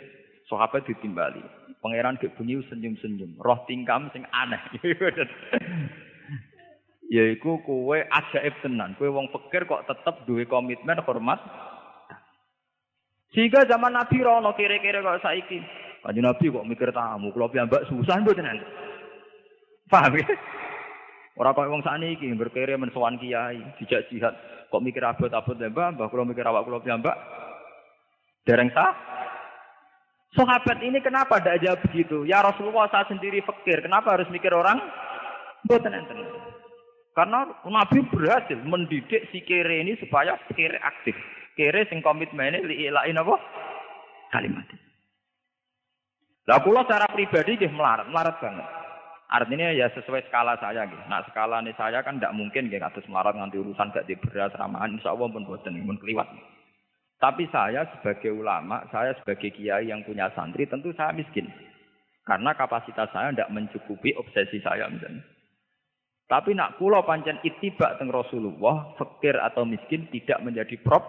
sahabat 0.48 0.88
ditimbali. 0.88 1.44
Pangeran 1.78 2.18
gek 2.18 2.34
bengi 2.36 2.58
senyum-senyum, 2.68 3.38
roh 3.38 3.60
tingkam 3.70 4.10
sing 4.12 4.26
aneh. 4.34 4.60
Yaiku 7.16 7.64
kowe 7.64 7.96
ajaib 7.96 8.56
tenan, 8.60 8.98
kowe 9.00 9.08
wong 9.08 9.32
pikir 9.32 9.64
kok 9.64 9.88
tetep 9.88 10.28
duwe 10.28 10.44
komitmen 10.44 11.00
hormat. 11.08 11.40
Sehingga 13.32 13.64
zaman 13.68 13.96
Nabi 13.96 14.18
rono 14.20 14.52
kira-kira 14.58 15.00
kok 15.00 15.24
saiki. 15.24 15.60
Kanjeng 16.04 16.24
Nabi 16.24 16.52
kok 16.52 16.68
mikir 16.68 16.92
tamu, 16.92 17.32
kula 17.32 17.48
piyambak 17.52 17.88
susah 17.88 18.20
mboten. 18.20 18.60
Paham 19.88 20.20
ya? 20.20 20.28
Ora 21.38 21.54
kok 21.54 21.70
wong 21.70 21.86
sakniki 21.86 22.28
berkere 22.34 22.76
men 22.76 22.92
sowan 22.92 23.16
kiai, 23.22 23.62
dijak 23.80 24.10
jihad, 24.10 24.34
kok 24.68 24.84
mikir 24.84 25.06
abot-abot 25.06 25.56
mbah, 25.56 25.94
mbah 25.96 26.08
kula 26.12 26.28
mikir 26.28 26.44
awak 26.44 26.66
kula 26.68 26.84
piyambak. 26.84 27.16
Dereng 28.44 28.72
sah? 28.72 29.17
Sahabat 30.36 30.84
ini 30.84 31.00
kenapa 31.00 31.40
tidak 31.40 31.64
jawab 31.64 31.80
begitu? 31.88 32.28
Ya 32.28 32.44
Rasulullah 32.44 32.92
saya 32.92 33.08
sendiri 33.08 33.40
fakir, 33.48 33.80
kenapa 33.80 34.20
harus 34.20 34.28
mikir 34.28 34.52
orang? 34.52 34.82
Mboten 35.64 35.96
enten. 35.96 36.20
Karena 37.16 37.50
Nabi 37.66 38.06
berhasil 38.14 38.60
mendidik 38.62 39.32
si 39.34 39.42
kere 39.42 39.82
ini 39.82 39.98
supaya 39.98 40.38
kere 40.54 40.78
aktif. 40.84 41.18
Kere 41.58 41.90
sing 41.90 42.06
komitmennya 42.06 42.62
liilain 42.62 43.18
apa? 43.18 43.36
Kalimat. 44.30 44.70
Lah 46.48 46.62
kula 46.62 46.86
secara 46.86 47.10
pribadi 47.10 47.58
nggih 47.58 47.74
melarat, 47.74 48.08
melarat 48.08 48.38
banget. 48.38 48.68
Artinya 49.28 49.76
ya 49.76 49.92
sesuai 49.92 50.24
skala 50.32 50.56
saya 50.64 50.88
gitu. 50.88 51.04
Nah 51.12 51.20
skala 51.28 51.60
ini 51.60 51.76
saya 51.76 52.00
kan 52.00 52.16
tidak 52.16 52.32
mungkin 52.38 52.72
kayak 52.72 52.96
atas 52.96 53.04
melarat 53.12 53.36
nganti 53.36 53.60
urusan 53.60 53.92
gak 53.92 54.08
di 54.08 54.16
beras 54.16 54.56
ramahan. 54.56 54.96
Insya 54.96 55.12
Allah 55.12 55.28
pun 55.28 55.44
boten, 55.44 55.76
pun 55.84 56.00
keliwat. 56.00 56.30
Tapi 57.18 57.50
saya 57.50 57.82
sebagai 57.98 58.30
ulama, 58.30 58.86
saya 58.94 59.18
sebagai 59.18 59.50
kiai 59.50 59.90
yang 59.90 60.06
punya 60.06 60.30
santri, 60.38 60.70
tentu 60.70 60.94
saya 60.94 61.18
miskin. 61.18 61.50
Karena 62.22 62.54
kapasitas 62.54 63.10
saya 63.10 63.34
tidak 63.34 63.50
mencukupi 63.50 64.14
obsesi 64.14 64.62
saya 64.62 64.86
misalnya. 64.86 65.26
Tapi 66.28 66.52
nak 66.54 66.76
kulo 66.76 67.08
pancen 67.08 67.40
itibak 67.42 67.98
teng 67.98 68.12
Rasulullah, 68.12 68.94
fakir 69.00 69.40
atau 69.40 69.64
miskin 69.64 70.12
tidak 70.12 70.44
menjadi 70.44 70.76
prop. 70.84 71.08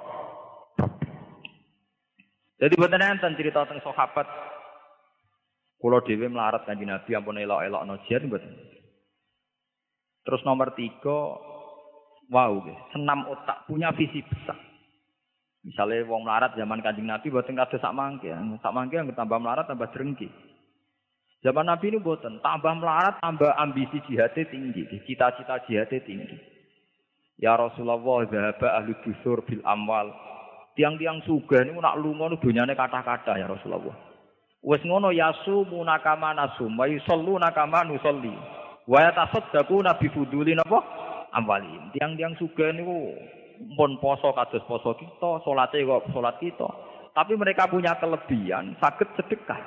Jadi 2.58 2.74
buatan 2.78 3.02
enten 3.02 3.34
cerita 3.34 3.66
tentang 3.66 3.82
sahabat. 3.82 4.26
Kulo 5.78 6.02
dewi 6.06 6.30
melarat 6.30 6.66
kanji 6.66 6.86
Nabi 6.86 7.18
ampun 7.18 7.38
elok-elok 7.38 7.82
no 7.82 7.98
jian 8.06 8.30
buatan. 8.30 8.54
Terus 10.22 10.42
nomor 10.46 10.70
tiga, 10.78 11.18
wow, 12.30 12.54
senam 12.94 13.26
otak, 13.26 13.66
punya 13.66 13.90
visi 13.94 14.22
besar. 14.22 14.67
Misalnya 15.68 16.08
wong 16.08 16.24
melarat 16.24 16.56
zaman 16.56 16.80
kanjeng 16.80 17.04
Nabi 17.04 17.28
buatan 17.28 17.52
kado 17.52 17.76
sak 17.76 17.92
mangke, 17.92 18.32
sak 18.64 18.72
mangke 18.72 18.96
yang 18.96 19.12
tambah 19.12 19.36
melarat 19.36 19.68
tambah 19.68 19.92
drengki. 19.92 20.32
Zaman 21.44 21.68
Nabi 21.68 21.92
ini 21.92 22.00
buatan 22.00 22.40
tambah 22.40 22.72
melarat 22.72 23.20
tambah 23.20 23.52
ambisi 23.52 24.00
jihadnya 24.08 24.48
tinggi, 24.48 24.88
cita-cita 25.04 25.60
jihadnya 25.68 26.00
tinggi. 26.00 26.40
Ya 27.36 27.52
Rasulullah, 27.54 28.00
zahaba 28.32 28.80
ahli 28.80 28.96
dusur 29.04 29.44
bil 29.44 29.60
amwal. 29.62 30.10
Tiang-tiang 30.72 31.20
suga 31.28 31.62
ini 31.62 31.76
nak 31.76 32.00
lunga 32.00 32.32
nu 32.32 32.40
dunyane 32.40 32.72
kata-kata 32.72 33.36
ya 33.36 33.44
Rasulullah. 33.44 33.94
Wes 34.64 34.82
ngono 34.82 35.12
yasu 35.14 35.68
munakama 35.68 36.32
nasum, 36.34 36.74
wa 36.74 36.88
yusallu 36.88 37.36
nakama 37.38 37.84
nusolli. 37.84 38.32
Wa 38.88 39.04
yatasaddaquna 39.04 40.00
bi 40.00 40.08
fuduli 40.10 40.56
napa? 40.56 40.80
Amwalihim. 41.36 41.92
Tiang-tiang 41.92 42.34
suga 42.40 42.72
niku 42.72 43.14
pun 43.74 43.98
poso 43.98 44.30
kados 44.34 44.62
poso 44.66 44.94
kita, 44.94 45.42
salate 45.42 45.82
kok 45.82 46.06
salat 46.14 46.36
kita. 46.38 46.68
Tapi 47.14 47.34
mereka 47.34 47.66
punya 47.66 47.98
kelebihan 47.98 48.78
sakit 48.78 49.08
sedekah. 49.18 49.58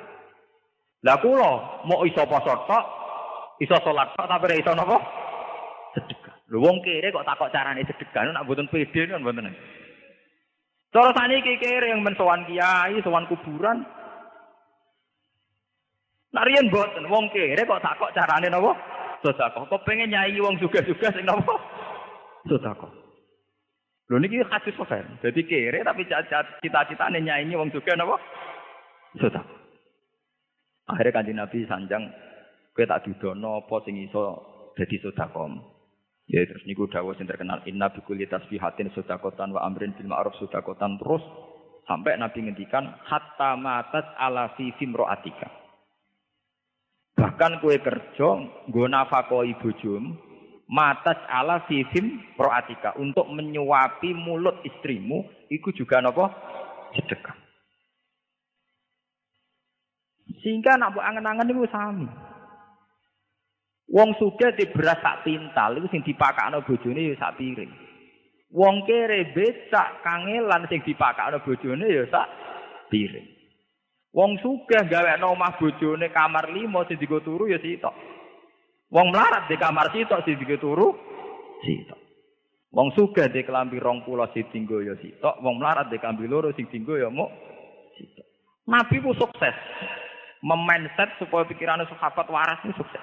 Lah 1.04 1.18
kula 1.20 1.84
mau 1.84 2.06
iso 2.08 2.24
poso 2.24 2.52
tok, 2.64 2.84
iso 3.60 3.76
salat 3.84 4.08
tok 4.16 4.28
tapi 4.28 4.44
ora 4.48 4.56
iso 4.56 4.72
napa? 4.72 4.96
Sedekah. 5.92 6.34
Lho 6.48 6.60
wong 6.64 6.80
kere 6.80 7.12
kok 7.12 7.26
takok 7.28 7.52
carane 7.52 7.84
sedekah 7.84 8.32
nak 8.32 8.44
mboten 8.48 8.68
pede 8.72 9.08
kan 9.08 9.20
mboten. 9.20 9.52
Cara 10.92 11.08
saniki 11.16 11.56
kere 11.60 11.92
yang 11.92 12.04
mensowan 12.04 12.44
kiai, 12.44 13.00
sowan 13.00 13.28
kuburan. 13.28 13.84
Nak 16.32 16.46
riyen 16.48 16.72
mboten 16.72 17.08
wong 17.12 17.28
kere 17.32 17.60
kok 17.68 17.84
takok 17.84 18.12
carane 18.16 18.48
napa? 18.48 18.72
Sedekah. 19.20 19.68
Kok 19.68 19.84
pengen 19.84 20.08
nyai 20.08 20.40
wong 20.40 20.56
juga-juga 20.56 21.12
sing 21.12 21.28
napa? 21.28 21.56
Sedekah. 22.48 23.01
Lho 24.12 24.20
niki 24.20 24.44
hadis 24.44 24.76
sahih. 24.76 25.08
Jadi 25.24 25.40
kere 25.48 25.80
tapi 25.80 26.04
cita-citane 26.04 27.24
nyanyi 27.24 27.56
wong 27.56 27.72
juga 27.72 27.96
napa? 27.96 28.20
Sudah. 29.16 29.40
Akhirnya 30.84 31.16
kanjeng 31.16 31.40
Nabi 31.40 31.64
sanjang 31.64 32.12
kowe 32.76 32.84
tak 32.84 33.08
didono 33.08 33.64
apa 33.64 33.80
sing 33.88 33.96
iso 34.04 34.36
dadi 34.76 35.00
sedakom. 35.00 35.64
Ya 36.28 36.44
terus 36.44 36.60
niku 36.68 36.92
dawuh 36.92 37.16
sing 37.16 37.24
terkenal 37.24 37.64
inna 37.64 37.88
bi 37.88 38.04
kulli 38.04 38.28
tasbihatin 38.28 38.92
sedakotan 38.92 39.56
wa 39.56 39.64
amrin 39.64 39.96
bil 39.96 40.12
ma'ruf 40.12 40.36
sedakotan 40.36 41.00
terus 41.00 41.24
sampai 41.88 42.20
Nabi 42.20 42.44
ngendikan 42.44 42.84
hatta 43.08 43.56
matat 43.56 44.12
ala 44.20 44.52
fi 44.60 44.76
fimroatika. 44.76 45.48
Bahkan 47.16 47.64
kue 47.64 47.80
kerja 47.80 48.28
nggo 48.68 48.84
nafakoi 48.92 49.56
bojom 49.56 50.31
matas 50.72 51.20
ala 51.28 51.60
sifim 51.68 52.24
proatika 52.32 52.96
untuk 52.96 53.28
menyuapi 53.28 54.16
mulut 54.16 54.64
istrimu 54.64 55.28
itu 55.52 55.68
juga 55.76 56.00
nopo? 56.00 56.24
Sedekah. 56.96 57.36
Sehingga 60.40 60.80
nak 60.80 60.96
angen-angen 60.96 61.52
itu 61.52 61.68
sami. 61.68 62.08
Wong 63.92 64.16
suge 64.16 64.56
di 64.56 64.64
beras 64.72 65.04
sak 65.04 65.28
pintal 65.28 65.76
itu 65.76 65.84
sing 65.92 66.00
dipakakno 66.00 66.64
bojone 66.64 67.12
ya 67.12 67.14
sak 67.20 67.36
piring. 67.36 67.68
Wong 68.48 68.88
kere 68.88 69.36
becak 69.36 70.00
kangelan 70.00 70.64
sing 70.72 70.80
dipakakno 70.80 71.44
bojone 71.44 71.84
ya 71.84 72.08
sak 72.08 72.28
piring. 72.88 73.28
Wong 74.16 74.40
sugih 74.40 74.88
gawe 74.88 75.20
omah 75.20 75.60
bojone 75.60 76.08
kamar 76.08 76.48
limo 76.56 76.88
sing 76.88 76.96
digo 76.96 77.20
turu 77.20 77.52
ya 77.52 77.60
sitok 77.60 77.92
Wong 78.92 79.08
melarat 79.08 79.48
di 79.48 79.56
kamar 79.56 79.88
sitok 79.88 80.20
sing 80.28 80.36
turu 80.60 80.92
sitok. 81.64 81.96
Wong 82.72 82.92
sugih 82.92 83.32
di 83.32 83.40
kelambi 83.40 83.80
rong 83.80 84.04
pulau 84.04 84.28
si 84.36 84.44
tinggo 84.52 84.84
ya 84.84 84.92
sitok, 85.00 85.40
wong 85.40 85.56
melarat 85.56 85.88
di 85.88 85.96
kelambi 85.96 86.28
loro 86.28 86.52
sing 86.52 86.68
tinggo 86.68 87.00
ya 87.00 87.08
mau 87.08 87.32
sitok. 87.96 88.26
Nabi 88.68 89.00
ku 89.00 89.16
sukses 89.16 89.56
memindset 90.44 91.16
supaya 91.16 91.48
pikiran 91.48 91.82
sahabat 91.88 92.28
waras 92.28 92.60
ini 92.68 92.76
sukses. 92.76 93.00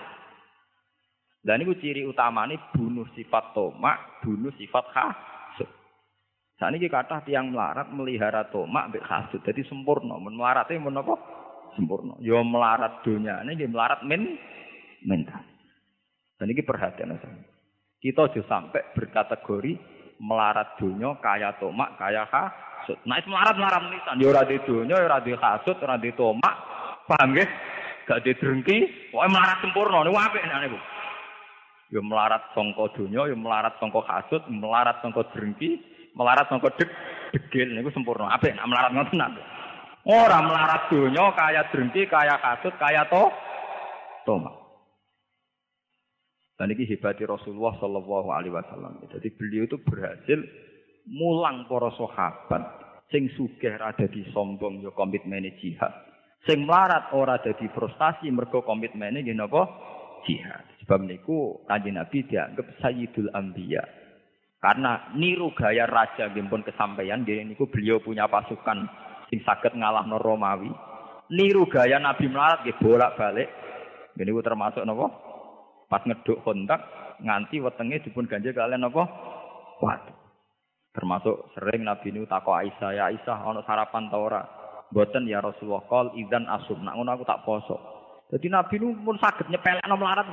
Dan 1.39 1.63
ini 1.63 1.73
ciri 1.81 2.05
utama 2.05 2.45
ini 2.45 2.59
bunuh 2.75 3.07
sifat 3.15 3.55
tomak, 3.57 4.21
bunuh 4.21 4.51
sifat 4.59 4.85
hasud. 4.91 5.69
Saat 6.59 6.75
ini 6.75 6.91
kata 6.91 7.23
tiang 7.23 7.55
melarat 7.55 7.89
melihara 7.89 8.45
tomak 8.51 8.91
mbek 8.91 9.07
hasud. 9.07 9.41
Jadi 9.41 9.63
sempurna. 9.65 10.19
Melaratnya 10.19 10.83
men 10.83 10.99
apa? 10.99 11.15
Sempurna. 11.79 12.19
Yo 12.19 12.37
ya 12.37 12.43
melarat 12.43 13.01
dunia 13.01 13.41
ini 13.47 13.55
dia 13.55 13.71
melarat 13.71 14.03
men 14.03 14.35
mental. 15.07 15.59
Dan 16.39 16.55
ini 16.55 16.63
perhatian 16.63 17.19
saya. 17.19 17.43
Kita 17.99 18.31
sudah 18.31 18.47
sampai 18.47 18.95
berkategori 18.95 19.75
melarat 20.23 20.79
dunia 20.79 21.19
kaya 21.19 21.51
tomak, 21.59 21.99
kaya 21.99 22.23
hasut. 22.31 22.95
Nah, 23.03 23.19
melarat 23.27 23.59
melarat 23.59 23.83
nisan. 23.91 24.23
Ya 24.23 24.43
di 24.47 24.55
dunia, 24.63 24.95
ya 24.95 25.03
ora 25.03 25.19
di 25.19 25.35
ora 25.35 25.95
di 25.99 26.11
tomak. 26.15 26.55
Paham 27.11 27.35
ya? 27.35 27.43
Gak 28.07 28.23
di 28.23 28.31
drengki, 28.39 29.11
pokoknya 29.11 29.33
melarat 29.35 29.57
sempurna. 29.59 29.99
Ini 30.01 30.15
apik 30.15 30.43
nih, 30.47 30.69
Bu. 30.71 30.79
Ya 31.89 32.01
melarat 32.05 32.43
songko 32.55 32.85
dunia, 32.95 33.27
ya 33.27 33.35
melarat 33.35 33.75
songko 33.81 33.99
hasut, 34.07 34.45
melarat 34.47 35.01
songko 35.03 35.25
drengki, 35.35 35.81
melarat 36.15 36.45
songko 36.47 36.69
deg 36.79 36.89
degil 37.35 37.67
niku 37.75 37.91
sempurna. 37.91 38.31
Apik 38.31 38.55
nek 38.55 38.65
melarat 38.69 38.93
ngoten 38.95 39.17
nak. 39.17 39.35
Ora 40.07 40.39
melarat 40.39 40.87
dunia 40.87 41.35
kaya 41.35 41.67
drengki, 41.67 42.07
kaya 42.07 42.39
hasut, 42.39 42.71
kaya 42.79 43.03
to 43.11 43.27
tomak. 44.23 44.68
Dan 46.60 46.76
ini 46.76 46.84
hebati 46.84 47.24
Rasulullah 47.24 47.72
Shallallahu 47.80 48.36
Alaihi 48.36 48.51
Wasallam. 48.51 48.99
Jadi 49.07 49.32
beliau 49.32 49.64
itu 49.64 49.80
berhasil 49.80 50.43
mulang 51.07 51.64
para 51.72 51.88
sahabat 51.95 52.64
sing 53.07 53.32
sugih 53.39 53.80
ada 53.80 54.05
di 54.12 54.28
sombong 54.36 54.84
yo 54.84 54.91
komitmen 54.91 55.47
jihad. 55.64 55.95
Sing 56.43 56.68
melarat 56.68 57.16
ora 57.16 57.39
ada 57.39 57.55
di 57.55 57.64
frustasi 57.72 58.28
mergo 58.28 58.60
komitmen 58.68 59.16
ini 59.16 59.32
napa 59.32 59.72
jihad. 60.28 60.68
Sebab 60.84 61.07
niku 61.07 61.64
kanjeng 61.64 61.95
Nabi 61.95 62.28
dianggap 62.28 62.68
sayyidul 62.84 63.32
anbiya. 63.32 63.84
Karena 64.60 65.16
niru 65.16 65.55
gaya 65.55 65.88
raja 65.88 66.28
pun 66.28 66.60
kesampaian 66.68 67.24
dia 67.24 67.39
niku 67.39 67.72
beliau 67.72 68.03
punya 68.03 68.28
pasukan 68.28 68.84
sing 69.32 69.39
saged 69.47 69.80
ngalahno 69.80 70.20
Romawi. 70.20 70.68
Niru 71.32 71.72
gaya 71.72 72.03
Nabi 72.03 72.28
melarat 72.28 72.68
nggih 72.68 72.78
bolak-balik. 72.84 73.47
Niku 74.20 74.43
termasuk 74.43 74.84
napa? 74.84 75.28
Pas 75.89 76.05
ngeduk 76.05 76.45
kontak 76.45 76.85
nganti 77.19 77.57
wetenge 77.59 78.05
dipun 78.05 78.29
ganjil 78.29 78.53
kalian 78.53 78.85
napa? 78.85 79.09
Waduh. 79.81 80.15
Termasuk 80.93 81.53
sering 81.53 81.85
Nabi 81.85 82.09
niku 82.09 82.25
takok 82.25 82.61
Aisyah, 82.61 82.89
ya 82.93 83.03
Aisyah 83.13 83.37
ana 83.45 83.61
sarapan 83.65 84.09
ta 84.09 84.17
ora? 84.17 84.41
Mboten 84.89 85.29
ya 85.29 85.37
Rasulullah 85.37 85.85
kal 85.85 86.09
idzan 86.17 86.49
asum. 86.49 86.81
Nak 86.81 86.97
aku 86.97 87.25
tak 87.25 87.45
poso. 87.45 87.77
Jadi 88.33 88.49
Nabi 88.49 88.81
nu 88.81 88.97
pun 89.05 89.17
saged 89.21 89.45
nyepelekno 89.49 89.97
melarat. 89.97 90.25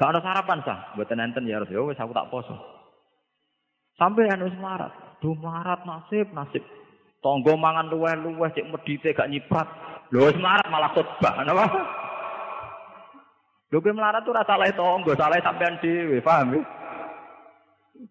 Gak 0.00 0.10
ada 0.10 0.20
sarapan 0.24 0.64
sah. 0.64 0.78
Mboten 0.96 1.20
enten 1.20 1.44
ya 1.44 1.60
Rasulullah 1.60 1.92
wis 1.92 2.00
aku 2.00 2.12
tak 2.16 2.28
poso. 2.32 2.56
Sampai 4.00 4.28
anu 4.32 4.48
melarat. 4.56 4.92
Duh 5.20 5.36
melarat 5.36 5.84
nasib 5.84 6.32
nasib. 6.32 6.64
Tonggo 7.20 7.56
mangan 7.56 7.88
luweh-luweh 7.88 8.52
cek 8.56 8.68
medite 8.68 9.12
gak 9.12 9.28
nyiprat. 9.28 9.68
Lho 10.12 10.32
wis 10.32 10.36
melarat 10.40 10.68
malah 10.72 10.90
khotbah. 10.96 11.44
Napa? 11.44 11.64
Lho 13.74 13.82
melarat 13.82 14.22
tuh 14.22 14.30
rasa 14.30 14.54
salah 14.54 14.70
tonggo, 14.70 15.18
salah 15.18 15.34
sampean 15.42 15.82
dhewe, 15.82 16.22
paham 16.22 16.54
ya? 16.54 16.62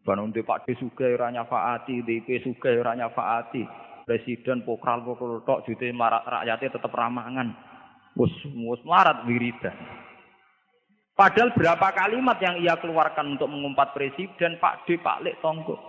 Bangun 0.03 0.35
di 0.35 0.43
Pak 0.43 0.67
D 0.67 0.75
Suge 0.75 1.15
ora 1.15 1.31
nyafaati, 1.31 2.03
DP 2.03 2.43
Suge 2.43 2.75
ora 2.75 2.99
nyafaati. 2.99 3.63
Presiden 4.03 4.67
pokral 4.67 5.07
pokral 5.07 5.39
tok 5.47 5.63
jute 5.63 5.87
marat 5.95 6.27
rakyatnya 6.27 6.75
tetap 6.75 6.91
ramangan. 6.91 7.55
Mus 8.19 8.35
mus 8.51 8.83
marat 8.83 9.23
wiridan. 9.23 9.71
Padahal 11.15 11.55
berapa 11.55 11.87
kalimat 11.95 12.35
yang 12.43 12.59
ia 12.59 12.75
keluarkan 12.75 13.39
untuk 13.39 13.47
mengumpat 13.47 13.95
presiden 13.95 14.59
Pak 14.59 14.83
D, 14.83 14.99
Pak 14.99 15.23
Lek, 15.23 15.39
Tonggo. 15.39 15.79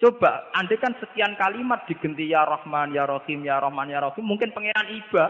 Coba, 0.00 0.50
andai 0.58 0.80
kan 0.80 0.96
sekian 0.98 1.38
kalimat 1.38 1.86
digenti 1.86 2.32
ya 2.32 2.42
Rahman, 2.48 2.96
ya 2.96 3.06
Rahim, 3.06 3.46
ya 3.46 3.62
Rahman, 3.62 3.92
ya 3.92 4.02
Rahim, 4.02 4.24
mungkin 4.26 4.50
pangeran 4.50 4.90
iba. 4.90 5.28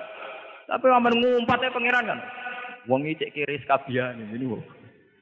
Tapi 0.70 0.86
aman 0.86 1.18
ngumpatnya 1.18 1.74
pangeran 1.74 2.08
kan. 2.08 2.20
Wong 2.90 3.06
cek 3.06 3.30
kiri 3.30 3.62
sekabian 3.62 4.18
ini 4.18 4.50
wong. 4.50 4.66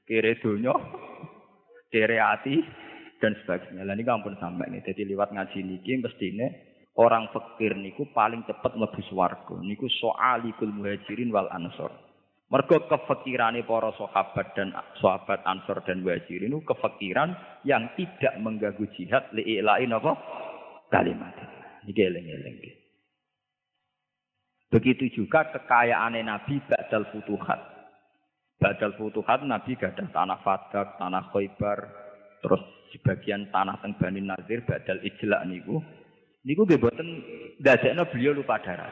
Kiri 0.09 0.41
dunya, 0.41 0.73
kiri 1.93 2.17
hati, 2.17 2.65
dan 3.21 3.37
sebagainya. 3.45 3.85
Lah 3.85 3.93
niku 3.93 4.15
ampun 4.15 4.39
sampai 4.41 4.71
nih. 4.73 4.83
Jadi 4.87 5.05
lewat 5.05 5.35
ngaji 5.35 5.59
niki 5.61 6.01
mestine 6.01 6.49
orang 6.97 7.29
fakir 7.35 7.77
niku 7.77 8.09
paling 8.17 8.47
cepat 8.49 8.73
mlebu 8.79 9.01
swarga. 9.11 9.55
Niku 9.61 9.91
soalikul 10.01 10.73
muhajirin 10.73 11.29
wal 11.35 11.51
ansor. 11.53 11.93
Mergo 12.49 12.81
kefakirane 12.89 13.61
para 13.69 13.93
sahabat 14.01 14.57
dan 14.57 14.73
sahabat 15.05 15.45
ansor 15.45 15.85
dan 15.85 16.01
muhajirin 16.01 16.57
itu 16.57 16.65
kefakiran 16.65 17.37
yang 17.69 17.93
tidak 17.93 18.33
mengganggu 18.41 18.89
jihad 18.97 19.29
li'ilain 19.37 19.93
apa? 19.93 20.17
Kalimat. 20.89 21.37
Niki 21.85 22.01
eling-eling. 22.01 22.88
Begitu 24.69 25.25
juga 25.25 25.49
kekayaan 25.49 26.21
Nabi 26.21 26.61
Ba'dal 26.69 27.09
Futuhat. 27.15 27.61
Ba'dal 28.61 28.93
Futuhat 29.01 29.41
Nabi 29.47 29.79
gadah 29.81 30.13
tanah 30.13 30.39
Fadak, 30.45 31.01
tanah 31.01 31.33
Khaybar, 31.33 31.79
terus 32.45 32.61
sebagian 32.93 33.49
tanah 33.53 33.81
teng 33.85 33.97
Bani 33.97 34.25
Nazir 34.25 34.65
badal 34.65 35.01
ijlak 35.05 35.45
niku 35.49 35.81
niku 36.47 36.65
nggih 36.65 36.81
boten 36.81 37.09
ndadekno 37.61 38.09
beliau 38.09 38.37
lupa 38.37 38.61
darah. 38.63 38.89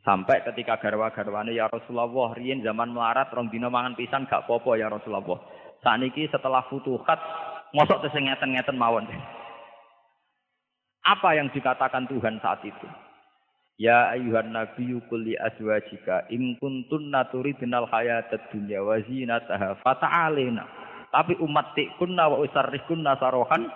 Sampai 0.00 0.40
ketika 0.40 0.80
garwa-garwane 0.80 1.52
ya 1.52 1.68
Rasulullah 1.68 2.32
riyen 2.32 2.64
zaman 2.64 2.88
melarat 2.96 3.28
rong 3.36 3.52
dina 3.52 3.68
mangan 3.68 3.92
pisan 3.92 4.24
gak 4.24 4.48
popo 4.48 4.72
ya 4.72 4.88
Rasulullah. 4.88 5.44
Saniki 5.84 6.24
setelah 6.32 6.64
futuhat 6.72 7.20
ngosok 7.76 8.08
tesing 8.08 8.32
ngeten-ngeten 8.32 8.80
mawon. 8.80 9.04
Apa 11.04 11.36
yang 11.36 11.52
dikatakan 11.52 12.08
Tuhan 12.08 12.40
saat 12.40 12.64
itu? 12.64 12.88
Ya 13.80 14.12
ayuhan 14.12 14.52
nabiyyu 14.52 15.00
qul 15.08 15.24
li 15.24 15.40
azwajika 15.40 16.28
in 16.28 16.60
kuntunna 16.60 17.24
turidnal 17.32 17.88
hayatad 17.88 18.52
dunya 18.52 18.84
wa 18.84 19.00
zinataha 19.00 19.80
fata'alina 19.80 20.68
tapi 21.08 21.32
umat 21.40 21.72
tikunna 21.72 22.28
wa 22.28 22.44
usarrikunna 22.44 23.16
sarohan 23.16 23.72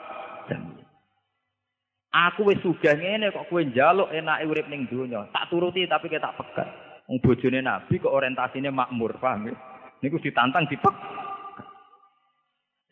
Aku 2.15 2.47
wis 2.47 2.63
sugih 2.63 2.95
ngene 2.95 3.35
kok 3.35 3.51
kowe 3.51 3.59
njaluk 3.59 4.07
enake 4.15 4.47
urip 4.47 4.71
ning 4.71 4.87
donya. 4.87 5.27
Tak 5.35 5.51
turuti 5.51 5.83
tapi 5.91 6.07
kita 6.07 6.31
pegat. 6.39 6.71
Wong 7.11 7.19
bojone 7.19 7.59
Nabi 7.59 7.99
kok 7.99 8.15
orientasine 8.15 8.71
makmur, 8.71 9.19
paham 9.19 9.51
ya? 9.51 9.55
Niku 9.99 10.23
ditantang 10.23 10.71
dipek. 10.71 10.95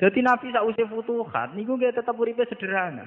Jadi 0.02 0.26
Nabi 0.26 0.50
sausé 0.50 0.82
futuhat 0.90 1.54
niku 1.54 1.78
nggih 1.78 1.94
tetap 1.94 2.18
uripe 2.18 2.42
sederhana. 2.50 3.06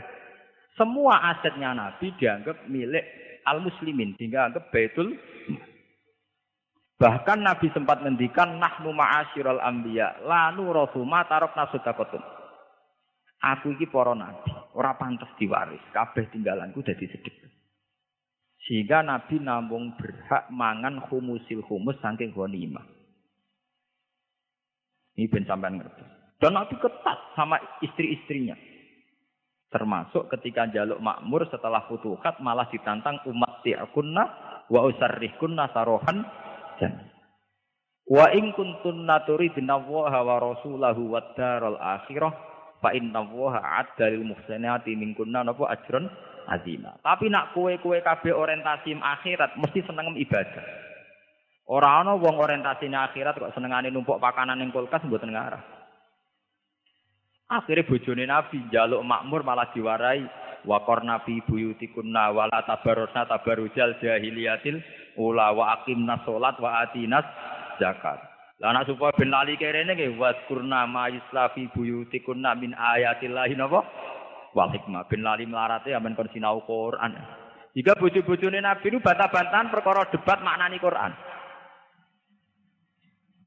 Semua 0.80 1.36
asetnya 1.36 1.76
Nabi 1.76 2.16
dianggap 2.16 2.64
milik 2.72 3.03
al-muslimin, 3.45 4.17
dianggap 4.17 4.73
baitul 4.73 5.13
Bahkan 6.95 7.43
Nabi 7.43 7.67
sempat 7.75 7.99
ngendikan 7.99 8.55
nahnu 8.55 8.95
ma'asyiral 8.95 9.59
anbiya 9.59 10.23
la 10.23 10.55
nurathu 10.55 11.03
ma 11.03 11.27
tarakna 11.27 11.67
sedekatun. 11.67 12.23
Aku 13.43 13.75
iki 13.75 13.91
para 13.91 14.15
nabi, 14.15 14.47
ora 14.73 14.95
pantes 14.95 15.27
diwaris, 15.35 15.83
kabeh 15.91 16.31
tinggalanku 16.31 16.79
dadi 16.81 17.05
sedekah. 17.05 17.51
Sehingga 18.65 19.05
Nabi 19.05 19.37
namung 19.37 19.93
berhak 19.93 20.49
mangan 20.49 20.97
humusil 21.05 21.61
humus 21.69 21.99
saking 22.01 22.33
ghanimah. 22.33 22.81
Ini 25.19 25.29
ben 25.29 25.45
sampean 25.45 25.77
ngerti. 25.77 26.01
Dan 26.41 26.57
Nabi 26.57 26.73
ketat 26.81 27.19
sama 27.37 27.61
istri-istrinya. 27.85 28.57
Termasuk 29.76 30.32
ketika 30.32 30.71
jaluk 30.71 31.03
makmur 31.03 31.43
setelah 31.51 31.84
futuhat 31.91 32.39
malah 32.39 32.71
ditantang 32.71 33.19
umat 33.28 33.59
ti'akunna 33.59 34.23
wa 34.71 34.88
usarrihkunna 34.88 35.67
sarohan 35.76 36.23
jannah. 36.80 37.11
Wa 38.07 38.32
in 38.32 38.55
kuntunna 38.55 39.28
turidna 39.28 39.76
Allaha 39.76 40.23
wa 40.23 40.36
rasulahu 40.39 41.11
wad 41.11 41.36
daral 41.36 41.76
akhirah 41.76 42.32
fa 42.80 42.95
inna 42.95 43.19
Allaha 43.28 43.84
adda 43.84 44.15
minkunna 44.95 45.43
napa 45.43 45.67
ajrun 45.67 46.07
azima. 46.47 46.95
Tapi 47.03 47.28
nak 47.28 47.51
kue-kue 47.51 47.99
kabeh 47.99 48.32
orientasi 48.32 48.95
akhirat 48.95 49.59
mesti 49.59 49.84
seneng 49.84 50.15
ibadah. 50.15 50.63
Ora 51.67 51.99
ana 51.99 52.15
wong 52.15 52.39
orientasine 52.39 52.95
akhirat 52.95 53.36
kok 53.36 53.51
senengane 53.57 53.91
numpuk 53.91 54.23
pakanan 54.23 54.55
ning 54.55 54.71
kulkas 54.71 55.03
mboten 55.03 55.36
ngarah. 55.36 55.74
Akhirnya 57.45 57.85
bojone 57.85 58.25
Nabi 58.25 58.57
jaluk 58.73 59.05
makmur 59.05 59.45
malah 59.45 59.69
diwarai 59.69 60.45
Wakor 60.65 61.05
nabi 61.05 61.45
buyutikunna 61.45 62.33
wala 62.33 62.65
tabarusna 62.65 63.29
tabarujal 63.29 64.01
jahiliyatil 64.01 64.81
ula 65.13 65.53
wa 65.53 65.77
aqimna 65.77 66.25
sholat 66.25 66.57
wa 66.57 66.81
atinas 66.81 67.25
zakat. 67.77 68.17
Lah 68.57 68.73
anak 68.73 68.89
supaya 68.89 69.13
ben 69.13 69.29
lali 69.29 69.61
kerene 69.61 69.93
nggih 69.93 70.17
waskurna 70.17 70.89
ma 70.89 71.05
yuslafi 71.13 71.69
buyutikunna 71.69 72.57
min 72.57 72.73
ayatillahi 72.73 73.53
napa? 73.53 73.85
Wal 74.57 74.73
hikmah 74.73 75.05
ben 75.05 75.21
lali 75.21 75.45
melarate 75.45 75.93
amen 75.93 76.17
kon 76.17 76.33
sinau 76.33 76.65
Quran. 76.65 77.13
Jika 77.75 77.93
bojo-bojone 77.99 78.63
Nabi 78.63 78.87
itu 78.87 79.03
bantah-bantahan 79.03 79.67
perkara 79.69 80.07
debat 80.07 80.39
maknani 80.41 80.79
Quran. 80.81 81.11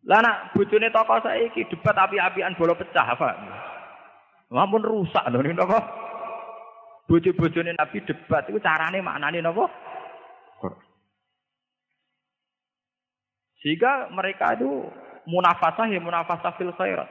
Lah 0.06 0.20
nak 0.22 0.54
bojone 0.54 0.92
tokoh 0.92 1.18
saiki 1.24 1.66
debat 1.66 1.96
api-apian 1.96 2.54
bola 2.54 2.76
pecah 2.76 3.08
apa? 3.08 3.28
Mampun 4.48 4.84
rusak 4.84 5.24
lho 5.28 5.44
napa? 5.52 5.78
Bojo-bojone 7.08 7.72
Nabi 7.72 8.04
debat 8.04 8.44
itu 8.48 8.60
carane 8.60 9.00
maknane 9.00 9.40
napa? 9.44 9.68
Sehingga 13.58 14.08
mereka 14.14 14.54
itu 14.54 14.86
munafasah 15.28 15.90
ya 15.90 16.00
munafasah 16.00 16.54
fil 16.56 16.72
khairat. 16.78 17.10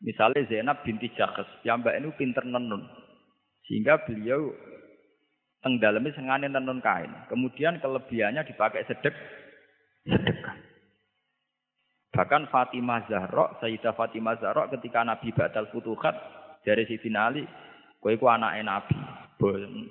Misalnya 0.00 0.44
Zainab 0.48 0.84
binti 0.84 1.08
Jakhs, 1.16 1.48
yang 1.64 1.80
mbak 1.80 1.96
ini 1.96 2.12
pinter 2.16 2.44
nenun. 2.44 2.84
Sehingga 3.64 4.00
beliau 4.04 4.52
teng 5.64 5.80
dalamnya 5.80 6.12
sengane 6.12 6.48
nenun 6.48 6.84
kain. 6.84 7.10
Kemudian 7.32 7.80
kelebihannya 7.80 8.44
dipakai 8.44 8.84
sedek 8.84 9.14
sedekah. 10.04 10.55
Bahkan 12.16 12.48
Fatimah 12.48 13.04
Zahra, 13.12 13.60
Sayyidah 13.60 13.92
Fatimah 13.92 14.40
Zahra 14.40 14.72
ketika 14.72 15.04
Nabi 15.04 15.36
Badal 15.36 15.68
Futuhat 15.68 16.16
dari 16.64 16.88
si 16.88 16.96
Ali 17.12 17.44
Kowe 18.00 18.14
iku 18.14 18.30
anake 18.32 18.64
nabi. 18.64 18.96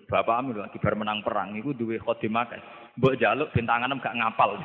Bapakmu 0.10 0.58
lagi 0.58 0.82
bar 0.82 0.98
menang 0.98 1.22
perang 1.22 1.54
iku 1.54 1.78
duwe 1.78 2.02
khadimah. 2.02 2.50
Mbok 2.98 3.18
jaluk 3.22 3.52
bintanganem 3.54 4.02
gak 4.02 4.18
ngapal. 4.18 4.58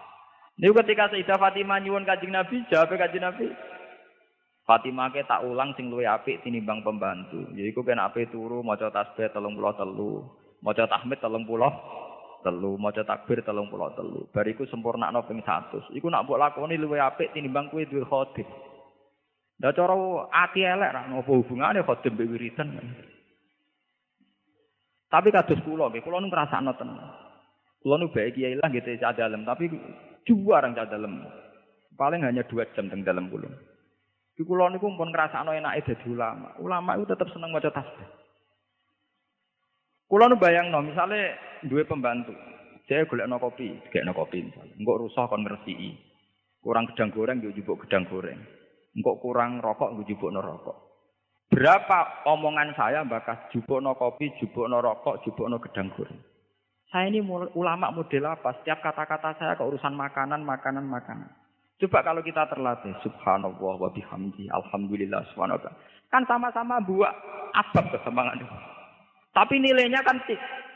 Niku 0.60 0.72
ketika 0.80 1.12
Sayyidah 1.12 1.36
Fatimah 1.36 1.80
nyuwun 1.82 2.06
Kanjeng 2.06 2.32
Nabi, 2.32 2.62
jawab 2.68 2.94
Kanjeng 2.94 3.24
Nabi, 3.24 3.50
Fatimah 4.62 5.10
ke 5.10 5.26
tak 5.26 5.42
ulang 5.42 5.74
sing 5.74 5.90
luwih 5.90 6.06
apik 6.06 6.44
tinimbang 6.46 6.86
pembantu. 6.86 7.50
Yaiku 7.56 7.82
kena 7.82 8.12
ape 8.12 8.30
turu 8.30 8.62
maca 8.62 8.92
tasbih 8.94 9.32
33, 9.32 10.62
maca 10.62 10.84
tahmid 10.86 11.18
30. 11.18 11.42
Telu, 12.42 12.76
maca 12.76 13.06
takbir 13.06 13.40
telung 13.46 13.70
puluh 13.70 13.88
telu. 13.94 14.28
Bariku 14.34 14.66
sempurna 14.66 15.08
no 15.08 15.24
ping 15.24 15.40
satu. 15.46 15.80
Iku 15.94 16.10
nak 16.10 16.26
mbok 16.26 16.38
lakoni 16.38 16.76
luwe 16.76 16.98
apik 16.98 17.32
tinimbang 17.32 17.70
kue 17.70 17.86
duwe 17.86 18.02
khodim. 18.04 18.46
Lah 19.62 19.70
cara 19.70 19.94
ati 20.28 20.66
elek 20.66 20.90
ra 20.90 21.06
apa 21.06 21.30
hubungane 21.30 21.86
khodim 21.86 22.18
mbek 22.18 22.30
wiridan. 22.34 22.68
Tapi 25.06 25.28
kados 25.28 25.60
kula 25.62 25.92
nggih, 25.92 26.02
kula 26.02 26.18
nu 26.18 26.32
ngrasakno 26.32 26.72
tenan. 26.74 26.98
Kula 27.84 28.00
nu 28.00 28.10
bae 28.10 28.32
kiai 28.32 28.56
lah 28.56 28.72
gitu 28.72 28.96
cah 28.96 29.12
dalem, 29.12 29.44
tapi 29.44 29.68
juara 30.24 30.72
cah 30.72 30.88
dalem. 30.88 31.22
Paling 31.94 32.24
hanya 32.24 32.42
dua 32.48 32.64
jam 32.72 32.88
teng 32.88 33.04
dalam 33.04 33.28
kula. 33.28 33.46
Di 34.32 34.42
kula 34.42 34.72
niku 34.72 34.88
pun 34.96 35.12
ngrasakno 35.12 35.52
enake 35.52 35.92
dadi 35.92 36.08
ulama. 36.08 36.56
Ulama 36.58 36.96
itu 36.96 37.04
tetap 37.12 37.28
seneng 37.30 37.52
maca 37.52 37.68
tasbih. 37.68 38.08
Kula 40.08 40.32
nu 40.32 40.40
bayangno, 40.40 40.80
misale 40.80 41.36
duwe 41.66 41.82
pembantu. 41.86 42.34
Saya 42.86 43.06
golekno 43.06 43.38
kopi, 43.38 43.72
gekno 43.94 44.12
kopi. 44.12 44.42
Engkok 44.78 45.00
rusak 45.06 45.30
kon 45.30 45.46
ngresiki. 45.46 45.94
Kurang 46.62 46.90
gedang 46.92 47.10
goreng 47.10 47.42
yo 47.42 47.50
jupuk 47.54 47.86
gedang 47.86 48.06
goreng. 48.06 48.38
Engkok 48.94 49.18
kurang 49.22 49.58
rokok 49.58 49.96
nggo 49.96 50.06
jupukno 50.06 50.38
rokok. 50.44 50.76
Berapa 51.52 52.24
omongan 52.28 52.72
saya 52.76 53.04
bakas 53.04 53.52
jupukno 53.52 53.92
kopi, 53.96 54.32
jupukno 54.40 54.80
rokok, 54.80 55.20
jupukno 55.24 55.60
gedang 55.60 55.90
goreng. 55.92 56.20
Saya 56.92 57.08
ini 57.08 57.24
ulama 57.56 57.88
model 57.88 58.28
apa? 58.28 58.60
Setiap 58.60 58.84
kata-kata 58.84 59.32
saya 59.40 59.56
ke 59.56 59.64
urusan 59.64 59.96
makanan, 59.96 60.44
makanan, 60.44 60.84
makanan. 60.84 61.28
Coba 61.80 62.04
kalau 62.04 62.20
kita 62.20 62.44
terlatih, 62.52 62.92
subhanallah 63.00 63.74
wa 63.80 63.90
bihamdi, 63.90 64.52
alhamdulillah 64.52 65.24
subhanallah. 65.32 65.72
Kan 66.12 66.22
sama-sama 66.28 66.78
buat 66.84 67.10
asbab 67.56 67.88
kesemangat. 67.96 68.44
Tapi 69.32 69.56
nilainya 69.56 70.04
kan 70.04 70.20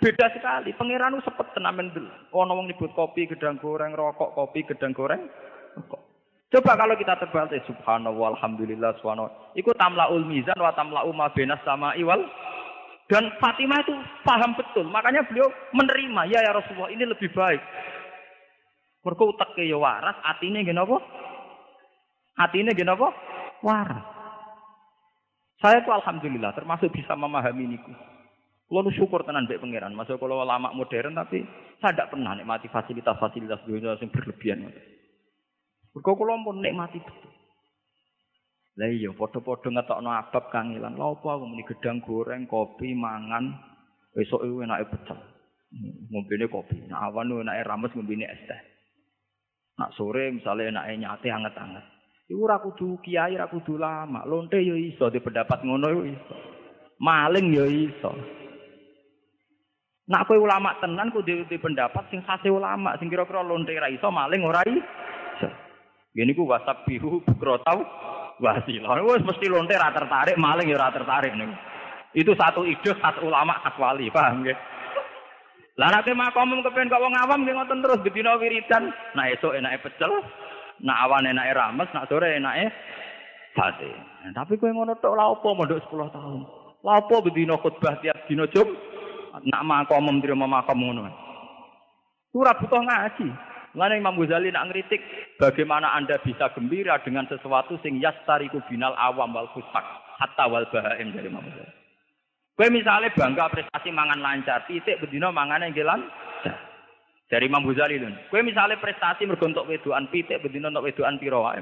beda 0.00 0.32
sekali. 0.32 0.72
Pangeran 0.72 1.20
itu 1.20 1.28
sepet 1.28 1.52
tenamen 1.52 1.92
dulu. 1.92 2.08
Oh, 2.32 2.48
wong 2.48 2.72
nyebut 2.72 2.88
kopi, 2.96 3.28
gedang 3.28 3.60
goreng, 3.60 3.92
rokok, 3.92 4.32
kopi, 4.32 4.64
gedang 4.64 4.96
goreng, 4.96 5.28
rokok. 5.76 6.00
Coba 6.46 6.78
kalau 6.78 6.94
kita 6.96 7.20
terbalik, 7.20 7.60
subhanallah, 7.68 8.38
alhamdulillah, 8.38 8.96
subhanallah. 9.02 9.52
Itu 9.58 9.76
tamla'ul 9.76 10.24
mizan 10.24 10.56
wa 10.56 10.72
tamla'u 10.72 11.12
ma 11.12 11.28
benas 11.34 11.60
sama 11.68 11.92
iwal. 12.00 12.22
Dan 13.06 13.28
Fatimah 13.38 13.82
itu 13.84 13.94
paham 14.24 14.56
betul. 14.56 14.88
Makanya 14.88 15.26
beliau 15.28 15.52
menerima, 15.76 16.26
ya 16.32 16.40
ya 16.42 16.56
Rasulullah, 16.56 16.90
ini 16.90 17.04
lebih 17.06 17.28
baik. 17.34 17.60
Mergo 19.04 19.30
uteke 19.30 19.62
ya 19.62 19.78
waras, 19.78 20.18
atine 20.26 20.66
nggih 20.66 20.74
napa? 20.74 20.98
Atine 22.40 22.74
nggih 22.74 22.88
napa? 22.88 23.14
Waras. 23.62 24.06
Saya 25.62 25.82
itu 25.82 25.90
alhamdulillah 25.90 26.50
termasuk 26.54 26.90
bisa 26.90 27.14
memahami 27.14 27.74
niku. 27.74 27.94
Kulo 28.66 28.90
syukur 28.90 29.22
tenan 29.22 29.46
mbek 29.46 29.62
pangeran. 29.62 29.94
Masuk 29.94 30.18
kalau 30.18 30.42
lama 30.42 30.74
modern 30.74 31.14
tapi 31.14 31.46
saya 31.78 31.94
tidak 31.94 32.10
pernah 32.10 32.34
nikmati 32.34 32.66
fasilitas-fasilitas 32.66 33.62
dunia 33.62 33.94
yang 33.94 34.10
berlebihan. 34.10 34.66
Mergo 35.94 36.12
kula 36.18 36.34
pun 36.42 36.58
nikmati 36.58 36.98
betul. 36.98 37.30
Lah 38.76 38.90
iya 38.92 39.08
padha-padha 39.14 39.70
ngetokno 39.72 40.10
abab 40.12 40.44
kangilan. 40.52 40.98
Lha 40.98 41.06
apa 41.08 41.28
aku 41.32 41.44
muni 41.48 41.64
gedang 41.64 42.04
goreng, 42.04 42.44
kopi, 42.44 42.92
mangan, 42.92 43.54
esuk 44.12 44.44
iku 44.44 44.66
enake 44.66 44.92
pecel. 44.92 45.16
Ngombene 46.12 46.44
kopi. 46.50 46.84
Nak 46.90 47.00
awan 47.08 47.46
enake 47.46 47.64
rames 47.64 47.94
ngombene 47.96 48.28
es 48.28 48.42
teh. 48.44 48.60
Nak 49.80 49.94
sore 49.96 50.28
misalnya 50.28 50.82
enake 50.84 50.92
nyate 51.00 51.28
anget-anget. 51.32 51.84
Iku 52.28 52.44
ora 52.44 52.60
kudu 52.60 53.00
kiai, 53.00 53.38
ora 53.38 53.48
kudu 53.48 53.78
lama. 53.78 54.26
Lonte 54.28 54.60
yo 54.60 54.76
iso 54.76 55.08
di 55.08 55.22
pendapat 55.24 55.64
ngono 55.64 55.86
yo 55.96 56.02
iso. 56.04 56.36
Maling 57.00 57.54
yo 57.54 57.64
iso. 57.64 58.10
Nak 60.06 60.30
kowe 60.30 60.38
ulama 60.38 60.78
tenan 60.78 61.10
kudu 61.10 61.50
di 61.50 61.58
pendapat 61.58 62.06
sing 62.14 62.22
khase 62.22 62.46
ulama, 62.46 62.94
sing 63.02 63.10
kira-kira 63.10 63.42
lonte 63.42 63.74
ra 63.74 63.90
iso, 63.90 64.06
maling 64.06 64.46
ora 64.46 64.62
iso. 64.62 65.50
Gini 66.14 66.30
ku 66.30 66.46
WhatsApp 66.46 66.86
biru 66.86 67.18
bukro 67.26 67.58
tau 67.66 67.82
wasilah. 68.38 69.02
Wes 69.02 69.26
mesti 69.26 69.50
lonte 69.50 69.74
ra 69.74 69.90
tertarik, 69.90 70.38
maling 70.38 70.70
ya 70.70 70.78
ra 70.78 70.94
tertarik 70.94 71.34
nih. 71.34 71.50
Itu 72.14 72.38
satu 72.38 72.62
ide 72.62 72.94
satu 73.02 73.26
ulama 73.26 73.58
khas 73.66 73.74
wali, 73.82 74.06
paham 74.14 74.46
nggih? 74.46 74.54
Lah 75.76 75.90
nek 75.90 76.08
makom 76.14 76.62
kepen 76.62 76.88
kok 76.88 77.02
wong 77.02 77.12
awam 77.12 77.42
nggih 77.42 77.58
ngoten 77.58 77.82
terus 77.82 78.00
bedina 78.06 78.38
wiridan. 78.38 78.94
Nah 79.18 79.26
esuk 79.34 79.58
enake 79.58 79.90
pecel, 79.90 80.08
nak 80.86 81.02
awan 81.02 81.26
enake 81.26 81.50
rames, 81.50 81.90
nak 81.90 82.06
sore 82.06 82.38
enake 82.38 82.70
sate. 83.58 83.90
Nah, 84.22 84.32
tapi 84.38 84.54
kowe 84.54 84.70
ngono 84.70 84.94
tok 85.02 85.18
lha 85.18 85.34
opo 85.34 85.50
mondok 85.50 85.82
10 85.90 86.14
tahun? 86.14 86.40
Lha 86.86 86.92
opo 87.02 87.26
bedina 87.26 87.58
khutbah 87.58 87.98
tiap 88.00 88.22
dina 88.30 88.46
Jum? 88.54 88.70
Nak 89.44 89.62
makom 89.68 90.22
trimo 90.24 90.48
makom 90.48 90.80
ngono. 90.80 91.04
Ora 92.32 92.56
butuh 92.56 92.80
ngaji. 92.80 93.28
Mana 93.76 93.92
Imam 93.92 94.16
Ghazali 94.16 94.48
nak 94.48 94.72
ngeritik 94.72 95.04
bagaimana 95.36 95.92
Anda 95.92 96.16
bisa 96.24 96.48
gembira 96.56 96.96
dengan 97.04 97.28
sesuatu 97.28 97.76
sing 97.84 98.00
yastariku 98.00 98.64
binal 98.72 98.96
awam 98.96 99.36
wal 99.36 99.52
fusak 99.52 99.84
hatta 100.16 100.48
wal 100.48 100.64
bahaim 100.72 101.12
dari 101.12 101.28
Imam 101.28 101.44
Ghazali. 101.44 101.76
Kue 102.56 102.72
misalnya 102.72 103.12
bangga 103.12 103.52
prestasi 103.52 103.92
mangan 103.92 104.16
lancar, 104.16 104.64
titik 104.64 104.96
bedino 104.96 105.28
mangan 105.28 105.68
yang 105.68 105.76
gelan. 105.76 106.00
Dari 107.28 107.44
Imam 107.52 107.68
Ghazali. 107.68 108.00
Kue 108.32 108.40
misalnya 108.40 108.80
prestasi 108.80 109.28
mergontok 109.28 109.68
weduan, 109.68 110.08
titik 110.08 110.40
bedino 110.40 110.72
untuk 110.72 110.88
weduan 110.88 111.20
piro 111.20 111.44
wae. 111.44 111.60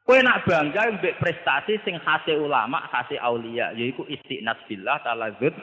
Kue 0.00 0.18
nak 0.24 0.42
bangga 0.48 0.96
mbek 0.96 1.20
prestasi 1.20 1.78
sing 1.86 2.00
khase 2.02 2.34
ulama, 2.34 2.82
khase 2.90 3.20
aulia, 3.20 3.70
yaiku 3.76 4.02
istiqnas 4.08 4.58
billah 4.66 4.98
talazud 5.06 5.54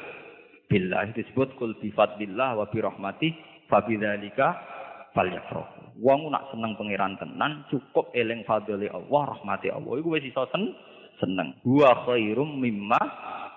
billah 0.67 1.09
disebut 1.15 1.55
kul 1.55 1.73
bi 1.79 1.89
fadlillah 1.91 2.55
wa 2.59 2.65
bi 2.69 2.79
rahmati 2.79 3.29
fa 3.67 3.83
bidzalika 3.83 4.55
falyafrahu. 5.15 5.97
Wong 5.97 6.29
nak 6.29 6.53
seneng 6.53 6.77
pangeran 6.77 7.17
tenan 7.17 7.65
cukup 7.73 8.13
eling 8.13 8.45
fadli 8.45 8.85
Allah 8.85 9.23
rahmati 9.33 9.73
Allah 9.73 9.97
iku 9.97 10.13
wis 10.13 10.29
iso 10.29 10.45
sen 10.53 10.69
seneng. 11.17 11.57
Wa 11.65 12.05
khairum 12.05 12.61
mimma 12.61 13.01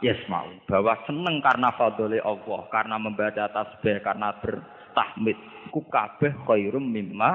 yasma'u. 0.00 0.64
Bahwa 0.64 0.96
seneng 1.04 1.44
karena 1.44 1.68
fadli 1.76 2.16
Allah, 2.24 2.60
karena 2.72 2.96
membaca 2.96 3.44
tasbih, 3.52 4.00
karena 4.00 4.32
bertahmid. 4.40 5.36
Iku 5.68 5.84
kabeh 5.92 6.32
khairum 6.48 6.88
mimma 6.88 7.30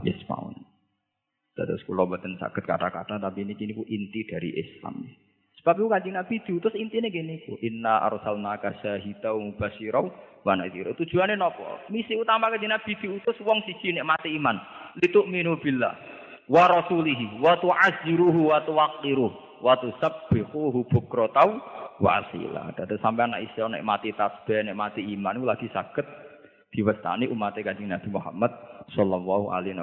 yasma'un. 0.00 0.71
Terus 1.52 1.84
kula 1.84 2.08
boten 2.08 2.40
saged 2.40 2.64
kata-kata 2.64 3.20
tapi 3.20 3.44
ini 3.44 3.52
kini 3.52 3.76
inti 3.76 4.24
dari 4.24 4.56
Islam. 4.56 5.04
Sebab 5.62 5.78
itu 5.78 5.86
kanjeng 5.86 6.16
Nabi 6.18 6.42
diutus 6.42 6.74
intinya 6.74 7.06
gini 7.06 7.38
ku. 7.46 7.54
Inna 7.62 8.02
arsalnaka 8.02 8.82
syahida 8.82 9.30
wa 9.30 9.46
mubashira 9.46 10.02
wa 10.42 10.52
nadhira. 10.58 10.90
Tujuannya 10.98 11.38
nopo? 11.38 11.62
Misi 11.92 12.18
utama 12.18 12.50
kanjeng 12.50 12.72
Nabi 12.72 12.98
diutus 12.98 13.38
wong 13.44 13.62
siji 13.68 13.94
nek 13.94 14.08
mati 14.08 14.34
iman. 14.34 14.58
Lituk 14.98 15.28
minu 15.30 15.60
billah 15.60 15.94
wa 16.50 16.66
rasulihi 16.66 17.38
wa 17.38 17.54
tu'azziruhu 17.60 18.50
wa 18.50 18.58
tuwaqqiruhu 18.66 19.62
wa 19.62 19.78
tusabbihuhu 19.78 20.88
bukratan 20.90 21.62
wa 22.02 22.10
asila. 22.18 22.74
Dadi 22.74 22.98
sampean 22.98 23.36
nek 23.36 23.46
iso 23.52 23.70
nek 23.70 23.86
mati 23.86 24.10
tasbih, 24.16 24.66
nek 24.66 24.74
mati 24.74 25.06
iman 25.14 25.38
iku 25.38 25.46
lagi 25.46 25.68
saged 25.70 26.06
diwestani 26.74 27.30
umat 27.30 27.54
kanjeng 27.62 27.86
Nabi 27.92 28.08
Muhammad 28.10 28.50
sallallahu 28.98 29.54
alaihi 29.54 29.78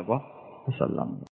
wasallam. 0.68 1.24